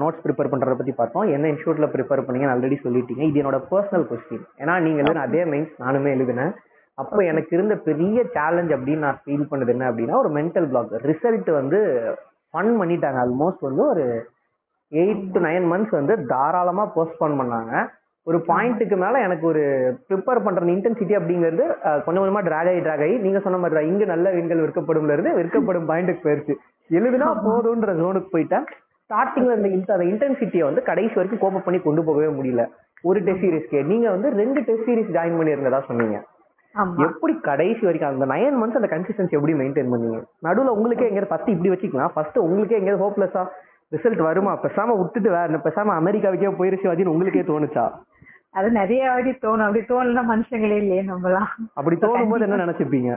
[0.00, 1.24] notes prepare பண்றத பத்தி பார்த்தோம்.
[1.36, 3.22] என்ன இன்ஸ்டியூட்ல ப்ரிப்பேர் பண்ணீங்கன்னு ஆல்ரெடி சொல்லிட்டீங்க.
[3.30, 6.52] இது என்னோட பர்சனல் கொஸ்டின் ஏன்னா நீங்க எழுதின அதே மெயின்ஸ் நானுமே எழுதினேன்.
[6.98, 11.50] அப்போ எனக்கு இருந்த பெரிய சேலஞ்ச் அப்படின்னு நான் ஃபீல் பண்ணது என்ன அப்படின்னா ஒரு மென்டல் பிளாக் ரிசல்ட்
[11.60, 11.80] வந்து
[12.54, 13.18] ஃபன் பண்ணிட்டாங்க.
[13.24, 14.04] ஆல்மோஸ்ட் வந்து ஒரு
[15.00, 17.72] எயிட் டு நைன் மந்த்ஸ் வந்து தாராளமா போஸ்ட்போன் பண்ணாங்க.
[18.26, 19.62] ஒரு பாயிண்ட்டுக்கு மேல எனக்கு ஒரு
[20.08, 21.64] ப்ரிப்பேர் பண்ற இன்டென்சிட்டி அப்படிங்கிறது
[22.04, 23.16] கொஞ்சம் கொஞ்சமா டிராக் ஆகி டிராக் ஆகி.
[23.24, 26.56] நீங்க சொன்ன மாதிரி இங்க நல்ல விண்கள் விற்கப்படும்ல இருந்து விற்கப்படும் பாயிண்ட்டுக்கு போயிருச்சு.
[26.98, 28.66] எழுதுனா போதுன்ற ஜோனுக்கு போயிட்டேன்.
[29.04, 32.64] ஸ்டார்டிங்ல இருந்த அந்த இன்டென்சிட்டியை வந்து கடைசி வரைக்கும் கோப்ப பண்ணி கொண்டு போகவே முடியல.
[33.08, 36.18] ஒரு டெஸ்ட் சீரிஸ்க்கு நீங்க வந்து ரெண்டு டெஸ்ட் சீரிஸ் ஜாயின் பண்ணிருந்ததா சொன்னீங்க.
[37.06, 40.18] எப்படி கடைசி வரைக்கும் அந்த நைன் மந்த்ஸ் அந்த கன்சிஸ்டன்சி எப்படி மெயின்டைன் பண்ணீங்க?
[40.46, 42.12] நடுவில் உங்களுக்கே எங்கேயாவது ஃபர்ஸ்ட் இப்படி வச்சுக்கலாம்.
[42.14, 43.42] ஃபர்ஸ்ட் உங்களுக்கே எங்கேயாவது ஹோப்லெஸ்ஸா
[43.92, 44.52] ரிசல்ட் வருமா?
[44.64, 47.84] பேசாம விட்டுட்டு வேற பேசாம அமெரிக்காவுக்கே போயிருச்சு வாதின்னு உங்களுக்கே தோணுச்சா?
[48.50, 49.66] அது நிறைய வாட்டி தோணும்.
[49.66, 51.50] அப்படி தோணலாம் மனுஷங்களே இல்லையே நம்மலாம்.
[51.78, 53.12] அப்படி தோணும் போது என்ன நினைச்சுப்பீங்க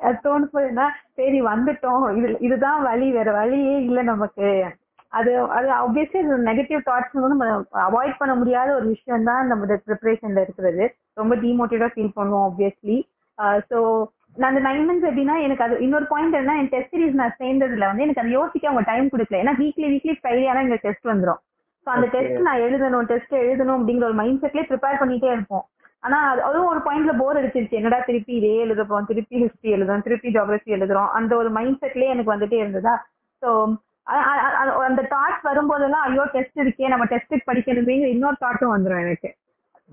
[0.00, 0.86] அது தோணும் போதுன்னா
[1.18, 2.04] சரி வந்துட்டோம்.
[2.18, 3.08] இது இதுதான் வழி.
[3.12, 4.48] வேற வழியே இல்ல நமக்கு.
[5.12, 7.46] அது அது ஆப்வியஸ்லி நெகட்டிவ் தாட்ஸ் வந்து நம்ம
[7.84, 10.84] அவாய்ட் பண்ண முடியாத ஒரு விஷயம் தான் நம்ம ப்ரிப்பரேஷன்ல இருக்கிறது.
[11.14, 12.96] ரொம்ப டிமோட்டிவேட்டா ஃபீல் பண்ணுவோம் ஆப்வியஸ்லி
[13.70, 13.78] ஸோ
[14.36, 17.88] நான் அந்த நைன் மந்த்ஸ் எப்படின்னா எனக்கு அது இன்னொரு பாயிண்ட் என்ன என் டெஸ்ட் சீரிஸ் நான் சேர்ந்ததுல
[17.90, 19.40] வந்து எனக்கு அதை யோசிக்க அவங்க டைம் கொடுக்கல.
[19.42, 21.40] ஏன்னா வீக்லி வீக்லி ஃப்ரைடே ஆனா எங்க டெஸ்ட் வந்துடும்
[21.86, 25.64] ஸோ அந்த டெஸ்ட் நான் எழுதணும் டெஸ்ட் எழுதணும் அப்படிங்கிற ஒரு மைண்ட் செட்லேயே ப்ரிப்பேர் பண்ணிட்டே இருப்போம்.
[26.06, 26.18] ஆனா
[26.48, 27.78] அதுவும் ஒரு பாயிண்ட்ல போர் அடிச்சிருச்சு.
[27.80, 32.34] என்னடா திருப்பி இதே எழுதுறோம் திருப்பி ஹிஸ்டரி எழுதுறோம் திருப்பி ஜியாகிரபி எழுதுறோம் அந்த ஒரு மைண்ட் செட்லயே எனக்கு
[32.34, 32.94] வந்துட்டே இருந்ததா?
[33.42, 33.50] ஸோ
[34.88, 39.30] அந்த தாட்ஸ் வரும்போதெல்லாம் ஐயோ டெஸ்ட் இருக்கே நம்ம டெஸ்ட் படிக்கணுமேங்கிற இன்னொரு தாட்டும் வந்துடும் எனக்கு.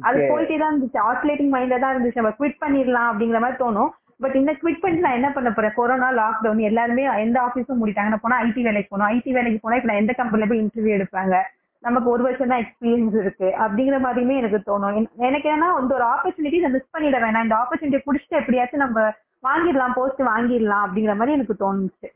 [0.10, 1.00] அது போயிட்டே தான் இருந்துச்சு.
[1.10, 2.22] ஆஸ்லேட்டிங் மைண்ட்ல தான் இருந்துச்சு.
[2.22, 3.92] நம்ம குவிட் பண்ணிடலாம் அப்படிங்கிற மாதிரி தோணும்.
[4.22, 5.74] பட் இந்த குவிட் பண்ணிட்டு நான் என்ன பண்ண போறேன்?
[5.78, 9.90] கொரோனா லாக்டவுன் எல்லாருமே எந்த ஆஃபீஸும் மூடிட்டாங்க நான் போனா ஐடி வேலைக்கு போனோம் ஐடி வேலைக்கு போனா இப்ப
[9.92, 11.36] நான் எந்த கம்பெனில போய் இன்டர்வியூ எடுப்பாங்க?
[11.84, 13.48] நமக்கு ஒரு வருஷம் தான் எக்ஸ்பீரியன்ஸ் இருக்கு.
[13.64, 14.98] அப்படிங்கிற மாதிரியுமே எனக்கு தோணும்.
[15.30, 17.46] எனக்கு என்னன்னா இந்த ஒரு ஆப்பர்ச்சுனிட்டி நான் மிஸ் பண்ணிட வேணாம்.
[17.48, 19.06] இந்த ஆப்பர்ச்சுனிட்டி பிடிச்சிட்டு எப்படியாச்சும் நம்ம
[19.48, 22.10] வாங்கிடலாம் போஸ்ட் வாங்கிடலாம் அப்படிங்கிற மாதிரி எனக்கு தோணுச்சு.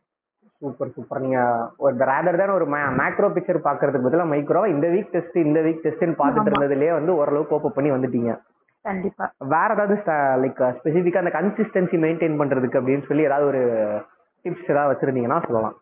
[0.62, 1.40] சூப்பர் சூப்பர் நீங்க
[1.86, 2.66] ஒரு ரேதர் தான் ஒரு
[3.00, 7.50] மேக்ரோ பிக்சர் பாக்குறதுக்கு பதிலாக மைக்ரோவா இந்த வீக் டெஸ்ட் இந்த வீக் டெஸ்ட்னு பாத்துட்டு இருந்ததுலயே வந்து ஓரளவு
[7.50, 8.34] கோப்பப் பண்ணி வந்துட்டீங்க.
[8.86, 9.26] கண்டிப்பா.
[9.54, 9.96] வேற ஏதாவது
[10.44, 13.62] லைக் ஸ்பெசிஃபிக்கா அந்த கன்சிஸ்டன்சி மெயின்டைன் பண்றதுக்கு அப்படின்னு சொல்லி ஏதாவது ஒரு
[14.46, 15.76] டிப்ஸ் ஏதாவது வச்சிருந்தீங்கன்னா சொல்லலாம்.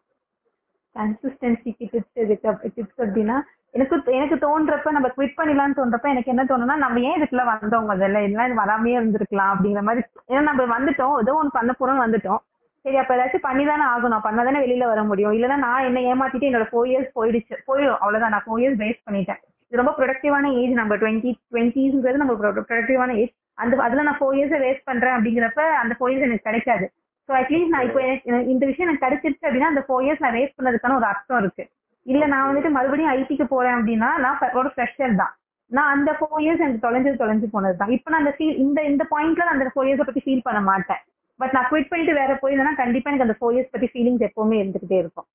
[0.95, 3.37] கன்சிஸ்டன்சிக்கு டிப்ஸ் எதுக்கு டிப்ஸ் அப்படின்னா
[3.75, 8.19] எனக்கு எனக்கு தோன்றப்ப நம்ம குவிட் பண்ணிடலாம்னு தோன்றப்ப எனக்கு என்ன தோணுன்னா நம்ம ஏன் இதுக்குள்ள வந்தோம் முதல்ல?
[8.25, 10.03] இதெல்லாம் வராமையே இருந்திருக்கலாம் அப்படிங்கிற மாதிரி.
[10.27, 11.15] ஏன்னா நம்ம வந்துட்டோம்.
[11.23, 12.41] ஏதோ ஒன்று பண்ண போறோம்னு வந்துட்டோம்.
[12.85, 15.33] சரி அப்ப ஏதாச்சும் பண்ணி தானே ஆகணும் பண்ணாதானே வெளியில வர முடியும்.
[15.33, 17.55] இல்லைன்னா நான் என்ன ஏமாத்திட்டு என்னோட ஃபோர் இயர்ஸ் போயிடுச்சு.
[17.67, 17.99] போயிடும்.
[18.03, 18.33] அவ்வளவுதான்.
[18.35, 19.41] நான் ஃபோர் இயர்ஸ் வேஸ்ட் பண்ணிட்டேன்.
[19.79, 23.31] ரொம்ப ப்ரொடக்டிவான ஏஜ் நம்ம டுவெண்ட்டி டுவெண்ட்டிஸ்ங்கிறது நம்ம ப்ரொடக்டிவான ஏஜ்
[23.61, 26.85] அந்த அதுல நான் ஃபோர் இயர்ஸ் வேஸ்ட் பண்றேன் அப்படிங்கிறப்ப அந்த ஃபோர் இயர்ஸ் எனக்கு கிடைக்காது.
[27.29, 30.57] ஸோ அட்லீஸ்ட் நான் இப்போ எனக்கு இந்த விஷயம் எனக்கு கிடைச்சிருச்சு அப்படின்னா அந்த ஃபோர் இயர்ஸ் நான் வேஸ்ட்
[30.59, 31.63] பண்ணதுக்கான ஒரு அர்த்தம் இருக்கு.
[32.05, 35.33] இல்ல நான் வந்துட்டு மறுபடியும் ஐடிக்கு போறேன் அப்படின்னா நான் ஒரு ஃப்ரெஷர் தான்.
[35.71, 37.93] நான் அந்த ஃபோர் இயர்ஸ் எனக்கு தொலைஞ்சு தொலைஞ்சு போனது தான்.
[37.97, 41.01] இப்போ நான் அந்த ஃபீல் இந்த இந்த பாயிண்ட்ல நான் அந்த ஃபோர் இயர்ஸை பத்தி ஃபீல் பண்ண மாட்டேன்.
[41.39, 44.99] பட் நான் குவிட் பண்ணிட்டு வேற போயிருந்தேன்னா கண்டிப்பா எனக்கு அந்த ஃபோர் இயர்ஸ் பத்தி ஃபீலிங்ஸ் எப்பவுமே இருந்துகிட்டே
[45.03, 45.27] இருக்கும்.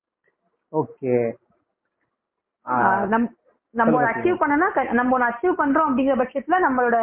[0.73, 1.15] ஓகே
[3.13, 3.27] நம்
[3.75, 4.67] நம்ம அச்சீவ் பண்ணனா
[4.99, 6.97] நம்ம ஒன்று அச்சீவ் பண்றோம் அப்படிங்கிற பட்சத்துல நம்மளோட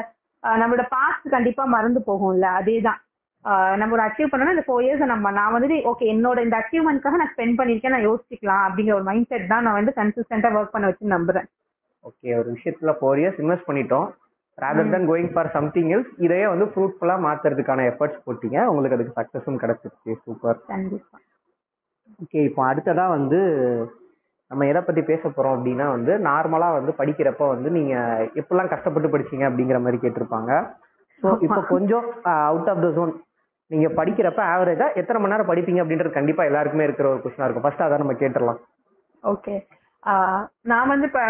[0.44, 3.00] நம்மளோட பாஸ்ட் கண்டிப்பா மறந்து போகும்ல அதே தான்
[3.80, 7.32] நம்ம ஒரு அச்சீவ் பண்ணணும் இந்த ஃபோர் இயர்ஸ் நம்ம நான் வந்துட்டு ஓகே என்னோட இந்த அச்சீவ்மெண்ட்காக நான்
[7.34, 11.14] ஸ்பெண்ட் பண்ணிருக்கேன் நான் யோசிக்கலாம் அப்படிங்கிற ஒரு மைண்ட் செட் தான் நான் வந்து கன்சிஸ்டன்டா ஒர்க் பண்ண வச்சு
[11.16, 11.46] நம்புறேன்.
[12.08, 14.08] ஓகே ஒரு விஷயத்துல ஃபோர் இயர்ஸ் இன்வெஸ்ட் பண்ணிட்டோம்.
[14.58, 18.58] Rather than going for something else இதையே வந்து ஃப்ரூட்ஃபுல்லா மாத்துறதுக்கான எஃபர்ட்ஸ் போட்டீங்க.
[18.70, 20.12] உங்களுக்கு அதுக்கு சக்சஸும் கிடைச்சிருச்சு.
[20.24, 21.18] சூப்பர் கண்டிப்பா.
[22.24, 23.40] ஓகே இப்போ அடுத்ததா வந்து
[24.50, 27.94] நம்ம எதை பத்தி பேச போறோம் அப்படின்னா வந்து நார்மலா வந்து படிக்கிறப்ப வந்து நீங்க
[28.40, 30.50] எப்படிலாம் கஷ்டப்பட்டு படிச்சீங்க அப்படிங்கிற மாதிரி கேட்டிருப்பாங்க.
[31.22, 32.06] ஸோ இப்போ கொஞ்சம்
[32.50, 33.12] அவுட் ஆஃப் த ஜோன்
[33.70, 37.64] நீங்க படிக்கிறப்ப ஆவரேஜா எத்தனை மணி நேரம் படிப்பீங்க அப்படின்றது கண்டிப்பா எல்லாருக்குமே இருக்கிற ஒரு கொஸ்டினா இருக்கும்.
[37.64, 38.60] ஃபர்ஸ்ட் அதை நம்ம கேட்டுடலாம்.
[39.24, 39.54] ஓகே
[40.70, 41.22] நான் வந்து இப்போ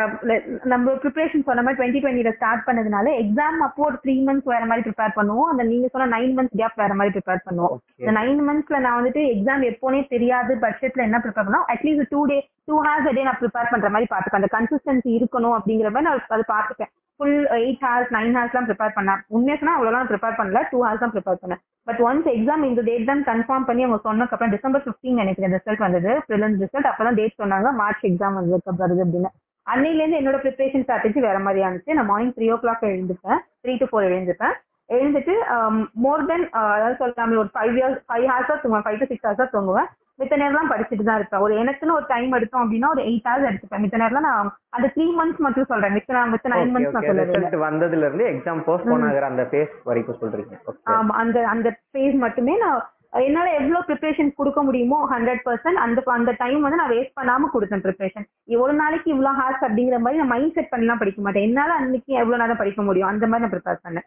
[0.73, 4.85] நம்ம ப்ரிப்பரேஷன் சொன்ன மாதிரி டுவெண்ட்டி டுவெண்ட்டில ஸ்டார்ட் பண்ணதுனால எக்ஸாம் அப்போ ஒரு த்ரீ மந்த்ஸ் வேற மாதிரி
[4.87, 5.49] ப்ரிப்பேர் பண்ணுவோம்.
[5.53, 7.79] அந்த நீங்க சொன்ன நைன் மந்த்ஸ் கேப் வேற மாதிரி ப்ரிப்பேர் பண்ணுவோம்.
[8.03, 11.67] இந்த நைன் மந்த்ஸ்ல நான் வந்துட்டு எக்ஸாம் எப்போனே தெரியாது பட்ஜெட்ல என்ன ப்ரிப்பேர் பண்ணோம்?
[11.75, 12.39] At least two day
[12.71, 14.43] two hours day நான் ப்ரிப்பேர் பண்ற மாதிரி பார்த்துப்பேன்.
[14.43, 16.93] அந்த கன்சிஸ்டன்சி இருக்கணும் அப்படிங்கிற மாதிரி நான் அது பார்த்துப்பேன்.
[17.21, 19.21] ஃபுல் எயிட் ஹார்ஸ் நைன் ஹார்ஸ்லாம் ப்ரிப்பேர் பண்ணேன்.
[19.37, 20.61] உண்மையாக சொன்னா அவ்வளோலாம் ப்ரிப்பேர் பண்ணல.
[20.73, 21.63] டூ ஹார்ஸ் தான் ப்ரிப்பேர் பண்ணேன்.
[21.89, 26.13] பட் ஒன்ஸ் எக்ஸாம் இந்த டேட் தான் கன்ஃபார்ம் பண்ணி அவங்க சொன்னதுக்கப்புறம் டிசம்பர் ஃபிஃப்டீன் நினைக்கிறேன் ரிசல்ட் வந்தது.
[26.29, 27.71] ப்ரிலிம்ஸ் ரிசல்ட் அப்போ தான் டேட் சொன்னாங்க.
[27.83, 29.33] மார்ச் எக்ஸாம் வந்ததுக்கு வருது அப்படின்னு.
[29.67, 33.41] அன்னையிலேருந்து என்னோட ப்ரிப்பரேஷன் ஸ்ட்ராட்டஜி வேற மாதிரி இருந்துச்சு நான் மார்னிங் த்ரீ ஓ கிளாக் எழுந்துப்பேன்.
[33.63, 34.57] த்ரீ டு ஃபோர் எழுந்துப்பேன்.
[34.97, 38.85] எழுந்துட்டு um, மோர் தென் uh, அதாவது சொல்லாம ஒரு ஃபைவ் இயர்ஸ் ஃபைவ் ஹவர்ஸா தூங்குவேன்.
[38.87, 39.89] ஃபைவ் டு சிக்ஸ் ஹவர்ஸா தூங்குவேன்.
[40.21, 41.43] மித்த நேரம்லாம் படிச்சுட்டு தான் இருப்பேன்.
[41.47, 43.83] ஒரு எனக்குன்னு ஒரு டைம் எடுத்தோம் அப்படின்னா ஒரு எயிட் ஹவர்ஸ் எடுத்துப்பேன்.
[43.85, 45.95] மித்த நேரம் நான் அந்த த்ரீ மந்த்ஸ் மட்டும் சொல்றேன்.
[45.97, 50.21] மித்த நான் மித்த நைன் மந்த்ஸ் நான் ரிசல்ட் வந்ததுல இருந்து எக்ஸாம் போஸ்ட்போன் ஆகுற அந்த ஃபேஸ் வரைக்கும்
[50.23, 50.55] சொல்றீங்க.
[50.99, 52.83] ஆமா அந்த அந்த ஃபேஸ் மட்டுமே நான்
[53.27, 57.85] என்னால எவ்வளவு ப்ரிப்பரேஷன் கொடுக்க முடியுமோ ஹண்ட்ரட் பர்சன்ட் அந்த அந்த டைம் வந்து நான் வேஸ்ட் பண்ணாம கொடுத்தேன்
[57.85, 58.27] ப்ரிப்பரேஷன்
[58.65, 61.47] ஒரு நாளைக்கு இவ்வளவு ஹார்ஸ் அப்படிங்கிற மாதிரி நான் மைண்ட் செட் பண்ணலாம் படிக்க மாட்டேன்.
[61.49, 63.11] என்னால அன்னைக்கு எவ்வளவு நேரம் படிக்க முடியும்?
[63.13, 64.07] அந்த மாதிரி நான் ப்ரிப்பேர் பண்ணேன்.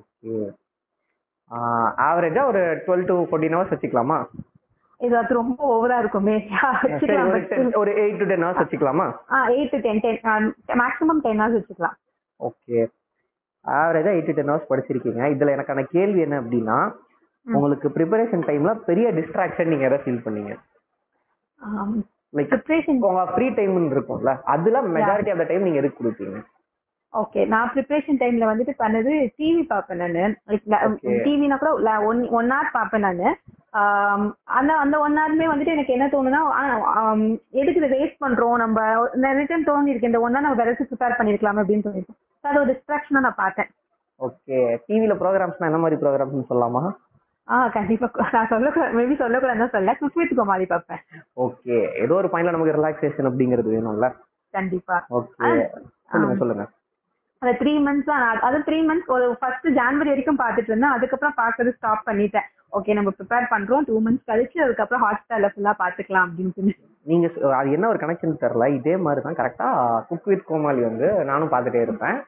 [0.00, 0.34] ஓகே
[2.08, 4.18] ஆவரேஜா ஒரு டுவெல் டு ஃபோர்டீன் ஹவர்ஸ் வச்சுக்கலாமா?
[5.00, 6.34] இது ரொம்ப ஓவரா இருக்குமே.
[7.26, 9.06] ஒரு 10 ஒரு எயிட் டு டென் ஹவர்ஸ் வச்சுக்கலாமா?
[9.54, 10.18] Eight to ten ten
[10.82, 11.96] maximum ten hours வச்சுக்கலாம்.
[12.40, 12.80] ஓகே.
[13.64, 15.22] ஆவரேஜா எயிட் டு டென் ஹவர்ஸ் படிச்சிருக்கீங்க.
[15.34, 16.78] இதுல எனக்கான கேள்வி என்ன அப்படின்னா
[17.46, 20.52] உங்களுக்கு ப்ரிப்பரேஷன் டைம்ல பெரிய டிஸ்ட்ராக்ஷன் நீங்க எதை ஃபீல் பண்ணீங்க?
[22.34, 26.40] லைக் ப்ரிப்பரேஷன் உங்க ஃப்ரீ டைம் இருக்கும்ல அதுல மெஜாரிட்டி ஆஃப் த டைம் நீங்க எதுக்கு கொடுப்பீங்க?
[27.12, 30.24] ஓகே நான் ப்ரிப்பரேஷன் டைம்ல வந்துட்டு பண்ணது டிவி பார்ப்பேன் நானு.
[31.24, 31.72] டிவினா கூட
[32.10, 33.28] ஒன் ஒன் ஹவர் பார்ப்பேன் நானு.
[33.74, 36.62] ஆம், அந்த அந்த ஒன் ஹவருமே வந்துட்டு எனக்கு என்ன தோணுனா ஆ,
[36.94, 38.56] ஆம், எதுக்கு இதை வேஸ்ட் பண்றோம்?
[38.56, 38.78] நம்ம
[39.14, 42.70] நிறைய டைம் தோணி இருக்கு இந்த ஒன் ஹவர் நம்ம வேற ப்ரிப்பேர் பண்ணிருக்கலாம் அப்படின்னு தோணிருக்கு அது ஒரு
[42.72, 43.70] டிஸ்ட்ராக்ஷனா நான் பார்த்தேன்.
[44.20, 44.56] ஓகே
[44.88, 46.82] டிவில ப்ரோக்ராம்ஸ்னா என்ன மாதிரி ப்ரோக்ராம்ஸ் சொல்லலாமா?
[47.48, 48.08] ஆ கண்டிப்பா.
[48.32, 49.94] நான் சொல்லக்கூடாது மேபி சொல்லக்கூடாதுன்னு சொல்ல.
[49.94, 51.00] குக் வித் கோமாளி பார்ப்பேன்.
[51.36, 54.08] ஓகே ஏதோ ஒரு பாயிண்ட்ல நமக்கு ரிலாக்ஸேஷன் அப்படிங்கிறது வேணும்ல?
[54.54, 54.96] கண்டிப்பா.
[55.10, 55.50] ஓகே
[56.12, 56.64] சொல்லுங்க சொல்லுங்க.
[57.42, 60.94] அந்த த்ரீ மந்த்ஸ் தான் நான் அது த்ரீ மந்த்ஸ் ஒரு ஃபர்ஸ்ட் ஜான்வரி வரைக்கும் பார்த்துட்டு இருந்தேன்.
[60.96, 62.48] அதுக்கப்புறம் பார்க்கறது ஸ்டாப் பண்ணிட்டேன்.
[62.78, 63.84] ஓகே நம்ம ப்ரிப்பேர் பண்றோம்.
[63.86, 66.74] டூ மந்த்ஸ் கழிச்சு அதுக்கப்புறம் ஹாட் ஸ்டார்ல ஃபுல்லா பாத்துக்கலாம் அப்படின்னு சொல்லி
[67.10, 67.26] நீங்க
[67.58, 68.66] அது என்ன ஒரு கனெக்ஷன் தெரியல.
[68.78, 69.68] இதே மாதிரி தான் கரெக்டா
[70.08, 72.18] குக் வித் கோமாளி வந்து நானும் பார்த்துட்டே இருப்பேன்.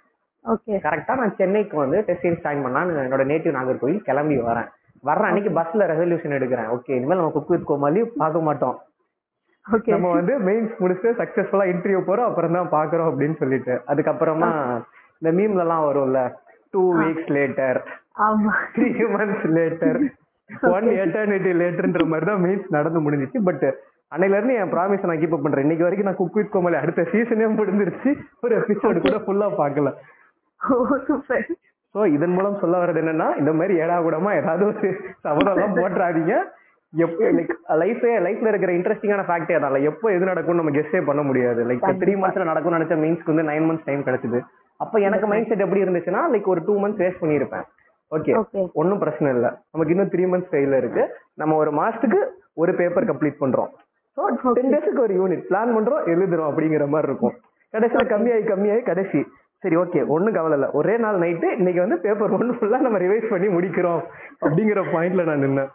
[0.44, 4.70] ஓகே கரெக்டா நான் சென்னைக்கு வந்து டெஸ்ட் சீரிஸ் ஜாயின் பண்ணா என்னோட நேட்டிவ் நாகர்கோவில் கிளம்பி வரேன்.
[5.08, 6.70] வர்ற அன்னைக்கு பஸ்ல ரெசல்யூஷன் எடுக்கிறேன்.
[6.76, 8.78] ஓகே இனிமேல் நம்ம குக் வித் கோமாளி பார்க்க மாட்டோம்.
[9.94, 12.28] நம்ம வந்து மெயின்ஸ் முடிச்சுட்டு சக்சஸ்ஃபுல்லா இன்டர்வியூ போறோம்.
[12.30, 13.74] அப்புறம் தான் பாக்குறோம் அப்படின்னு சொல்லிட்டு.
[13.92, 14.50] அதுக்கப்புறமா
[15.22, 16.20] இந்த மீம்ல எல்லாம் வரும்ல
[16.74, 17.78] two weeks later
[18.76, 19.98] three months later
[20.76, 23.38] one eternity லேட்டர்ன்ற மாதிரி தான் மீன்ஸ் நடந்து முடிஞ்சிச்சு.
[23.48, 23.66] பட்
[24.14, 25.64] அன்னையில இருந்து என் ப்ராமிஸ் நான் கீப் பண்றேன்.
[25.66, 28.10] இன்னைக்கு வரைக்கும் நான் குக் வித் கோமாளி அடுத்த சீசனே முடிஞ்சிருச்சு.
[28.44, 29.90] ஒரு எபிசோடு கூட ஃபுல்லா பார்க்கல.
[31.06, 31.46] சூப்பர்
[31.94, 34.90] சோ இதன் மூலம் சொல்ல வர்றது என்னன்னா இந்த மாதிரி ஏடா கூடமா ஏதாவது ஒரு
[35.24, 36.34] சபதம் எல்லாம் போட்டுறாதீங்க.
[36.92, 37.52] எப்போ லைக்
[37.82, 41.60] லைஃபே லைஃப்ல இருக்கிற இன்ட்ரெஸ்டிங்கான ஃபேக்டே அதான் எப்போ எது நடக்கும்னு நம்ம கெஸ்டே பண்ண முடியாது.
[41.70, 44.40] லைக் த்ரீ மந்த்ஸ்ல நடக்கும்னு நினைச்ச மீன்ஸ்க்கு வந்து நைன் மந்த்ஸ் டைம் கிடைச்சது.
[44.82, 47.66] அப்ப எனக்கு மைண்ட் செட் எப்படி இருந்துச்சுன்னா லைக் ஒரு டூ மந்த்ஸ் வேஸ்ட் பண்ணியிருப்பேன்.
[48.16, 48.32] ஓகே
[48.80, 49.50] ஒன்றும் பிரச்சனை இல்லை.
[49.72, 51.02] நமக்கு இன்னும் த்ரீ மந்த்ஸ் கையில் இருக்கு.
[51.40, 52.20] நம்ம ஒரு மாசத்துக்கு
[52.62, 53.70] ஒரு பேப்பர் கம்ப்ளீட் பண்றோம்.
[54.16, 57.36] ஸோ டென் டேஸ்க்கு ஒரு யூனிட் பிளான் பண்றோம் எழுதுறோம் அப்படிங்கிற மாதிரி இருக்கும்.
[57.74, 59.20] கடைசியில் கம்மியாகி கம்மியாகி கடைசி.
[59.64, 60.68] சரி ஓகே ஒன்றும் கவலை இல்லை.
[60.78, 64.02] ஒரே நாள் நைட்டு இன்னைக்கு வந்து பேப்பர் ஒன்று ஃபுல்லாக நம்ம ரிவைஸ் பண்ணி முடிக்கிறோம்
[64.44, 65.70] அப்படிங்கிற பாயிண்ட்ல நான் நின்னேன்.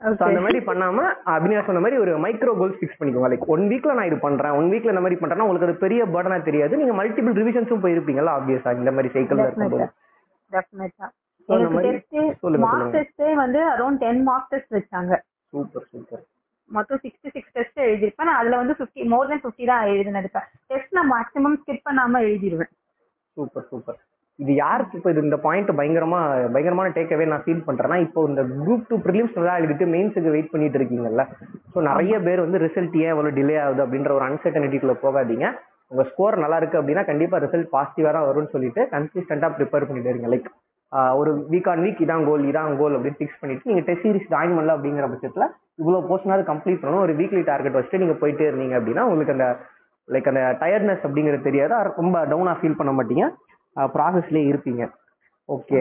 [0.00, 3.28] அந்த மாதிரி பண்ணாம அபினியா சொன்ன மாதிரி ஒரு மைக்ரோ கோல்ஸ் ஃபிக்ஸ் பண்ணிக்கோங்க.
[3.32, 4.54] லைக் ஒன் வீக்ல நான் இது பண்றேன்.
[4.58, 6.78] ஒன் வீக்ல இந்த மாதிரி பண்றேன்னா உங்களுக்கு அது பெரிய பேர்டனா தெரியாது.
[6.80, 9.88] நீங்க மல்டிபிள் ரிவிஷன்ஸும் போயிருப்பீங்கல்ல ஆப்வியஸா இந்த மாதிரி சைக்கிள்ல இருக்கும்போது.
[13.42, 15.14] வந்து அரௌண்ட் டென் மார்க் டெஸ்ட் வச்சாங்க.
[15.52, 16.24] சூப்பர் சூப்பர்
[16.70, 20.30] மொத்தம் சிக்ஸ்டி சிக்ஸ் டெஸ்ட் எழுதிருப்பேன் அதுல வந்து ஃபிஃப்டி மோர் தென் ஃபிஃப்டி தான் எழுதினது
[20.72, 22.72] டெஸ்ட் நான் மேக்ஸிமம் ஸ்கிப் பண்ணாம எழுதிருவேன்.
[23.36, 23.98] சூப்பர் சூப்பர்
[24.42, 26.18] இது யாருக்கு இப்போ இது இந்த பாயிண்ட் பயங்கரமா
[26.54, 30.78] பயங்கரமான டேக்அவே நான் ஃபீல் பண்றேன்னா இப்போ இந்த குரூப் டூ ப்ரிலிம்ஸ் நல்லா எழுதிட்டு மெயின்ஸுக்கு வெயிட் பண்ணிட்டு
[30.80, 31.22] இருக்கீங்கல்ல.
[31.74, 35.46] ஸோ நிறைய பேர் வந்து ரிசல்ட் ஏன் இவ்வளோ டிலே ஆகுது அப்படின்ற ஒரு அன்சர்டனிட்டிக்குள்ள போகாதீங்க.
[35.92, 40.28] உங்க ஸ்கோர் நல்லா இருக்கு அப்படின்னா கண்டிப்பா ரிசல்ட் பாசிட்டிவா தான் வரும்னு சொல்லிட்டு கன்சிஸ்டன்டா ப்ரிப்பேர் பண்ணிட்டு இருங்க.
[40.34, 40.50] லைக்
[41.20, 44.54] ஒரு வீக் ஆன் வீக் இதான் கோல் இதான் கோல் அப்படின்னு ஃபிக்ஸ் பண்ணிட்டு நீங்க டெஸ்ட் சீரிஸ் ஜாயின்
[44.56, 45.46] பண்ணல அப்படிங்கிற பட்சத்துல
[45.80, 47.04] இவ்வளவு போர்ஷனாவது கம்ப்ளீட் பண்ணணும்.
[47.06, 49.48] ஒரு வீக்லி டார்கெட் வச்சுட்டு நீங்க போயிட்டே இருந்தீங்க அப்படின்னா உங்களுக்கு அந்த
[50.08, 51.74] லைக் அந்த டயர்ட்னஸ் அப்படிங்கிறது தெரியாது.
[52.00, 53.26] ரொம்ப டவுனா ஃபீல் பண்ண மாட்டீங்க.
[53.94, 54.82] ப்ராசஸ்லேயே இருப்பீங்க.
[55.48, 55.78] ஓகே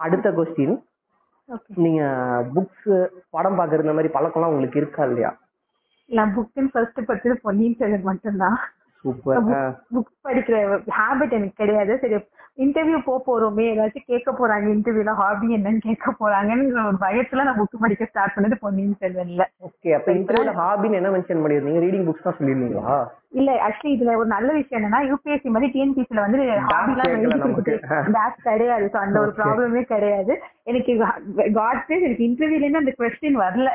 [0.00, 0.76] அடுத்த கொஸ்டின்
[1.84, 2.02] நீங்க
[2.54, 2.92] புக்ஸ்
[3.30, 5.30] படம் பார்க்கறது இந்த மாதிரி பழக்கம்லாம் உங்களுக்கு இருக்கா இல்லையா?
[6.10, 8.58] நான் புக்கின் ஃபர்ஸ்ட் படிச்சது பொன்னியின் செல்வன் மட்டும்தான்.
[9.04, 10.56] புக் படிக்கிற
[11.00, 11.94] ஹாபிட் எனக்கு கிடையாது.
[12.04, 12.18] சரி
[12.64, 13.64] இன்டர்வியூ போக போறோமே.
[13.70, 14.66] ஏதாச்சும் கேட்க போறாங்க.
[14.74, 19.44] இன்டர்வியூல ஹாபி என்னன்னு கேட்க போறாங்கன்னு ஒரு பயத்துல நான் புக் படிக்க ஸ்டார்ட் பண்ணது பொன்னியின் செல்வன்ல.
[19.68, 21.80] ஓகே அப்ப இன்டர்வியூல ஹாபின்னு என்ன மென்ஷன் பண்ணிருந்தீங்க?
[21.86, 22.98] ரீடிங் புக்ஸ் தான் சொல்லிருந்தீங்களா
[23.40, 26.38] இல்ல ஆக்சுவலி இதுல ஒரு நல்ல விஷயம் என்னன்னா யூபிஎஸ்சி மாதிரி டிஎன்பிசில வந்து
[28.16, 28.86] பேக் கிடையாது.
[28.92, 29.32] So அந்த ஒரு.
[29.38, 30.36] ப்ராப்ளமே கிடையாது.
[30.70, 30.94] எனக்கு
[31.58, 33.70] காட் எனக்கு இன்டர்வியூல இருந்து அந்த கொஸ்டின் வரல.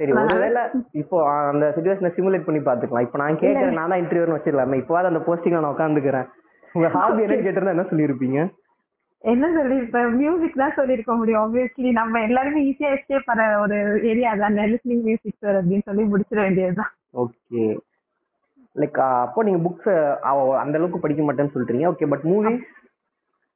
[0.00, 0.62] சரி ஒருவேளை
[1.00, 1.16] இப்போ
[1.50, 4.78] அந்த சுச்சுவேஷனை சிமுலேட் பண்ணி பாத்துக்கலாம் இப்போ நான் கேட்கறேன் நான் தான் இன்டர்வியூன்னு வச்சிடலாமே.
[4.82, 6.28] இப்போ அந்த போஸ்டிங்ல நான் உட்காந்துக்கிறேன்
[6.76, 8.38] உங்க ஹாபி என்னன்னு கேட்டிருந்தா என்ன சொல்லியிருப்பீங்க?
[9.32, 13.76] என்ன சொல்லி இப்ப மியூசிக் தான் சொல்லிருக்க முடியும் ஆப்வியஸ்லி நம்ம எல்லாருமே ஈஸியா எஸ்கேப் பண்ண ஒரு
[14.12, 16.90] ஏரியா தான் லிஸ்னிங் மியூசிக் சார் அப்படின்னு சொல்லி முடிச்சிட வேண்டியதுதான்.
[17.22, 17.62] ஓகே
[18.76, 19.88] லைக் அப்போ நீங்க புக்ஸ்
[20.62, 21.86] அந்த அளவுக்கு படிக்க மாட்டேன்னு சொல்றீங்க.
[21.92, 22.52] ஓகே பட் மூவி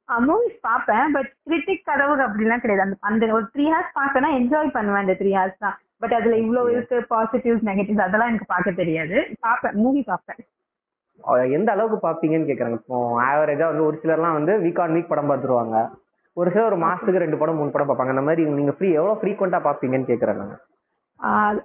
[0.09, 2.85] மூவிஸ் பார்ப்பேன் பட் கிரிட்டிக் கடவுள் அப்படிலாம் கிடையாது.
[2.87, 5.77] அந்த அந்த ஒரு த்ரீ ஹார்ஸ் பார்க்கனா என்ஜாய் பண்ணுவேன் அந்த த்ரீ ஹார்ஸ் தான்.
[6.03, 9.17] பட் அதுல இவ்வளவு இருக்கு பாசிட்டிவ்ஸ் நெகட்டிவ்ஸ் அதெல்லாம் எனக்கு பார்க்க தெரியாது.
[9.47, 10.41] பார்ப்பேன் மூவி பார்ப்பேன்.
[11.57, 12.79] எந்த அளவுக்கு பாப்பீங்கன்னு கேக்குறாங்க.
[12.81, 15.77] இப்போ ஆவரேஜா வந்து ஒரு சிலர்லாம் வந்து வீக் ஆன் வீக் படம் பார்த்துருவாங்க.
[16.37, 18.15] ஒரு சிலர் ஒரு மாசத்துக்கு ரெண்டு படம் மூணு படம் பார்ப்பாங்க.
[18.15, 20.45] அந்த மாதிரி நீங்க ஃப்ரீ எவ்வளவு ஃப்ரீக்வெண்டா பாப்பீங்கன்னு கேக்குறாங்க.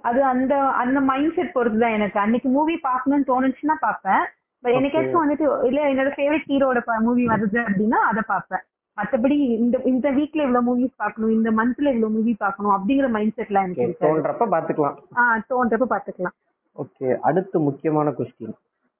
[0.08, 2.18] அது அந்த அந்த மைண்ட் செட் பொறுத்து தான் எனக்கு.
[2.24, 4.24] அன்னைக்கு மூவி பார்க்கணும்னு தோணுச்சுன்னா பார்ப்பேன்.
[4.64, 8.64] பட் என்னைக்காச்சும் வந்துட்டு இல்ல என்னோட ஃபேவரட் ஹீரோட மூவி வருது அப்படின்னா அதை பார்ப்பேன்.
[8.98, 13.66] மத்தபடி இந்த இந்த வீக்ல இவ்வளவு மூவிஸ் பார்க்கணும் இந்த மந்த்ல இவ்வளவு மூவி பார்க்கணும் அப்படிங்கிற மைண்ட் செட்லாம்
[13.68, 14.98] எனக்கு தோன்றப்ப பாத்துக்கலாம்.
[15.20, 16.36] ஆஹ் தோன்றப்ப பாத்துக்கலாம்.
[16.76, 18.54] ஓகே அடுத்து முக்கியமான கொஸ்டின்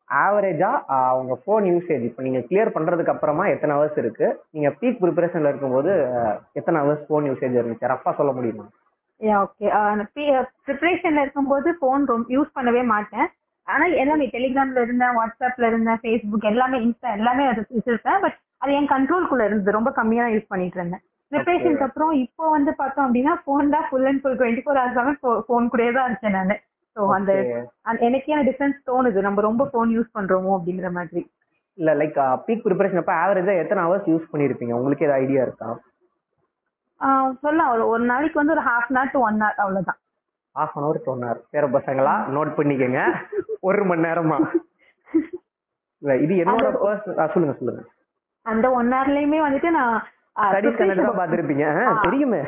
[0.09, 0.71] ஆவரேஜா
[1.21, 4.27] உங்க ஃபோன் யூசேஜ் இப்போ நீங்க கிளியர் பண்றதுக்கு அப்புறமா எத்தனை ஹவர்ஸ் இருக்கு?
[4.55, 5.93] நீங்க பீக் ப்ரிப்பரேஷன்ல இருக்கும்போது
[6.61, 7.91] எத்தனை ஹவர்ஸ் ஃபோன் யூசேஜ் இருந்துச்சு?
[7.95, 8.67] ரஃபா சொல்ல முடியுமா?
[9.41, 9.67] ஓகே
[10.67, 13.29] ப்ரிப்பரேஷன்ல இருக்கும்போது ஃபோன் ரொம்ப யூஸ் பண்ணவே மாட்டேன்.
[13.67, 18.21] ஆனா எல்லாமே டெலிகிராம்ல இருந்தேன் வாட்ஸ்அப்ல இருந்தேன் ஃபேஸ்புக் எல்லாமே இன்ஸ்டா எல்லாமே அது வச்சிருப்பேன்.
[18.25, 19.77] பட் அது என் கண்ட்ரோல்குள்ள இருந்தது.
[19.79, 21.03] ரொம்ப கம்மியா யூஸ் பண்ணிட்டு இருந்தேன்.
[21.33, 25.71] ப்ரிப்பரேஷனுக்கு அப்புறம் இப்போ வந்து பார்த்தோம் அப்படின்னா ஃபோன் தான் full and full twenty four hours phone
[25.73, 26.55] கூடயே தான் இருக்கேன் நான்.
[26.97, 27.33] ஸோ அந்த
[28.09, 29.25] எனக்கே அந்த டிஃபரன்ஸ் தோணுது.
[29.29, 31.23] நம்ம ரொம்ப ஃபோன் யூஸ் பண்றோமோ அப்படிங்கிற மாதிரி.
[31.79, 34.75] இல்ல லைக் பீக் ப்ரிப்பரேஷன் அப்ப ஆவரேஜா எத்தனை ஹவர்ஸ் யூஸ் பண்ணிருப்பீங்க?
[34.81, 35.71] உங்களுக்கு ஏதாவது ஐடியா இருக்கா?
[37.45, 37.71] சொல்லலாம்.
[37.75, 39.99] ஒரு ஒரு நாளைக்கு வந்து ஒரு half an hour to one hour அவ்வளவுதான்.
[40.57, 42.15] Half an hour one hour பேர பசங்களா?
[42.37, 43.01] நோட் பண்ணிக்கங்க.
[43.69, 44.39] ஒரு மணி நேரமா?
[46.03, 47.83] இல்ல இது என்னோட பர்சனல் சொல்லுங்க சொல்லுங்க.
[48.47, 49.95] அந்த ஒன் ஹவர்லயுமே வந்துட்டு நான்
[50.47, 51.67] ஸ்டடிஸ் தான் பாத்திருப்பீங்க
[52.07, 52.41] தெரியுமே.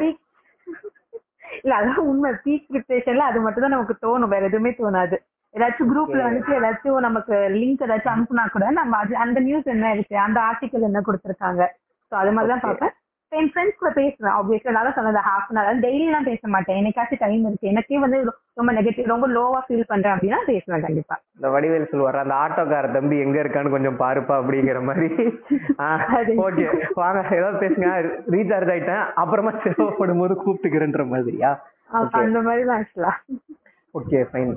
[1.62, 2.30] இல்ல அதான் உண்மை.
[2.44, 4.32] பீக் ப்ரிப்பரேஷன்ல அது மட்டும் தான் நமக்கு தோணும்.
[4.34, 5.16] வேற எதுவுமே தோணாது.
[5.54, 6.20] ஏதாச்சும் குரூப்ல.
[6.28, 10.16] வந்துட்டு ஏதாச்சும் நமக்கு லிங்க் ஏதாச்சும் அனுப்புனா கூட நம்ம அது அந்த நியூஸ் என்ன இருக்கு?
[10.26, 11.62] அந்த ஆர்டிக்கல் என்ன கொடுத்திருக்காங்க?
[12.12, 12.68] சோ அது மாதிரி தான் Okay.
[12.68, 12.94] பார்ப்பேன்.
[13.38, 16.78] என் ஃப்ரெண்ட்ஸ் கூட பேசுவேன் ஆப்வியஸ்லி தான் சொன்னது ஹாஃப் அன் ஹவர் டெய்லி எல்லாம் பேச மாட்டேன்.
[16.80, 17.70] என்னைக்காச்சும் டைம் இருக்கு.
[17.72, 18.18] எனக்கே வந்து
[18.60, 21.16] ரொம்ப நெகட்டிவ் ரொம்ப லோவா ஃபீல் பண்றேன் அப்படின்னா பேசுவேன் கண்டிப்பா.
[21.38, 25.08] இந்த வடிவேல் சொல்லுவாரு அந்த ஆட்டோக்கார தம்பி எங்க இருக்கான்னு கொஞ்சம் பாருப்பா அப்படிங்கிற மாதிரி.
[26.46, 26.66] ஓகே.
[27.02, 27.90] வாங்க ஏதாவது பேசுங்க.
[28.36, 29.04] ரீசார்ஜ் ஆயிட்டேன்.
[29.24, 31.52] அப்புறமா தேவைப்படும் போது கூப்பிட்டுக்கிறேன்ற மாதிரியா.
[32.22, 33.12] அந்த மாதிரி தான் ஆக்சுவலா.
[33.98, 34.54] ஓகே ஃபைன்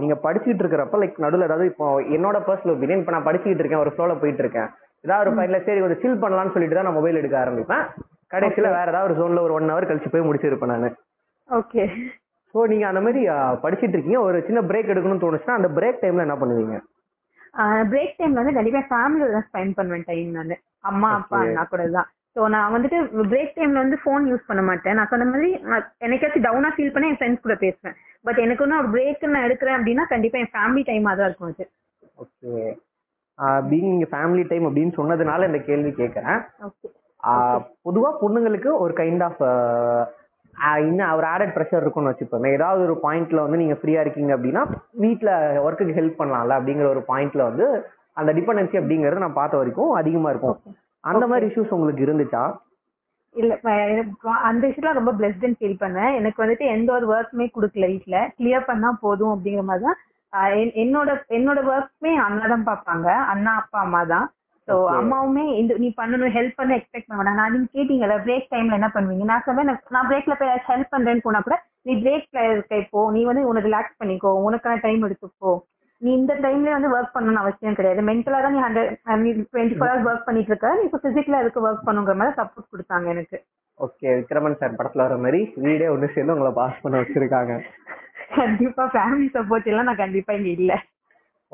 [0.00, 1.86] நீங்க படிச்சுட்டு இருக்கிறப்ப லைக் நடுவில் ஏதாவது இப்போ
[2.16, 4.70] என்னோட பர்சனல் ஒப்பீனியன் இப்போ நான் படிச்சுட்டு இருக்கேன் ஒரு ஃப்ளோல போயிட்டு இருக்கேன்.
[5.04, 7.84] ஏதாவது ஒரு ஃபைன்ல சரி கொஞ்சம் சில் பண்ணலாம்னு சொல்லிட்டு தான் நான் மொபைல் எடுக்க ஆரம்பிப்பேன்.
[8.34, 10.96] கடைசியில வேற ஏதாவது ஒரு ஜோன்ல ஒரு ஒன் ஹவர் கழிச்சு போய் முடிச்சிருப்பேன் நான்.
[11.48, 11.84] ஓகே
[12.54, 13.20] ஸோ நீங்க அந்த மாதிரி
[13.64, 14.20] படிச்சிட்டு இருக்கீங்க.
[14.28, 16.76] ஒரு சின்ன பிரேக் எடுக்கணும்னு தோணுச்சுன்னா அந்த பிரேக் டைம்ல என்ன பண்ணுவீங்க?
[17.92, 20.54] பிரேக் டைம்ல வந்து கண்டிப்பா ஃபேமிலியோட தான் ஸ்பெண்ட் பண்ணுவேன் டைம் நான்.
[20.90, 21.38] அம்மா அப்பா.
[21.44, 22.08] அண்ணா கூட தான்.
[22.36, 22.98] ஸோ நான் வந்துட்டு
[23.32, 24.96] பிரேக் டைம்ல வந்து ஃபோன் யூஸ் பண்ண மாட்டேன்.
[24.98, 27.96] நான் சொன்ன மாதிரி நான் என்னைக்காச்சும் டவுனா ஃபீல் பண்ண என் ஃப்ரெண்ட்ஸ் கூட பேசுவேன்.
[28.26, 31.66] பட் எனக்கு ஒன்றும் ஒரு பிரேக் நான் எடுக்கிறேன் அப்படின்னா கண்டிப்பா என் ஃபேமிலி டைமா தான் இருக்கும் அது.
[32.24, 32.52] ஓகே
[33.70, 36.40] பீங் ஃபேமிலி டைம் அப்படின்னு சொன்னதுனால இந்த கேள்வி கேட்கறேன்
[37.86, 39.42] பொதுவா பொண்ணுங்களுக்கு ஒரு கைண்ட் ஆஃப்
[40.86, 44.62] இன்னும் ஒரு ஆடட் ப்ரெஷர் இருக்கும்னு வச்சுப்போம் ஏதாவது ஒரு பாயிண்ட்ல வந்து நீங்க ஃப்ரீயா இருக்கீங்க அப்படின்னா
[45.04, 45.30] வீட்ல
[45.66, 47.66] ஒர்க்குக்கு ஹெல்ப் பண்ணலாம்ல அப்படிங்கிற ஒரு பாயிண்ட்ல வந்து
[48.20, 50.56] அந்த டிபெண்டன்சி அப்படிங்கறது நான் பார்த்த வரைக்கும் அதிகமா இருக்கும்.
[51.04, 52.42] அந்த மாதிரி இஷ்யூஸ் உங்களுக்கு இருந்துச்சா?
[53.34, 53.54] இல்ல
[54.48, 56.12] அந்த விஷயத்துல ரொம்ப பிளஸ்ட்னு ஃபீல் பண்ணேன்.
[56.20, 58.16] எனக்கு வந்துட்டு எந்த ஒரு ஒர்க்குமே கொடுக்கல வீட்ல.
[58.38, 59.98] கிளியர் பண்ணா போதும் அப்படிங்கிற மாதிரி தான்
[60.74, 63.08] என்னோட என்னோட ஒர்க்குமே அண்ணா தான் பார்ப்பாங்க.
[63.32, 64.26] அண்ணா அப்பா அம்மா தான்
[64.68, 64.74] ஸோ.
[64.96, 67.34] அம்மாவுமே இந்த நீ பண்ணணும் ஹெல்ப் பண்ண எக்ஸ்பெக்ட் பண்ண மாட்டாங்க.
[67.34, 69.24] நான் நீங்க கேட்டீங்கல்ல பிரேக் டைம்ல என்ன பண்ணுவீங்க?
[69.24, 73.48] நான் சொன்னேன் நான்- பிரேக்ல போய் ஹெல்ப் பண்றேன்னு போனா கூட நீ பிரேக்ல இருக்க இப்போ நீ வந்து
[73.48, 74.32] உன்னை ரிலாக்ஸ் பண்ணிக்கோ.
[74.46, 75.52] உனக்கான டைம் எடுத்துக்கோ
[76.02, 78.02] நீ இந்த டைம்ல வந்து ஒர்க் பண்ணணும்னு அவசியம் கிடையாது.
[78.02, 78.92] மென்டலா தான் நீ hundred
[79.52, 80.74] twenty four hours work பண்ணிட்டு இருக்க.
[80.74, 83.38] நீ இப்போ பிசிக்கலா இருக்கு ஒர்க் பண்ணுங்கிற மாதிரி சப்போர்ட் கொடுத்தாங்க எனக்கு.
[83.84, 87.52] ஓகே விக்ரமன் சார் படத்துல வர மாதிரி வீடே ஒன்று சேர்ந்து உங்களை பாஸ் பண்ண வச்சிருக்காங்க.
[88.38, 90.72] கண்டிப்பா ஃபேமிலி சப்போர்ட் எல்லாம் நான் கண்டிப்பா இங்க இல்ல.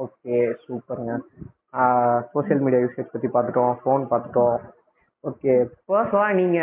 [0.04, 1.12] ஓகே சூப்பருங்க
[2.32, 4.56] சோஷியல் மீடியா யூசேஜ் பத்தி பார்த்துட்டோம் ஃபோன் பார்த்துட்டோம்.
[5.24, 5.52] ஓகே
[5.90, 6.58] பர்சனலாக நீங்க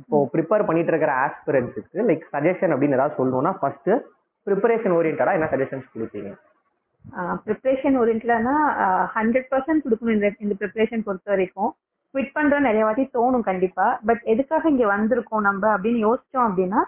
[0.00, 3.90] இப்போ ப்ரிப்பேர் பண்ணிட்டு இருக்கிற ஆஸ்பிரன்ஸுக்கு லைக் சஜஷன் அப்படின்னு ஏதாவது சொல்லணும்னா ஃபர்ஸ்ட்
[4.46, 6.30] ப்ரிப்பரேஷன் ஓரியன்டா என்ன சஜஷன்ஸ் கொடுப்பீங்க?
[7.46, 8.56] ப்ரிப்பரேஷன் ஓரியன்ட்லனா
[9.16, 11.72] ஹண்ட்ரட் பர்சன்ட் கொடுக்கணும் இந்த இந்த ப்ரிப்பரேஷன் பொறுத்த வரைக்கும்.
[12.14, 13.86] குவிட் பண்ற நிறைய வாட்டி தோணும் கண்டிப்பா.
[14.08, 16.82] பட் எதுக்காக இங்க வந்திருக்கோம் நம்ம அப்படின்னு யோசிச்சோம் அப்படின்னா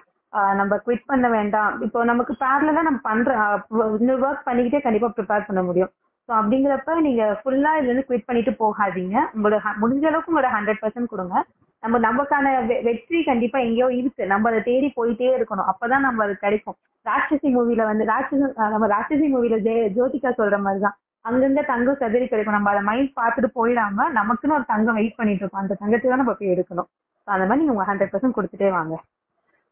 [0.60, 1.72] நம்ம குவிட் பண்ண வேண்டாம்.
[1.84, 3.30] இப்போ நமக்கு பேரலா நம்ம பண்ற
[3.74, 5.90] இன்னொரு இந்த ஒர்க் பண்ணிக்கிட்டே கண்டிப்பா ப்ரிப்பேர் பண்ண முடியும்.
[6.28, 9.16] ஸோ அப்படிங்கிறப்ப நீங்க ஃபுல்லா இதுல இருந்து குவிட் பண்ணிட்டு போகாதீங்க.
[9.36, 11.36] உங்களோட முடிஞ்ச அளவுக்கு உங்களோட ஹண்ட்ரட் பர்சன்ட் கொடுங்க.
[11.82, 12.52] நம்ம நமக்கான
[12.88, 14.22] வெற்றி கண்டிப்பா எங்கேயோ இருக்கு.
[14.32, 15.68] நம்ம அதை தேடி போயிட்டே இருக்கணும்.
[15.72, 16.76] அப்பதான் நம்ம அது கிடைக்கும்.
[17.06, 19.58] ராட்சசி மூவில வந்து ராட்சச நம்ம ராட்சசி மூவில
[19.98, 20.96] ஜோதிகா சொல்ற மாதிரிதான்.
[21.28, 22.56] அங்கங்க தங்கம் செதறி கிடைக்கும்.
[22.56, 25.62] நம்ம அதை மைண்ட் பார்த்துட்டு போயிடாம நமக்குன்னு ஒரு தங்கம் வெயிட் பண்ணிட்டு இருக்கோம்.
[25.64, 26.88] அந்த தங்கத்தை தான் நம்ம போய் எடுக்கணும்.
[27.36, 28.96] அந்த மாதிரி நீங்க உங்க ஹண்ட்ரட் பர்சன்ட் கொடுத்துட்டே வாங்க.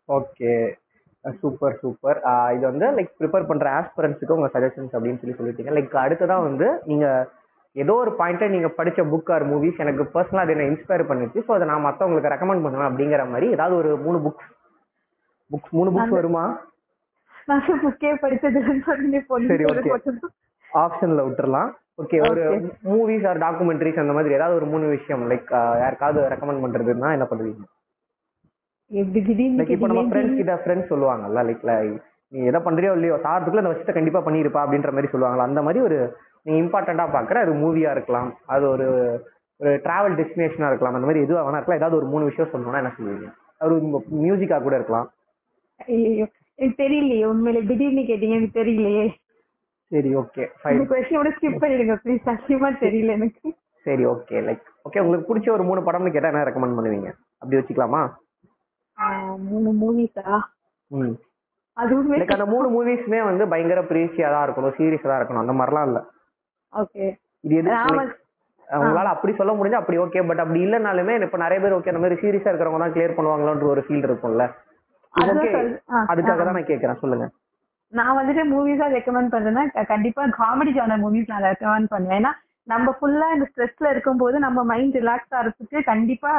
[0.09, 0.53] ஓகே
[1.41, 2.19] சூப்பர் சூப்பர்
[2.57, 5.73] இது வந்து லைக் ப்ரிப்பேர் பண்ற ஆஸ்பிரன்ஸுக்கு உங்க சஜஷன்ஸ் அப்படின்னு சொல்லி சொல்லிட்டீங்க.
[5.77, 7.07] லைக் அடுத்ததா வந்து நீங்க
[7.77, 11.39] ஏதோ ஒரு பாயிண்ட்டை நீங்க படிச்ச புக் ஆர் மூவிஸ் எனக்கு பர்சனலாக அதை என்ன இன்ஸ்பயர் பண்ணுச்சு.
[11.47, 14.51] ஸோ அதை நான் மற்றவங்களுக்கு ரெக்கமெண்ட் பண்ணுவேன் அப்படிங்கிற மாதிரி ஏதாவது ஒரு மூணு புக்ஸ்
[15.51, 16.45] புக்ஸ் மூணு புக்ஸ் வருமா?
[17.51, 19.19] நான் புக்கே படிச்சதுன்னு சொல்லி
[19.53, 19.67] சரி.
[19.91, 20.31] போட்டு
[20.83, 21.71] ஆப்ஷன்ல விட்டுறலாம்.
[22.03, 22.45] ஓகே ஒரு.
[22.93, 25.51] மூவிஸ் ஆர் டாக்குமெண்ட்ரிஸ் அந்த மாதிரி ஏதாவது ஒரு மூணு விஷயம் லைக்
[25.83, 27.65] யாருக்காவது ரெக்கமெண்ட் பண்றதுன்னா என்ன பண்ணுவீங்க?
[28.91, 30.13] லைக் இப்போ நம்ம கேட்டீங்க?
[30.13, 31.95] ஃப்ரெண்ட்ஸ் கிட்ட ஃப்ரெண்ட்ஸ் சொல்லுவாங்கல்ல லைக்
[32.33, 35.99] நீ எதை பண்றியோ இல்லையோ சாகிறதுக்குள்ள இந்த விஷயத்த கண்டிப்பா பண்ணியிருப்பா அப்படின்ற மாதிரி சொல்லுவாங்கல்ல அந்த மாதிரி ஒரு
[36.47, 38.31] நீ இம்பார்ட்டண்டா பாக்குற அது மூவியா இருக்கலாம்.
[38.55, 38.87] அது ஒரு
[39.61, 40.97] ஒரு டிராவல் டெஸ்டினேஷனா இருக்கலாம்.
[40.99, 41.81] அந்த மாதிரி எதுவாக வேணா இருக்கலாம்.
[41.81, 43.29] ஏதாவது ஒரு மூணு விஷயம் சொல்லணும்னா என்ன சொல்லுவீங்க?
[43.59, 43.75] அது
[44.25, 45.07] மியூசிக்கா கூட இருக்கலாம்.
[45.79, 47.25] எனக்கு தெரியலையே.
[47.33, 49.05] உண்மையில திடீர்னு கேட்டீங்க எனக்கு தெரியலையே.
[49.95, 53.49] சரி ஓகே இந்த கொஸ்டினோட ஸ்கிப் பண்ணிடுங்க ப்ளீஸ் சத்தியமா தெரியல எனக்கு.
[53.87, 57.09] சரி ஓகே லைக் ஓகே உங்களுக்கு பிடிச்ச ஒரு மூணு படம்னு கேட்டா என்ன ரெக்கமெண்ட் பண்ணுவீங்க?
[57.43, 58.03] அப்படி வச்சுக்கலாமா?
[59.47, 60.35] மூணு மூவிஸா
[60.91, 61.15] ம்.
[61.77, 65.89] அதுவுமே லைக் அந்த மூணு மூவிஸ்மே வந்து பயங்கர பிரீசியா தான் இருக்கணும் சீரியஸா தான் இருக்கணும் அந்த மாதிரிலாம்
[65.89, 66.01] இல்ல.
[66.73, 67.07] ஓகே
[67.45, 67.73] இது எது?
[68.69, 72.21] உங்களால அப்படி சொல்ல முடிஞ்சா அப்படி ஓகே பட் அப்படி இல்லைனாலுமே இப்ப நிறைய பேர் ஓகே அந்த மாதிரி
[72.23, 74.45] சீரியஸா இருக்கிறவங்க தான் கிளியர் பண்ணுவாங்களோன்ற ஒரு ஃபீல் இருக்கும்ல.
[75.15, 76.39] அதுக்காக.
[76.41, 77.27] தான் நான் கேக்குறேன் சொல்லுங்க.
[77.99, 82.19] நான் வந்துட்டு மூவிஸா ரெக்கமெண்ட் பண்றேன்னா கண்டிப்பா காமெடி ஜானர் மூவிஸ் நான் ரெக்கமெண்ட் பண்ணுவேன்.
[82.21, 82.33] ஏன்னா
[82.73, 86.33] நம்ம ஃபுல்லா இந்த ஸ்ட்ரெஸ்ல இருக்கும்போது நம்ம மைண்ட் ரிலாக்ஸ் ஆகிறதுக்கு கண்டிப்பா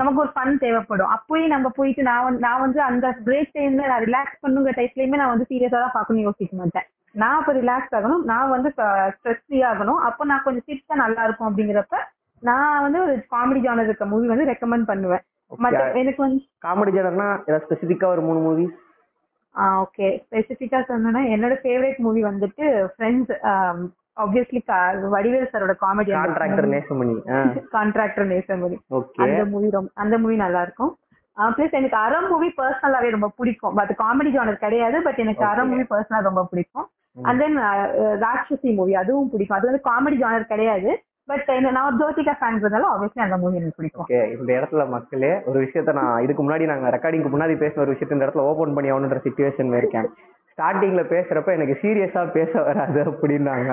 [0.00, 1.10] நமக்கு ஒரு ஃபன் தேவைப்படும்.
[1.16, 5.48] அப்போயே நம்ம போயிட்டு நான் நான் வந்து அந்த பிரேக் டைம்ல நான் ரிலாக்ஸ் பண்ணுங்க டைப்லயுமே நான் வந்து
[5.50, 6.86] சீரியஸா தான் பார்க்கணும்னு யோசிக்க மாட்டேன்.
[7.22, 8.24] நான் அப்ப ரிலாக்ஸ் ஆகணும்.
[8.30, 8.70] நான் வந்து
[9.16, 10.00] ஸ்ட்ரெஸ் ஃப்ரீ ஆகணும்.
[10.08, 12.00] அப்போ நான் கொஞ்சம் சிரிச்சா நல்லா இருக்கும் அப்படிங்கிறப்ப
[12.42, 15.24] நான் வந்து ஒரு காமெடி ஜானர் இருக்க மூவி வந்து ரெக்கமெண்ட் பண்ணுவேன்.
[16.00, 18.74] எனக்கு வந்து காமெடி ஜேனர்னா ஏதாவது ஸ்பெசிஃபிக்கா ஒரு மூணு மூவிஸ்
[19.82, 23.32] ஓகே ஸ்பெசிஃபிக்கா சொன்னேன்னா என்னோட ஃபேவரட் மூவி வந்துட்டு ஃப்ரெண்ட்ஸ்
[24.24, 24.60] ஆப்வியஸ்லி
[25.14, 27.14] வடிவேல் சாரோட comedy contractor Nesamani
[27.76, 28.76] contractor Nesamani
[29.24, 30.92] அந்த மூவி ரொம்ப அந்த மூவி நல்லா இருக்கும்
[31.36, 33.74] ப்ளஸ் எனக்கு அறம் மூவி பர்சனலாவே ரொம்ப பிடிக்கும்.
[33.78, 35.70] பட் காமெடி ஜானர் கிடையாது பட் எனக்கு அறம்.
[35.70, 36.86] மூவி பர்சனலா ரொம்ப பிடிக்கும்.
[37.28, 37.58] அண்ட் தென்
[38.24, 39.56] ராட்சசி மூவி அதுவும் பிடிக்கும்.
[39.58, 40.90] அது வந்து காமெடி ஜானர் கிடையாது.
[41.30, 44.04] பட் நான் ஒரு ஜோதிகா ஃபேன்ன்றதால ஆப்வியஸ்லி அந்த மூவி எனக்கு பிடிக்கும்.
[44.04, 48.16] ஓகே இந்த இடத்துல மக்களே ஒரு விஷயத்த நான் இதுக்கு முன்னாடி நாங்க ரெக்கார்டிங்க்கு முன்னாடி பேசின ஒரு விஷயத்த
[48.16, 50.08] இந்த இடத்துல ஓபன் பண்ணி ஆகணுன்ற சுச்சுவேஷன்ல இருக்கேன்.
[50.52, 53.70] ஸ்டார்டிங்ல பேசுறப்ப எனக்கு சீரியஸா பேச வராது அப்படின்னாங்க.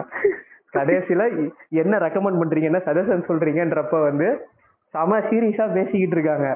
[0.78, 1.24] கடைசியில
[1.84, 4.28] என்ன ரெக்கமெண்ட் பண்றீங்க என்ன சஜஷன் சொல்றீங்கன்றப்ப வந்து
[4.94, 6.50] செம சீரியஸா பேசிக்கிட்டு இருக்காங்க.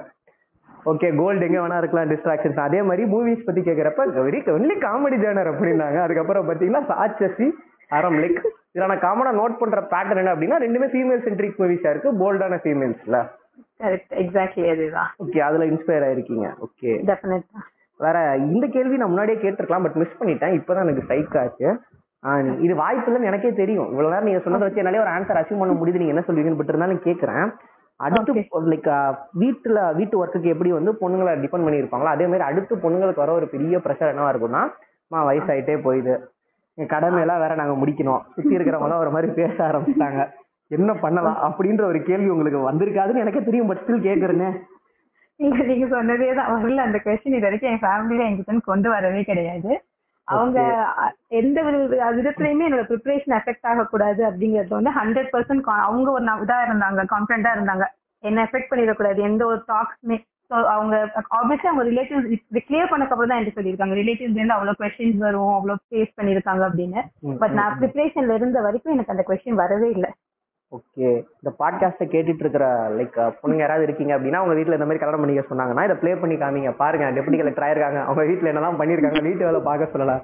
[0.92, 5.50] ஓகே கோல்டு எங்க வேணா இருக்கலாம் டிஸ்ட்ராக்ஷன்ஸ் அதே மாதிரி மூவிஸ் பத்தி கேக்குறப்ப வெரி ஒன்லி காமெடி ஜேனர்
[5.52, 6.00] அப்படின்னாங்க.
[6.06, 7.48] அதுக்கப்புறம் பாத்தீங்கன்னா சாட்சசி
[7.98, 8.40] அறம் லைக்
[8.74, 13.20] இதுல நான் காமனா நோட் பண்ற பேட்டர்ன் என்ன அப்படின்னா ரெண்டுமே ஃபீமேல் சென்ட்ரிக் மூவிஸா இருக்கு போல்டான ஃபீமேல்ஸ்ல
[13.82, 15.10] கரெக்ட் எக்ஸாக்ட்லி அதுதான்.
[15.24, 16.48] ஓகே அதுல இன்ஸ்பயர் ஆயிருக்கீங்க.
[16.66, 17.62] ஓகே டெஃபினட்டா
[18.00, 18.18] வேற
[18.54, 20.56] இந்த கேள்வி நான் முன்னாடியே கேட்டிருக்கலாம் பட் மிஸ் பண்ணிட்டேன்.
[20.60, 21.68] இப்பதான் எனக்கு ஸ்ட்ரைக் ஆச்சு.
[22.66, 23.90] இது வாய்ப்பு எனக்கே தெரியும்.
[23.94, 26.02] இவ்வளவு நேரம் நீங்க சொன்னதை வச்சு என்னாலே ஒரு ஆன்சர் அச்சீவ் பண்ண முடியுது.
[26.02, 27.48] நீங்க என்ன சொல்லுவீங்கன்னு பட் இருந்தாலும் கேட்கறேன்
[28.00, 28.34] அடுத்து
[28.72, 28.90] லைக்
[29.42, 33.78] வீட்டுல வீட்டு ஒர்க்குக்கு எப்படி வந்து பொண்ணுங்களை டிபெண்ட் பண்ணியிருப்பாங்களோ அதே மாதிரி அடுத்து பொண்ணுங்களுக்கு வர ஒரு பெரிய
[33.86, 34.64] ப்ரெஷர் என்னவா இருக்கும்னா
[35.12, 36.16] மா வயசாயிட்டே போயிடுது
[36.78, 38.22] எங்க கடமையெல்லாம் வேற நாங்க முடிக்கணும்.
[38.36, 40.22] சுத்தி இருக்கிறவங்க எல்லாம் ஒரு மாதிரி பேச ஆரம்பிச்சிட்டாங்க.
[40.76, 44.50] என்ன பண்ணலாம் அப்படின்ற ஒரு கேள்வி உங்களுக்கு வந்திருக்காதுன்னு எனக்கே தெரியும் பட் ஸ்டில் கேக்குறேனே.
[45.40, 46.52] நீங்க நீங்க சொன்னதே தான்.
[46.54, 49.72] வரல அந்த கொஸ்டின் இது வரைக்கும் என் ஃபேமிலியில என்கிட்ட கொண்டு வரவே கிடையாது.
[50.28, 50.60] அவங்க
[51.40, 57.04] எந்த வித விதத்துலயுமே என்னோட ப்ரிப்பரேஷன் எஃபெக்ட் ஆகக்கூடாது அப்படிங்கறது வந்து ஹண்ட்ரட் பர்சன்ட் அவங்க ஒரு இதா இருந்தாங்க
[57.14, 57.88] கான்பிடண்டா இருந்தாங்க.
[58.24, 59.20] என்ன எஃபெக்ட் பண்ணிடக்கூடாது.
[59.30, 60.18] எந்த ஒரு டாக்ஸ்மே
[60.50, 60.96] ஸோ அவங்க
[61.38, 63.96] ஆப்வியஸ்லி அவங்க ரிலேட்டிவ்ஸ் இது கிளியர் பண்ணக்கப்புறம் தான் என்கிட்ட சொல்லியிருக்காங்க.
[64.02, 67.02] ரிலேட்டிவ்ஸ் இருந்து அவ்வளவு கொஸ்டின்ஸ் வரும் அவ்வளவு ஃபேஸ் பண்ணியிருக்காங்க அப்படின்னு.
[67.42, 70.12] பட் நான் ப்ரிப்பரேஷன்ல இருந்த வரைக்கும் எனக்கு அந்த கொஸ்டின் வரவே இல்லை.
[70.72, 71.08] ஓகே
[71.40, 72.66] இந்த பாட்காஸ்ட்டை கேட்டுட்டு இருக்கிற
[72.98, 76.38] லைக் பொண்ணுங்க யாராவது இருக்கீங்க அப்படின்னா அவங்க வீட்ல இந்த மாதிரி கல்யாணம் பண்ணிக்க சொன்னாங்கன்னா இதை ப்ளே பண்ணி
[76.44, 76.72] காமிங்க.
[76.82, 78.00] பாருங்க டெப்டி கலெக்டர் ஆயிருக்காங்க.
[78.08, 80.16] அவங்க வீட்ல என்னதான் பண்ணிருக்காங்க வீட்டு வேலை பார்க்க சொல்லல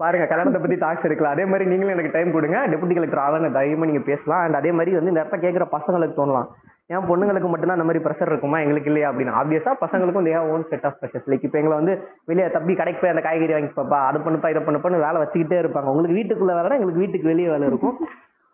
[0.00, 2.56] பாருங்க கல்யாணத்தை பத்தி டாக்ஸ் எடுக்கலாம் அதே மாதிரி நீங்களும் எனக்கு டைம் கொடுங்க.
[2.72, 4.42] டெப்டி கலெக்டர் ஆகணும் தைரியமா நீங்க பேசலாம்.
[4.46, 6.48] அண்ட் அதே மாதிரி வந்து இந்த இடத்த கேட்குற பசங்களுக்கு தோணலாம்.
[6.90, 8.58] ஏன் பொண்ணுங்களுக்கு மட்டும்தான் அந்த மாதிரி ப்ரெஷர் இருக்குமா?
[8.64, 9.08] எங்களுக்கு இல்லையா?
[9.10, 9.32] அப்படின்னு.
[9.40, 11.94] ஆப்வியஸா பசங்களுக்கும் தேவ own set of pressures like இப்போ எங்களை வந்து
[12.30, 15.90] வெளியே தப்பி கடைக்கு போய் அந்த காய்கறி வாங்கி பாப்பா அது பண்ணுப்பா இதை பண்ணுப்பான்னு வேலை வச்சுக்கிட்டே இருப்பாங்க.
[15.94, 17.96] உங்களுக்கு வீட்டுக்குள்ள வேலை எங்களுக்கு வீட்டுக்கு வெளியே வேலை இருக்கும்.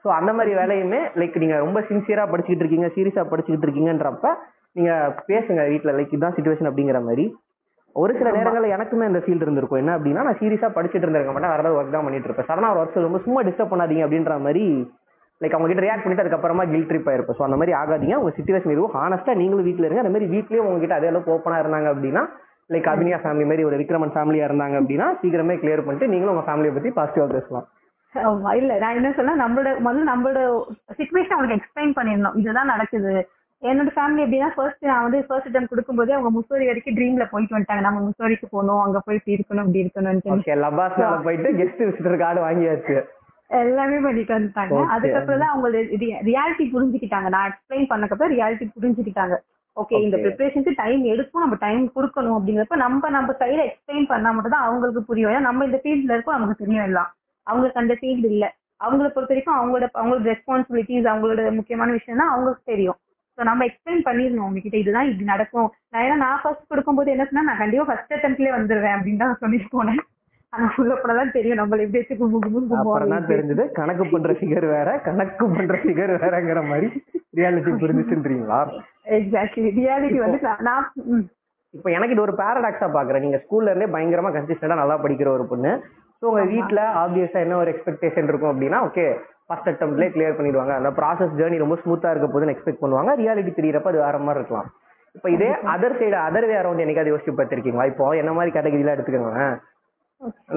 [0.05, 4.31] ஸோ அந்த மாதிரி வேலையுமே லைக் நீங்க ரொம்ப சின்சியரா படிச்சுக்கிட்டு இருக்கீங்க சீரியஸா படிச்சுக்கிட்டு இருக்கீங்கன்றப்ப
[4.79, 4.93] நீங்க
[5.31, 5.93] பேசுங்க வீட்டுல.
[5.99, 7.27] லைக் இதுதான் சுச்சுவேஷன் அப்படிங்கிற மாதிரி.
[7.97, 9.81] ஒரு சில நேரங்களில் எனக்குமே இந்த ஃபீல்டு இருந்திருக்கும்.
[9.83, 11.53] என்ன அப்படின்னா நான் சீரியஸாக படிச்சுட்டு இருந்திருக்க மாட்டேன்.
[11.55, 12.49] வேற ஏதாவது ஒர்க் தான் பண்ணிட்டு இருப்பேன்.
[12.51, 14.65] சடனாக ஒரு ஒர்க் சொல்லும்போது சும்மா டிஸ்டர்ப் பண்ணாதீங்க அப்படின்ற மாதிரி
[15.43, 17.39] லைக் அவங்க கிட்ட ரியாக்ட் பண்ணிட்டு அதுக்கப்புறமா கில் ட்ரிப் ஆயிருப்போம்.
[17.39, 18.17] ஸோ அந்த மாதிரி ஆகாதீங்க.
[18.23, 20.05] உங்க சுச்சுவேஷன் எதுவும் ஹானஸ்டா நீங்களும் வீட்ல இருங்க.
[20.05, 22.23] அந்த மாதிரி வீட்லயே உங்ககிட்ட அதே அளவுக்கு ஓப்பனா இருந்தாங்க அப்படின்னா
[22.71, 26.75] லைக் அபினியா ஃபேமிலி மாதிரி ஒரு விக்ரமன் ஃபேமிலியா இருந்தாங்க அப்படின்னா சீக்கிரமே கிளியர் பண்ணிட்டு நீங்களும் உங்க ஃபேமிலியை
[26.77, 27.67] பத்தி பாசிட்டிவா பேசலாம்.
[28.15, 28.73] ஆமா இல்ல.
[28.83, 30.41] நான் என்ன சொன்னா நம்மளோட முதல்ல நம்மளோட
[30.99, 32.37] சுச்சுவேஷன் அவங்களுக்கு எக்ஸ்பிளைன் பண்ணிடணும்.
[32.41, 33.15] இதுதான் நடக்குது.
[33.63, 37.85] என்னோட ஃபேமிலி எப்படின்னா ஃபர்ஸ்ட் நான் வந்து ஃபர்ஸ்ட் டைம் கொடுக்கும்போதே அவங்க முசோரி வரைக்கும் ட்ரீம்ல போயிட்டு வந்துட்டாங்க.
[37.89, 42.43] நம்ம முசோரிக்கு போகணும் அங்க போய் இப்படி இருக்கணும் இப்படி இருக்கணும்னு ஓகே லபாஸ்னால போயிட்டு கெஸ்ட் விசிட்டர் கார்டு
[42.47, 42.97] வாங்கியாச்சு.
[43.61, 44.75] எல்லாமே பண்ணிட்டு வந்துட்டாங்க.
[44.95, 45.69] அதுக்கப்புறம் தான் அவங்க
[46.29, 47.29] ரியாலிட்டி புரிஞ்சுக்கிட்டாங்க.
[47.35, 49.37] நான் எக்ஸ்பிளைன் பண்ணக்கப்புறம் ரியாலிட்டி புரிஞ்சுக்கிட்டாங்க.
[49.77, 50.17] ஓகே இந்த.
[50.25, 55.03] ப்ரிப்பரேஷனுக்கு டைம் எடுக்கும் நம்ம டைம் கொடுக்கணும் அப்படிங்கிறப்ப நம்ம நம்ம சைட எக்ஸ்பிளைன் பண்ணா மட்டும் தான் அவங்களுக்கு
[55.11, 55.31] புரியும்.
[55.33, 57.11] ஏன்னா நம்ம இந்த ஃபீல்ட்ல இருக்கோம் நமக்கு தெரியும் எல்லாம்.
[57.47, 58.45] அவங்களுக்கு அந்த ஃபீல்டு இல்ல.
[58.87, 62.99] அவங்கள பொறுத்த வரைக்கும் அவங்களோட அவங்களோட ரெஸ்பான்சிபிலிட்டிஸ் அவங்களோட முக்கியமான விஷயம் தான் அவங்களுக்கு தெரியும்.
[63.39, 65.69] ஸோ நம்ம எக்ஸ்பிளைன் பண்ணிடணும் அவங்க கிட்ட இதுதான் இப்படி நடக்கும்.
[65.93, 69.69] நான் ஏன்னா நான் ஃபர்ஸ்ட் கொடுக்கும்போது என்ன சொன்னா நான் கண்டிப்பா ஃபர்ஸ்ட் அட்டம்ப்ட்லேயே வந்துருவேன் அப்படின்னு தான் சொல்லிட்டு
[69.77, 70.03] போனேன்.
[70.55, 71.59] ஆனா உள்ள போனதான் தெரியும்.
[71.61, 76.13] நம்மள எப்படி வச்சு கும்பு கும்பு அப்புறம் தான் தெரிஞ்சது கணக்கு பண்ற ஃபிகர் வேற கணக்கு பண்ற ஃபிகர்
[76.25, 76.89] வேறங்கிற மாதிரி
[77.39, 78.59] ரியாலிட்டி புரிஞ்சுச்சுன்றீங்களா?
[79.19, 80.87] எக்ஸாக்ட்லி ரியாலிட்டி வந்து நான்
[81.75, 83.25] இப்போ எனக்கு இது ஒரு பேரடாக்ஸா பாக்குறேன்.
[83.27, 85.73] நீங்க ஸ்கூல்ல இருந்தே பயங்கரமா கன்சிஸ்டண்டா நல்லா படிக்கிற ஒரு பொண்ணு.
[86.21, 89.07] ஸோ உங்க வீட்ல ஆப்வியஸா என்ன ஒரு எக்ஸ்பெக்டேஷன் இருக்கும் அப்படின்னா ஓகே
[89.47, 90.75] ஃபர்ஸ்ட் அட்டம்ப்ட்லேயே கிளியர் பண்ணிடுவாங்க.
[90.81, 93.11] அந்த ப்ராசஸ் ஜேர்னி ரொம்ப ஸ்மூத்தா இருக்க போதுன்னு எக்ஸ்பெக்ட் பண்ணுவாங்க.
[93.23, 94.69] ரியாலிட்டி தெரியறப்ப அது வேற மாதிரி இருக்கலாம்.
[95.17, 97.87] இப்போ இதே other side other way around என்னைக்காவது யோசிச்சு பார்த்திருக்கீங்களா?
[97.93, 99.43] இப்போ என்ன மாதிரி கேட்டகரியில எடுத்துக்கோங்க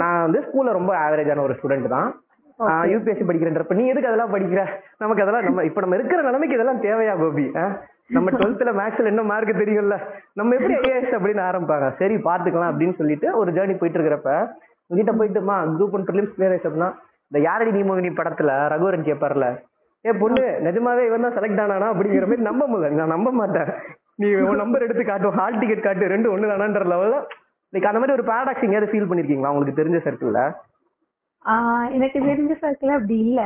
[0.01, 2.07] நான் வந்து ஸ்கூல்ல ரொம்ப ஆவரேஜான ஒரு ஸ்டூடெண்ட் தான்.
[2.91, 4.61] யூபிஎஸ்சி படிக்கிறன்றப்ப நீ எதுக்கு அதெல்லாம் படிக்கிற?
[5.03, 7.45] நமக்கு அதெல்லாம் நம்ம இப்ப நம்ம இருக்கிற நிலைமைக்கு இதெல்லாம் தேவையா கோபி?
[8.15, 9.95] நம்ம டுவெல்த்ல மேக்ஸ்ல என்ன மார்க் தெரியும்ல?
[10.39, 11.87] நம்ம எப்படி ஐஏஎஸ் அப்படின்னு ஆரம்பிப்பாங்க?
[12.01, 14.31] சரி பாத்துக்கலாம் அப்படின்னு சொல்லிட்டு ஒரு ஜேர்னி போயிட்டு இருக்கிறப்ப
[14.89, 16.57] உங்ககிட்ட போயிட்டுமா குரூப் ஒன் ப்ரிலிம்ஸ் கிளியர்
[17.31, 19.45] இந்த யாரடி நீ மோகினி படத்துல ரகுவரன் கேட்பார்ல
[20.05, 21.87] ஏ பொண்ணு நிஜமாவே இவன் தான் செலக்ட் ஆனானா?
[21.93, 22.97] அப்படிங்கிற மாதிரி நம்ப முடியல.
[22.99, 23.69] நான் நம்ப மாட்டேன்.
[24.21, 27.25] நீ உன் நம்பர் எடுத்து காட்டும் ஹால் டிக்கெட் காட்டு ரெண்டு ஒண்ணு தானான்ற லெவலில்
[27.73, 29.51] லைக் அந்த மாதிரி ஒரு பேரடாக்ஸ் எங்கேயாவது ஃபீல் பண்ணிருக்கீங்களா?
[29.53, 30.41] உங்களுக்கு தெரிஞ்ச சர்க்கிள்ல
[31.95, 33.41] எனக்கு தெரிஞ்ச சர்க்கிள் அப்படி இல்ல.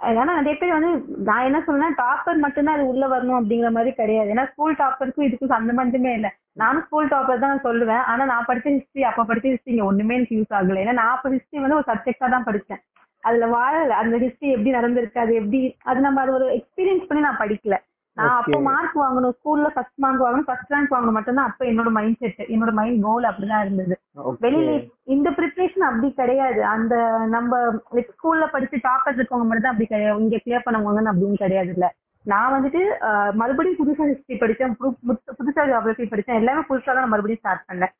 [0.00, 0.90] ஏன்னா நிறைய பேர் வந்து
[1.28, 4.28] நான் என்ன சொல்றேன் டாப்பர் மட்டும்தான் அது உள்ள வரணும் அப்படிங்கிற மாதிரி கிடையாது.
[4.34, 6.28] ஏன்னா ஸ்கூல் டாப்பருக்கும் இதுக்கும் சம்பந்தமே இல்ல.
[6.62, 8.04] நானும் ஸ்கூல் டாப்பர் தான் சொல்லுவேன்.
[8.10, 10.80] ஆனா நான் படிச்ச ஹிஸ்டரி அப்ப படிச்ச ஹிஸ்டரி இங்க ஒண்ணுமே எனக்கு யூஸ் ஆகல.
[10.84, 12.82] ஏன்னா நான் அப்ப ஹிஸ்டரி வந்து ஒரு சப்ஜெக்டா தான் படிச்சேன்.
[13.22, 13.92] அதுல வாழல.
[14.02, 17.78] அந்த ஹிஸ்டரி எப்படி நடந்திருக்கு அது எப்படி அது நம்ம அது ஒரு எக்ஸ்பீரியன்ஸ் பண்ணி நான் படிக்கல.
[18.18, 18.60] நான் அப்போ.
[18.60, 19.32] மார்க் வாங்கணும்.
[19.32, 20.44] ஸ்கூல்ல ஃபர்ஸ்ட் மார்க் வாங்கணும்.
[20.44, 21.12] ஃபர்ஸ்ட் ரேங்க் வாங்கணும்.
[21.12, 24.00] மட்டும்தான் அப்ப என்னோட மைண்ட் செட் என்னோட மைண்ட் கோல் அப்படிதான் இருந்தது.
[24.40, 26.64] வெளியில இந்த ப்ரிப்பரேஷன் அப்படி கிடையாது.
[26.64, 30.20] அந்த நம்ம ஸ்கூல்ல படிச்சு டாப்பர் இருக்கவங்க மட்டும் தான் அப்படி கிடையாது.
[30.20, 31.94] இங்க கிளியர் பண்ணவங்கன்னு அப்படின்னு கிடையாது இல்ல
[32.24, 32.84] நான் வந்துட்டு
[33.32, 37.92] மறுபடியும் புதுசா ஹிஸ்டரி படிச்சேன் புது- புது- புதுசா ஜியாகிரபி படிச்சேன் எல்லாமே புதுசா தான் மறுபடியும் ஸ்டார்ட் பண்ணேன்.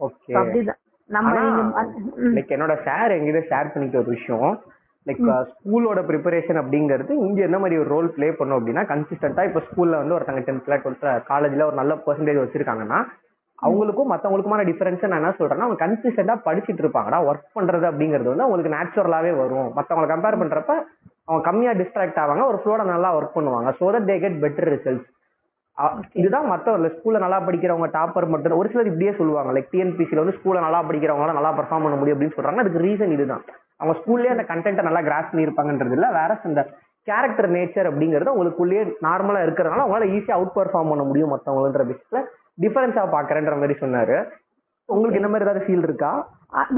[0.00, 0.78] ஓகே அப்படிதான்.
[1.04, 1.34] நம்ம
[2.34, 4.62] என்னோட சார் எங்கிட்ட ஷேர் பண்ணிக்க ஒரு விஷயம்.
[5.06, 10.00] லைக் ஸ்கூலோட ப்ரிப்பரேஷன் அப்படிங்கிறது இங்க என்ன மாதிரி ஒரு ரோல் ப்ளே பண்ணும் அப்படின்னா கன்சிஸ்டன்டா இப்போ ஸ்கூல்ல
[10.02, 13.00] வந்து ஒருத்தங்க டென்த்ல டுவெல்த்ல காலேஜ்ல ஒரு நல்ல பர்சன்டேஜ் வச்சிருக்காங்கன்னா
[13.58, 18.72] அவங்களுக்கும் மத்தவங்களுக்குமான டிஃபரன்ஸ் நான் என்ன சொல்றேன்னா அவங்க கன்சிஸ்டன்டா படிச்சிட்டு இருப்பாங்கடா ஒர்க் பண்றது அப்படிங்கிறது வந்து அவங்களுக்கு
[18.74, 19.68] நேச்சுரலாவே வரும்.
[19.76, 20.72] மத்தவங்களை கம்பேர் பண்றப்ப
[21.28, 23.70] அவங்க கம்மியா டிஸ்ட்ராக்ட் ஆவாங்க ஒரு ஃப்ளோட நல்லா ஒர்க் பண்ணுவாங்க.
[23.78, 25.08] So that they get better results
[26.20, 29.50] இதுதான் மத்தவங்க ஸ்கூல்ல நல்லா படிக்கிறவங்க டாப்பர் மட்டும் ஒரு சிலர் இப்படியே சொல்லுவாங்க.
[29.56, 33.44] லைக் டிஎன்பிசில வந்து ஸ்கூல்ல நல்லா படிக்கிறவங்க நல்லா பெர்ஃபார்ம் பண்ண முடியும் அப்படின்னு சொல்றாங்க அதுக்கு ரீசன் இதுதான்.
[33.80, 36.08] அவங்க ஸ்கூல்லயே அந்த கண்டென்ட்டை நல்லா கிராஸ் பண்ணியிருப்பாங்கன்றது இல்ல.
[36.18, 36.62] வேற அந்த
[37.08, 42.20] கேரக்டர் நேச்சர் அப்படிங்கிறது உங்களுக்குள்ளேயே நார்மலா இருக்கிறதுனால அவங்களால ஈஸியா அவுட் பெர்ஃபார்ம் பண்ண முடியும் மத்தவங்கன்ற விஷயத்துல.
[42.62, 44.16] டிஃபரன்ஸா பாக்குறேன்ற மாதிரி சொன்னாரு.
[44.88, 46.10] உங்களுக்கு இந்த மாதிரி ஏதாவது ஃபீல் இருக்கா?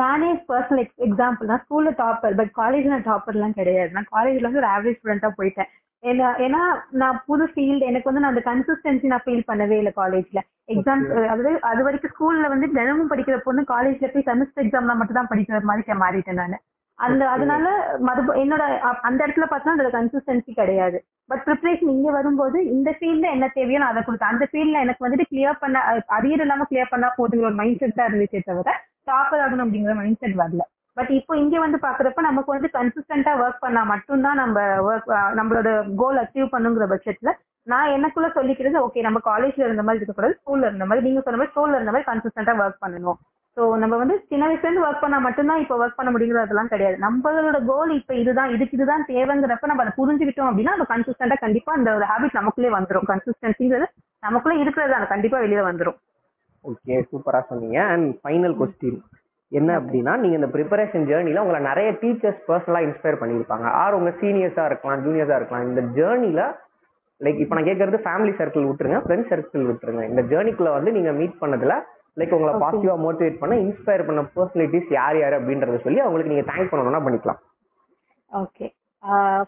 [0.01, 3.91] நானே பர்சனல் எக்ஸாம்பிள் நான் ஸ்கூல்ல டாப்பர் பட் காலேஜ்ல நான் டாப்பர்லாம் கிடையாது.
[3.97, 5.71] நான் காலேஜ்ல வந்து ஒரு ஆவரேஜ் ஸ்டூடெண்டா போயிட்டேன்.
[6.03, 6.61] ஏன்னா ஏன்னா
[7.01, 11.53] நான் புது ஃபீல்டு எனக்கு வந்து நான் அந்த கன்சிஸ்டன்சி நான் ஃபீல் பண்ணவே இல்லை காலேஜ்ல எக்ஸாம் அதாவது
[11.71, 15.99] அது வரைக்கும் ஸ்கூல்ல வந்து தினமும் படிக்கிற பொண்ணு காலேஜ்ல போய் செமஸ்டர் எக்ஸாம்ல மட்டும் தான் படிக்கிற மாதிரி
[16.05, 16.59] மாறிட்டேன் நான்.
[16.99, 17.23] அந்த.
[17.35, 17.67] அதனால
[18.09, 18.63] மறுப என்னோட
[19.09, 20.99] அந்த இடத்துல பார்த்தா அதோட கன்சிஸ்டன்சி கிடையாது.
[21.31, 24.33] பட் ப்ரிப்பரேஷன் இங்க வரும்போது இந்த ஃபீல்ட்ல என்ன தேவையோ நான் அதை கொடுத்தேன்.
[24.35, 25.79] அந்த ஃபீல்ட்ல எனக்கு வந்துட்டு கிளியர் பண்ண
[26.17, 28.75] அரியர் இல்லாம கிளியர் பண்ணா போதுங்கிற ஒரு மைண்ட் செட் தான் இருந்துச்சே தவிர
[29.11, 30.65] டாப்பர் ஆகணும் அப்படிங்கிற மைண்ட் செட் வரல.
[30.97, 35.69] பட் இப்போ இங்க வந்து பாக்குறப்ப நமக்கு வந்து கன்சிஸ்டன்டா ஒர்க் பண்ணா மட்டும்தான் நம்ம ஒர்க் நம்மளோட
[36.01, 37.33] கோல் அச்சீவ் பண்ணுங்கிற பட்சத்துல
[37.67, 41.53] நான் எனக்குள்ள சொல்லிக்கிறது ஓகே நம்ம காலேஜ்ல இருந்த மாதிரி இருக்கக்கூடாது ஸ்கூல்ல இருந்த மாதிரி நீங்க சொன்ன மாதிரி
[41.53, 43.19] ஸ்கூல்ல இருந்த மாதிரி கன்சிஸ்டன்டா ஒர்க் பண்ணணும்.
[43.59, 46.97] சோ நம்ம வந்து சின்ன வயசுல இருந்து ஒர்க் பண்ணா மட்டும்தான் இப்ப ஒர்க் பண்ண முடியுங்கிறதெல்லாம் கிடையாது.
[47.05, 51.95] நம்மளோட கோல் இப்ப இதுதான் இதுக்கு இதுதான் தேவைங்கிறப்ப நம்ம அதை புரிஞ்சுக்கிட்டோம் அப்படின்னா நம்ம கன்சிஸ்டன்டா கண்டிப்பா அந்த
[51.95, 53.09] ஒரு ஹாபிட் நமக்குள்ளே வந்துரும்.
[53.13, 53.89] கன்சிஸ்டன்சிங்கிறது
[54.27, 55.99] நமக்குள்ள இருக்கிறது அது கண்டிப்பா வெளியில வந்துரும்.
[56.65, 57.81] ஓகே சூப்பரா சொன்னீங்க.
[57.95, 59.03] அண்ட் ஃபைனல் கொஸ்டின்
[59.59, 63.67] என்ன அப்படின்னா நீங்க இந்த ப்ரிப்பரேஷன் ஜேர்னில உங்களை நிறைய டீச்சர்ஸ் பர்சனலா இன்ஸ்பயர் பண்ணியிருப்பாங்க.
[63.83, 65.69] ஆர் உங்க சீனியர்ஸா இருக்கலாம் ஜூனியர்ஸா இருக்கலாம்.
[65.69, 66.43] இந்த ஜேர்னில
[67.21, 70.03] லைக் இப்போ நான் கேட்கறது ஃபேமிலி சர்க்கிள் விட்டுருங்க ஃப்ரெண்ட்ஸ் சர்க்கிள் விட்டுருங்க.
[70.11, 71.77] இந்த ஜேர்னிக்குள்ள வந்து நீங்க மீட் பண்ணதுல
[72.21, 72.53] லைக் உங்களை.
[72.63, 77.41] பாசிட்டிவா மோட்டிவேட் பண்ண இன்ஸ்பயர் பண்ண பர்சனாலிட்டிஸ் யார் யார் அப்படின்றத சொல்லி அவங்களுக்கு நீங்க தேங்க் பண்ணணும்னா பண்ணிக்கலாம்.
[78.33, 78.67] ஓகே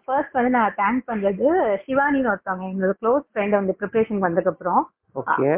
[0.04, 1.46] ஃபர்ஸ்ட் வந்து நான் தேங்க் பண்றது
[1.86, 4.82] சிவானின்னு ஒருத்தவங்க எங்களோட க்ளோஸ் ஃப்ரெண்ட் வந்து ப்ரிப்பரேஷன் வந்ததுக்கு அப்புறம்.
[5.22, 5.48] ஓகே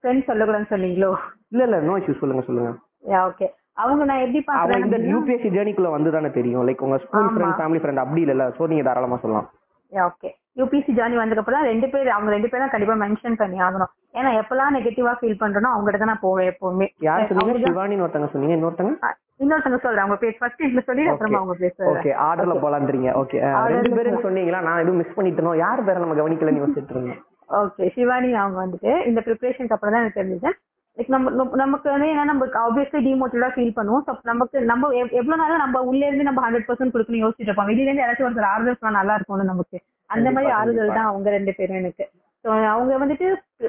[0.00, 1.10] ஃப்ரெண்ட் சொல்லக்கூடாதுன்னு சொன்னீங்களோ?
[1.52, 2.72] இல்ல இல்ல நோ இஷ்யூ சொல்லுங்க சொல்லுங்க.
[3.12, 3.46] யா ஓகே
[3.82, 6.64] அவங்க நான் எப்படி பாக்குறேன் இந்த யூபிஎஸ்சி ஜேர்னிக்குள்ள வந்து தானே தெரியும்.
[6.68, 7.30] லைக் உங்க ஸ்கூல்.
[7.34, 9.48] ஃப்ரெண்ட் ஃபேமிலி ஃப்ரெண்ட் அப்படி இல்ல சோ நீங்க தாராளமா சொல்லலாம்.
[9.92, 10.28] ஓகே
[10.58, 13.90] யூபிசி ஜார்னி வந்ததுக்கப்புறம் ரெண்டு பேர் அவங்க ரெண்டு பேரும் கண்டிப்பா மென்ஷன் பண்ணி ஆகணும்.
[14.18, 16.86] ஏன்னா எப்பெல்லாம் நெகட்டிவா ஃபீல் பண்றனோ அவங்ககிட்ட தான் நான் போவேன் எப்பவுமே.
[17.06, 18.56] யார் சொன்னீங்க சிவானின்னு ஒருத்தங்க சொன்னீங்க.
[18.58, 18.92] இன்னொருத்தங்க?
[19.06, 20.04] அஹ் இன்னொருத்தவங்க சொல்றேன்.
[20.04, 21.92] அவங்க பேர் ஃபர்ஸ்ட் இதுல சொல்லி அப்புறமா அவங்க பேர் சொல்றேன்.
[21.94, 23.40] ஓகே ஆர்டர்ல போலான்றீங்க ஓகே
[23.74, 24.60] ரெண்டு பேரும் சொன்னீங்களா?
[24.68, 27.22] நான் எதுவும் மிஸ் பண்ணிட்டனோ யார் பேரை நம்ம கவனிக்கலன்னு யோசிச்சுட்டு இருந்தேன்
[27.56, 30.50] ஓகே சிவானி அவங்க வந்துட்டு இந்த ப்ரிப்பரேஷனுக்கு அப்புறம் தான் எனக்கு தெரிஞ்சது.
[30.96, 34.04] லைக் நம்ம நமக்கு வந்து ஏன்னா நம்ம ஆப்வியஸ்லி டிமோட்டிவேட்டா ஃபீல் பண்ணுவோம்.
[34.06, 37.68] ஸோ நமக்கு நம்ம எவ்- எவ்வளவு நாளும் நம்ம உள்ள இருந்து நம்ம ஹண்ட்ரட் பர்சன்ட் கொடுக்கணும் யோசிச்சுட்டு இருப்போம்.
[37.68, 39.78] வெளியில இருந்து யாராச்சும் ஒருத்தர் ஆறுதல் நல்லா இருக்கும்ல நமக்கு.
[40.06, 40.94] அந்த மாதிரி ஆறுதல்.
[40.94, 42.10] தான் அவங்க ரெண்டு பேரும் எனக்கு.
[42.44, 43.26] ஸோ அவங்க வந்துட்டு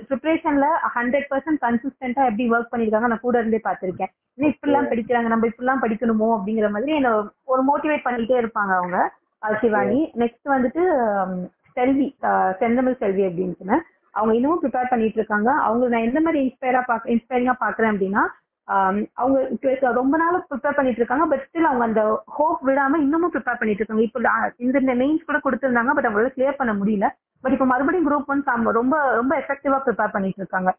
[0.10, 0.66] ப்ரிப்பரேஷன்ல
[0.96, 4.12] ஹண்ட்ரட் பர்சன்ட் கன்சிஸ்டன்டா எப்படி ஒர்க் பண்ணிருக்காங்க நான் கூட இருந்தே பார்த்திருக்கேன்.
[4.34, 7.12] இன்னும் இப்படிலாம் படிக்கிறாங்க நம்ம இப்படிலாம் படிக்கணுமோ அப்படிங்கிற மாதிரி என்ன
[7.44, 9.14] ஒரு மோட்டிவேட் பண்ணிட்டே இருப்பாங்க அவங்க.
[9.62, 10.12] சிவானி.
[10.18, 10.84] நெக்ஸ்ட் வந்துட்டு
[11.74, 12.16] செல்வி
[12.60, 13.78] செந்தமிழ் செல்வி அப்படின்ட்டுன்னு
[14.18, 18.24] அவங்க இன்னமும் ப்ரிப்பேர் பண்ணிட்டு இருக்காங்க அவங்க நான் எந்த மாதிரி இன்ஸ்பயரா பாக்க இன்ஸ்பைரிங்கா பாக்குறேன் அப்படின்னா
[19.16, 19.38] அவங்க
[20.00, 22.02] ரொம்ப நாள் ப்ரிப்பேர் பண்ணிட்டு இருக்காங்க பட் ஸ்டில் அவங்க அந்த
[22.38, 24.22] ஹோப் விடாம இன்னமும் ப்ரிப்பேர் பண்ணிட்டு இருக்காங்க இப்போ
[24.82, 27.08] இந்த மெயின்ஸ் கூட கொடுத்திருந்தாங்க பட் அவங்களால கிளியர் பண்ண முடியல.
[27.44, 28.44] பட் இப்போ மறுபடியும் குரூப் ஒன்
[28.80, 30.70] ரொம்ப ரொம்ப எஃபெக்டிவா ப்ரிப்பேர் பண்ணிட்டு இருக்காங்க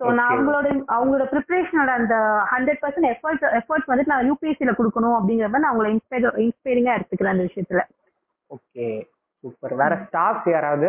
[0.00, 0.30] ஸோ நான்.
[0.30, 2.14] அவங்களோட அவங்களோட ப்ரிப்பரேஷனோட அந்த
[2.52, 7.34] ஹண்ட்ரட் பர்சன்ட் எஃபர்ட் எஃபர்ட்ஸ் வந்துட்டு நான் யூபிஎஸ்சியில கொடுக்கணும் அப்படிங்கிற மாதிரி நான் அவங்களை இன்ஸ்பைர் இன்ஸ்பைரிங்கா எடுத்துக்கிறேன்
[7.34, 7.82] அந்த விஷயத்துல.
[8.50, 8.86] ஓகே
[9.44, 10.88] சூப்பர் வேற ஸ்டாஃப் யாராவது?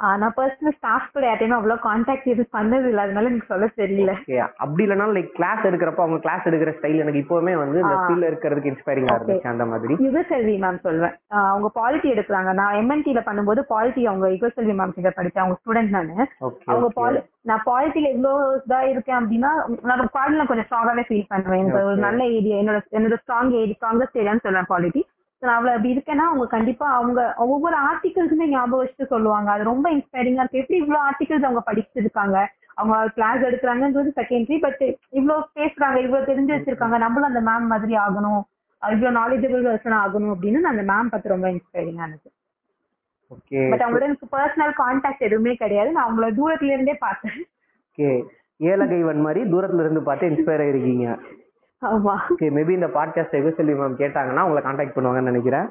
[0.00, 4.12] நான் பர்சனல் ஸ்டாஃப் கூட யார்ட்டையுமே அவ்வளோ கான்டாக்ட் எதுவும் பண்ணது இல்லை அதனால எனக்கு சொல்ல தெரியல.
[4.64, 7.94] அப்படி இல்லைனா லைக் கிளாஸ் எடுக்கிறப்ப அவங்க கிளாஸ் எடுக்கிற ஸ்டைல் எனக்கு இப்பவுமே வந்து இந்த.
[8.04, 9.18] ஃபீல்ட்ல இருக்கிறதுக்கு இன்ஸ்பைரிங்கா Okay.
[9.20, 9.94] இருந்துச்சு அந்த மாதிரி.
[10.06, 11.14] யுகசெல்வி மேம் சொல்வேன்.
[11.52, 12.52] அவங்க பாலிட்டி எடுக்கிறாங்க.
[12.60, 16.16] நான் எம்என்டில பண்ணும்போது பாலிட்டி அவங்க யுகசெல்வி மேம் கிட்ட படிச்சேன் அவங்க ஸ்டூடெண்ட் நானு.
[16.72, 17.20] அவங்க பாலி
[17.50, 19.52] நான் பாலிட்டில எவ்வளவு இதா இருக்கேன் அப்படின்னா
[19.90, 21.62] நான் பாலிட்டில கொஞ்சம் ஸ்ட்ராங்காவே ஃபீல் பண்ணுவேன்.
[21.64, 22.04] எனக்கு ஒரு.
[22.08, 25.02] நல்ல ஏரியா என்னோட என்னோட ஸ்ட்ராங் ஏரியா ஸ்ட்ராங்கஸ்ட் ஏரியான்னு சொல்லுவேன் பாலிட்டி
[25.42, 29.50] நான் அவ்வளவு அப்படி இருக்கேன்னா அவங்க கண்டிப்பா அவங்க ஒவ்வொரு ஆர்டிகல்ஸுமே ஞாபகம் வச்சுட்டு சொல்லுவாங்க.
[29.50, 30.62] அது ரொம்ப இன்ஸ்பைரிங்கா இருக்கு.
[30.62, 32.38] எப்படி இவ்வளவு ஆர்டிகல்ஸ் அவங்க படிச்சிருக்காங்க
[32.74, 36.98] அவங்க கிளாஸ் எடுக்கிறாங்கன்றது செகண்டரி பட் இவ்வளவு பேசுறாங்க இவ்வளவு தெரிஞ்சு வச்சிருக்காங்க.
[37.04, 38.42] நம்மளும் அந்த மேம் மாதிரி ஆகணும்.
[38.82, 42.30] இவ்வளவு நாலேஜபிள் பர்சன் ஆகணும் அப்படின்னு நான் அந்த மேம் பத்தி ரொம்ப இன்ஸ்பைரிங்கா இருந்துச்சு
[43.30, 45.90] ஓகே பட் அவங்களோட எனக்கு பர்சனல் கான்டாக்ட் எதுவுமே கிடையாது.
[45.92, 47.36] நான் அவங்கள தூரத்துல இருந்தே பார்த்தேன்.
[47.86, 48.08] ஓகே
[48.60, 51.06] ஏலகைவன் மாதிரி தூரத்துல இருந்து பார்த்து இன்ஸ்பயர் ஆயிருக்கீங்க.
[51.86, 52.14] ஆமா.
[52.30, 55.68] ஓகே மேபி இந்த பாட்காஸ்ட் எகசெல்வி மேம் கேட்டாங்கன்னா உங்களை காண்டாக்ட் பண்ணுவாங்கன்னு நினைக்கிறேன்.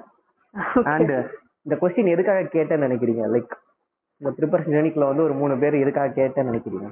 [0.83, 1.11] அண்ட்
[1.61, 3.23] இந்த கொஸ்டின் எதுக்காக கேட்டேன்னு நினைக்கிறீங்க?
[3.35, 3.51] லைக்
[4.17, 6.89] இந்த ப்ரிப்பரேஷன் ஜேர்னிக்குள்ள வந்து ஒரு மூணு பேர் எதுக்காக கேட்டேன்னு நினைக்கிறீங்க?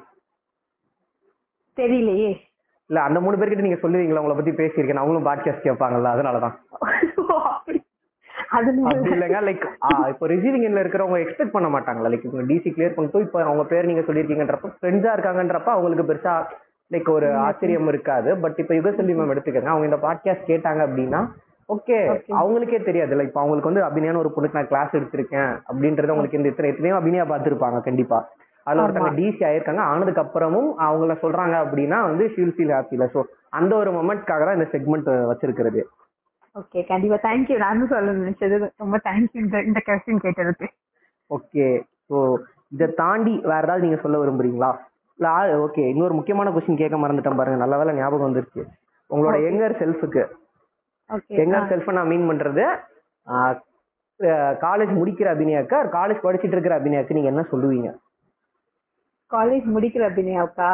[1.75, 2.37] தெரியலையே.
[2.85, 4.17] இல்ல அந்த மூணு பேர்கிட்ட நீங்க சொல்லுவீங்களா?
[4.17, 5.01] உங்களை பத்தி பேசியிருக்கேன்.
[5.03, 6.55] அவங்களும் பாட்காஸ்ட் கேட்பாங்கல்ல அதனாலதான்.
[7.43, 7.85] அப்படி.
[8.53, 9.39] இல்லைங்க.
[9.49, 12.11] லைக் இப்போ ரிசீவிங் எண்ட்ல இருக்கிறவங்க எக்ஸ்பெக்ட் பண்ண மாட்டாங்களா?
[12.11, 16.45] லைக் டிசி கிளியர் பண்ணிட்டு இப்போ அவங்க பேர் நீங்க சொல்லியிருக்கீங்கன்றப்ப ஃப்ரெண்ட்ஸா இருக்காங்கன்றப்ப அவங்களுக்கு பெருசா
[16.91, 18.29] லைக் ஒரு ஆச்சரியம் இருக்காது.
[18.43, 19.71] பட் இப்போ யுகசெல்வி மேம் எடுத்துக்கங்க.
[19.73, 21.21] அவங்க இந்த பாட்காஸ்ட் கேட்டாங்க அப்படின்னா
[21.69, 22.33] ஓகே Okay.
[22.39, 23.13] அவங்களுக்கே தெரியாது.
[23.15, 26.99] லைக் இப்போ அவங்களுக்கு வந்து அபிநயான்னு ஒரு பொண்ணுக்கு நான் கிளாஸ் எடுத்திருக்கேன் அப்படின்றது அவங்களுக்கு இந்த இத்தனை எத்தனையோ
[26.99, 28.19] அபிநயா பார்த்திருப்பாங்க கண்டிப்பா.
[28.67, 29.17] அதுல ஒருத்தங்க ஆமா.
[29.19, 29.83] டிசி ஆயிருக்காங்க.
[29.89, 33.19] ஆனதுக்கு அப்புறமும் அவங்கள சொல்றாங்க அப்படின்னா வந்து ஷீல் ஃபீல் ஹாப்பில ஸோ
[33.53, 35.81] அந்த ஒரு மொமெண்ட்காக தான் இந்த செக்மெண்ட் வச்சிருக்கிறது.
[36.55, 37.17] ஓகே கண்டிப்பா.
[37.27, 38.55] தேங்க்யூ நானும் சொல்ல நினைச்சது.
[38.83, 40.69] ரொம்ப தேங்க்யூ இந்த இந்த கொஸ்டின் கேட்டதுக்கு.
[41.31, 41.67] ஓகே
[42.09, 42.17] ஸோ
[42.71, 44.71] இதை தாண்டி வேற ஏதாவது நீங்க சொல்ல விரும்புறீங்களா?
[44.71, 44.96] இல்ல
[45.59, 47.57] ஓகே இன்னொரு முக்கியமான கொஸ்டின் கேட்க மறந்துட்டேன் பாருங்க.
[47.57, 48.61] நல்ல வேளை ஞாபகம் வந்துருச்சு.
[49.09, 49.35] உங்களோட.
[49.49, 50.23] எங்கர் செல்ஃபுக்கு
[51.37, 52.63] எங்கர் செல்ஃப் நான் மீன் பண்றது
[54.61, 57.89] காலேஜ் முடிக்கிற அபிநயாக்கா காலேஜ் படிச்சிட்டு இருக்கிற அபிநயாக்கு நீங்க என்ன சொல்லுவீங்க?
[59.31, 60.69] காலேஜ் முடிக்கிற அபிநயாவுக்கா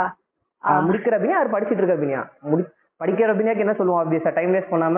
[0.63, 2.21] ஆஹ் முடிக்கிற அபிநயா அவர் படிச்சிட்டு இருக்க அபிநயா?
[2.41, 2.63] முடி
[3.01, 4.01] படிக்கிற அபிநயாக்கு என்ன சொல்லுவோம்?
[4.01, 4.97] ஆப்வியஸா டைம் வேஸ்ட் பண்ணாம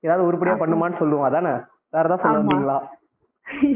[0.00, 1.26] ஏதாவது உருப்படியா பண்ணுமான்னு சொல்லுவோம்.
[1.26, 1.52] அதானே?
[1.94, 2.42] வேற ஏதாவது சொல்ல ஆமா.
[2.42, 2.78] வந்தீங்களா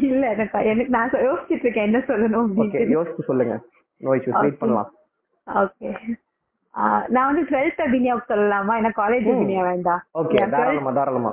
[0.07, 2.50] இல்ல எனக்கு எனக்கு நான் யோசிச்சிட்டு இருக்கேன் என்ன சொல்லணும்
[2.96, 3.55] யோசிச்சு சொல்லுங்க.
[4.01, 4.61] No issues wait Okay.
[4.61, 4.90] பண்ணலாம்.
[5.47, 5.90] ஓகே
[7.09, 8.74] நான் வந்து டுவெல்த் அபிநயாவுக்கு சொல்லலாமா?
[8.80, 9.34] ஏன்னா காலேஜ் ம்.
[9.34, 10.01] அபிநயா வேண்டாம்.
[10.14, 11.32] ஓகே 12th தாராளமா தாராளமா.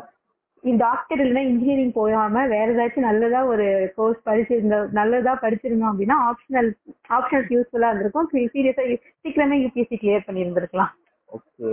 [0.64, 6.70] டாக்டர் இல்லைன்னா இன்ஜினியரிங் போகாம வேற ஏதாச்சும் நல்லதா ஒரு கோர்ஸ் படிச்சிருந்த நல்லதா படிச்சிருந்தோம் அப்படின்னா ஆப்ஷனல்
[7.10, 8.30] ஆப்ஷனல் யூஸ்ஃபுல்லா இருந்திருக்கும்.
[8.54, 8.84] சீரியஸா
[9.24, 10.92] சீக்கிரமே யூபிஎஸ்சி கிளியர் பண்ணியிருந்திருக்கலாம்.
[11.30, 11.72] ஓகே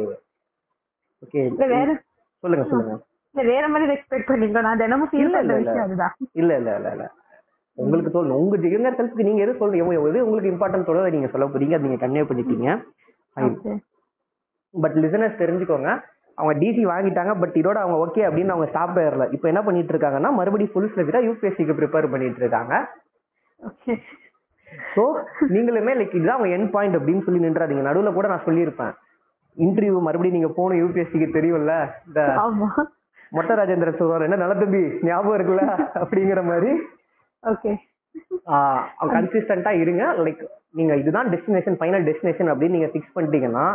[1.22, 1.88] ஓகே இல்ல வேற
[2.44, 2.94] சொல்லுங்க சொல்லுங்க.
[3.34, 5.54] இல்ல வேற மாதிரி எக்ஸ்பெக்ட் பண்ணீங்களா நான் தினமும் ஃபீல் பண்ற.
[5.60, 6.14] விஷயம் அதுதான்.
[6.32, 7.06] இல்ல இல்ல இல்ல இல்ல.
[7.82, 9.96] உங்களுக்கு தோணும் உங்க ஜெகனர் செல்ஃப்க்கு நீங்க எது சொல்றீங்க?
[10.10, 11.74] எது உங்களுக்கு இம்பார்ட்டன்ட் தோணுதோ நீங்க சொல்ல போறீங்க.
[11.76, 12.68] அதை நீங்க கன்வே பண்ணிட்டீங்க.
[14.74, 15.90] பட் லிசனர்ஸ் தெரிஞ்சுக்கோங்க.
[16.38, 19.24] அவங்க டிசி வாங்கிட்டாங்க பட் இதோட அவங்க ஓகே அப்படின்னு அவங்க ஸ்டாப் ஆயிரல.
[19.36, 22.74] இப்போ என்ன பண்ணிட்டு இருக்காங்கன்னா மறுபடியும் ஃபுல் ஃபிளஜா யூபிஎஸ்சிக்கு ப்ரிப்பேர் பண்ணிட்டு இருக்காங்க.
[24.94, 25.02] ஸோ
[25.54, 27.84] நீங்களுமே லைக் இதுதான் அவங்க என் பாயிண்ட் அப்படின்னு சொல்லி நின்றாதீங்க.
[27.88, 28.92] நடுவில் கூட நான் சொல்லியிருப்பேன்.
[29.56, 31.74] இன்டர்வியூ மறுபடியும் நீங்க போகணும் யூபிஎஸ்சிக்கு தெரியும்ல?
[32.08, 32.68] இந்த ஆமா.
[33.36, 35.64] மொட்டை ராஜேந்திரன் சொல்றாரு என்ன நல்ல தம்பி ஞாபகம் இருக்குல்ல?
[36.02, 36.70] அப்படிங்கிற மாதிரி.
[37.42, 37.72] ஓகே
[39.16, 40.04] கன்சிஸ்டண்டா இருங்க.
[40.24, 40.42] லைக்
[40.78, 43.66] நீங்க இதுதான் டெஸ்டினேஷன் ஃபைனல் டெஸ்டினேஷன் அப்படின்னு நீங்க ஃபிக்ஸ் பண்ணிட்டீங்கன்னா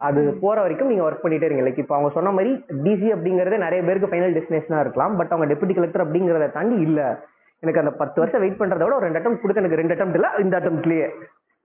[0.00, 1.64] அது போற வரைக்கும் நீங்க ஒர்க் பண்ணிட்டே இருங்க.
[1.66, 2.52] லைக் இப்போ அவங்க சொன்ன மாதிரி
[2.84, 5.16] டிசி அப்படிங்கறது நிறைய பேருக்கு ஃபைனல் டெஸ்டினேஷனா இருக்கலாம்.
[5.18, 7.00] பட் அவங்க டெபுட்டி கலெக்டர் அப்படிங்கறத தாண்டி இல்ல.
[7.62, 10.28] எனக்கு அந்த பத்து வருஷம் வெயிட் பண்றத விட ஒரு ரெண்டு அட்டம் கொடுத்து எனக்கு ரெண்டு அட்டம் இல்ல
[10.44, 11.08] இந்த அட்டம்ப்ட்லயே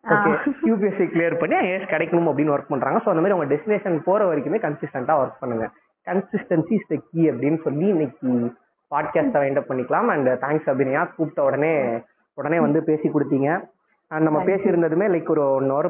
[0.03, 0.31] ஓகே
[0.69, 2.97] யூபிஎஸ்சி கிளியர் பண்ணி ஏஎஸ் கிடைக்கணும் அப்படின்னு ஒர்க் பண்றாங்க.
[3.03, 5.67] ஸோ அந்த மாதிரி அவங்க டெஸ்டினேஷன் போற வரைக்குமே கன்சிஸ்டண்டா ஒர்க் பண்ணுங்க.
[6.07, 8.27] கன்சிஸ்டன்சி இஸ் த கீ அப்படின்னு சொல்லி இன்னைக்கு
[8.95, 10.11] பாட்காஸ்ட்டை வைண்ட் அப் பண்ணிக்கலாம்.
[10.15, 11.03] And thanks Abhinaya.
[11.15, 11.71] கூப்பிட்ட உடனே
[12.33, 13.49] உடனே வந்து பேசி கொடுத்தீங்க.
[14.07, 15.87] அண்ட் நம்ம பேசியிருந்ததுமே லைக் ஒரு ஒன் ஹவர்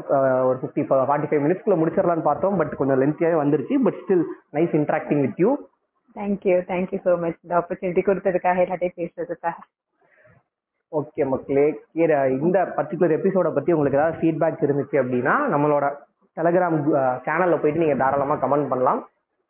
[0.50, 2.58] ஒரு ஃபிஃப்டி ஃபார்ட்டி ஃபைவ் மினிட்ஸ்க்குள்ள முடிச்சிடலாம்னு பார்த்தோம்.
[2.58, 3.76] பட் கொஞ்சம் லென்த்தியாகவே வந்துருச்சு.
[3.88, 5.52] But still nice interacting with you
[6.20, 9.58] thank you thank you so much இந்த ஆப்பர்ச்சுனிட்டி கொடுத்ததுக்காக எல்லாத்தையும் பேசுறதுக்காக.
[10.92, 11.66] ஓகே மக்களே.
[11.94, 15.86] கீர இந்த பர்டிகுலர் எபிசோட பத்தி உங்களுக்கு ஏதாவது ஃபீட்பேக் இருந்துச்சு அப்படின்னா நம்மளோட
[16.38, 16.78] டெலகிராம்
[17.26, 19.02] சேனல்ல போயிட்டு நீங்க தாராளமா கமெண்ட் பண்ணலாம்.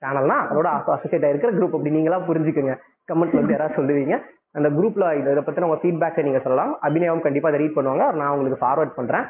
[0.01, 2.73] சேனல்னா அதோட அசோசியேட் இருக்கிற குரூப் அப்படி நீங்களா புரிஞ்சுக்கோங்க.
[3.11, 4.15] கமெண்ட் வந்து யாராவது சொல்லுவீங்க.
[4.57, 6.77] அந்த குரூப்ல இதை பத்தின உங்க ஃபீட்பேக்கை நீங்க சொல்லலாம்.
[6.87, 8.05] அபிநயம் கண்டிப்பா அதை ரீட் பண்ணுவாங்க.
[8.21, 9.25] நான் உங்களுக்கு ஃபார்வர்ட் பண்றேன்.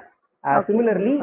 [0.67, 1.13] சிமிலர்லி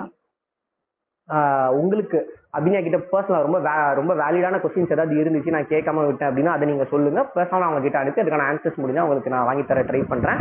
[1.80, 2.18] உங்களுக்கு
[2.59, 3.59] அபிநயா கிட்ட பர்சனலா ரொம்ப
[3.99, 7.20] ரொம்ப வேலிடான கொஸ்டின்ஸ் ஏதாவது இருந்துச்சு நான் கேட்காம விட்டேன் அப்படின்னா அதை நீங்க சொல்லுங்க.
[7.34, 10.40] பர்சனலா அவங்க கிட்ட அனுப்பி அதுக்கான ஆன்சர்ஸ் முடிஞ்சா உங்களுக்கு நான் வாங்கி தர ட்ரை பண்றேன்.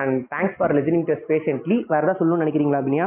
[0.00, 3.06] And thanks for listening to patiently வேற ஏதாவது சொல்லணும்னு நினைக்கிறீங்களா அபினியா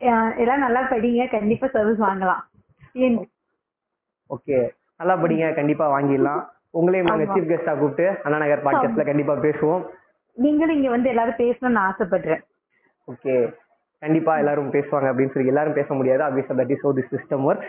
[0.00, 1.30] அஹ் எல்லாம் நல்லா படிங்க.
[1.36, 2.42] கண்டிப்பா சர்வீஸ் வாங்கலாம்.
[3.04, 3.18] ஏன்
[4.30, 4.70] ஓகே.
[4.98, 5.54] நல்லா படிங்க.
[5.54, 6.42] கண்டிப்பா வாங்கிடலாம்.
[6.74, 7.24] உங்களையும் நாங்க.
[7.24, 9.82] சீஃப் கெஸ்டா கூப்பிட்டு அண்ணா நகர் பாட்காஸ்ட்ல கண்டிப்பா பேசுவோம்.
[10.36, 12.42] நீங்களும் இங்க வந்து எல்லாரும் பேசணும்னு ஆசைப்படுறேன்.
[13.08, 13.54] ஓகே.
[13.98, 16.22] கண்டிப்பா எல்லாரும் பேசுவாங்க அப்படின்னு சொல்லி எல்லாரும் பேச முடியாது.
[16.24, 17.66] ஆப்வியஸா that is how the system work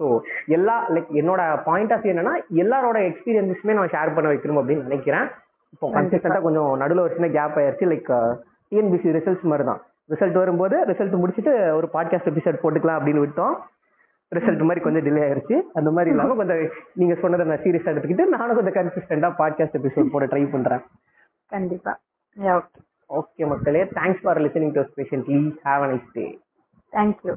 [0.00, 5.26] so எல்லா லைக் என்னோட பாயிண்ட் ஆஃப் என்னன்னா எல்லாரோட எக்ஸ்பீரியன்ஸுமே நான் ஷேர் பண்ண வைக்கணும் அப்படின்னு நினைக்கிறேன்.
[5.72, 7.88] இப்போ கன்சிஸ்டண்டா கொஞ்சம் நடுவில் ஒரு சின்ன கேப் ஆயிருச்சு.
[7.92, 8.10] லைக்
[8.72, 9.80] டிஎன்பிசி ரிசல்ட்ஸ் மாதிரி தான்.
[10.10, 13.56] ரிசல்ட் வரும்போது ரிசல்ட் முடிச்சுட்டு ஒரு பாட்காஸ்ட் எபிசோட் போட்டுக்கலாம் அப்படின்னு விட்டோம்.
[14.34, 15.56] ரிசல்ட் மாதிரி கொஞ்சம் டிலே ஆயிருச்சு.
[15.74, 20.26] அந்த மாதிரி இல்லாம கொஞ்சம் நீங்க சொன்னதை நான் சீரியஸா எடுத்துக்கிட்டு நானும் கொஞ்சம் கன்சிஸ்டண்டா பாட்காஸ்ட் எபிசோட் போட
[20.26, 20.82] ட்ரை பண்றேன்.
[21.48, 21.98] கண்டிப்பா.
[22.36, 22.62] ஓகே
[23.10, 23.84] ஓகே மக்களே.
[23.84, 26.26] Thanks for listening to patiently have a nice day
[26.92, 27.34] thank you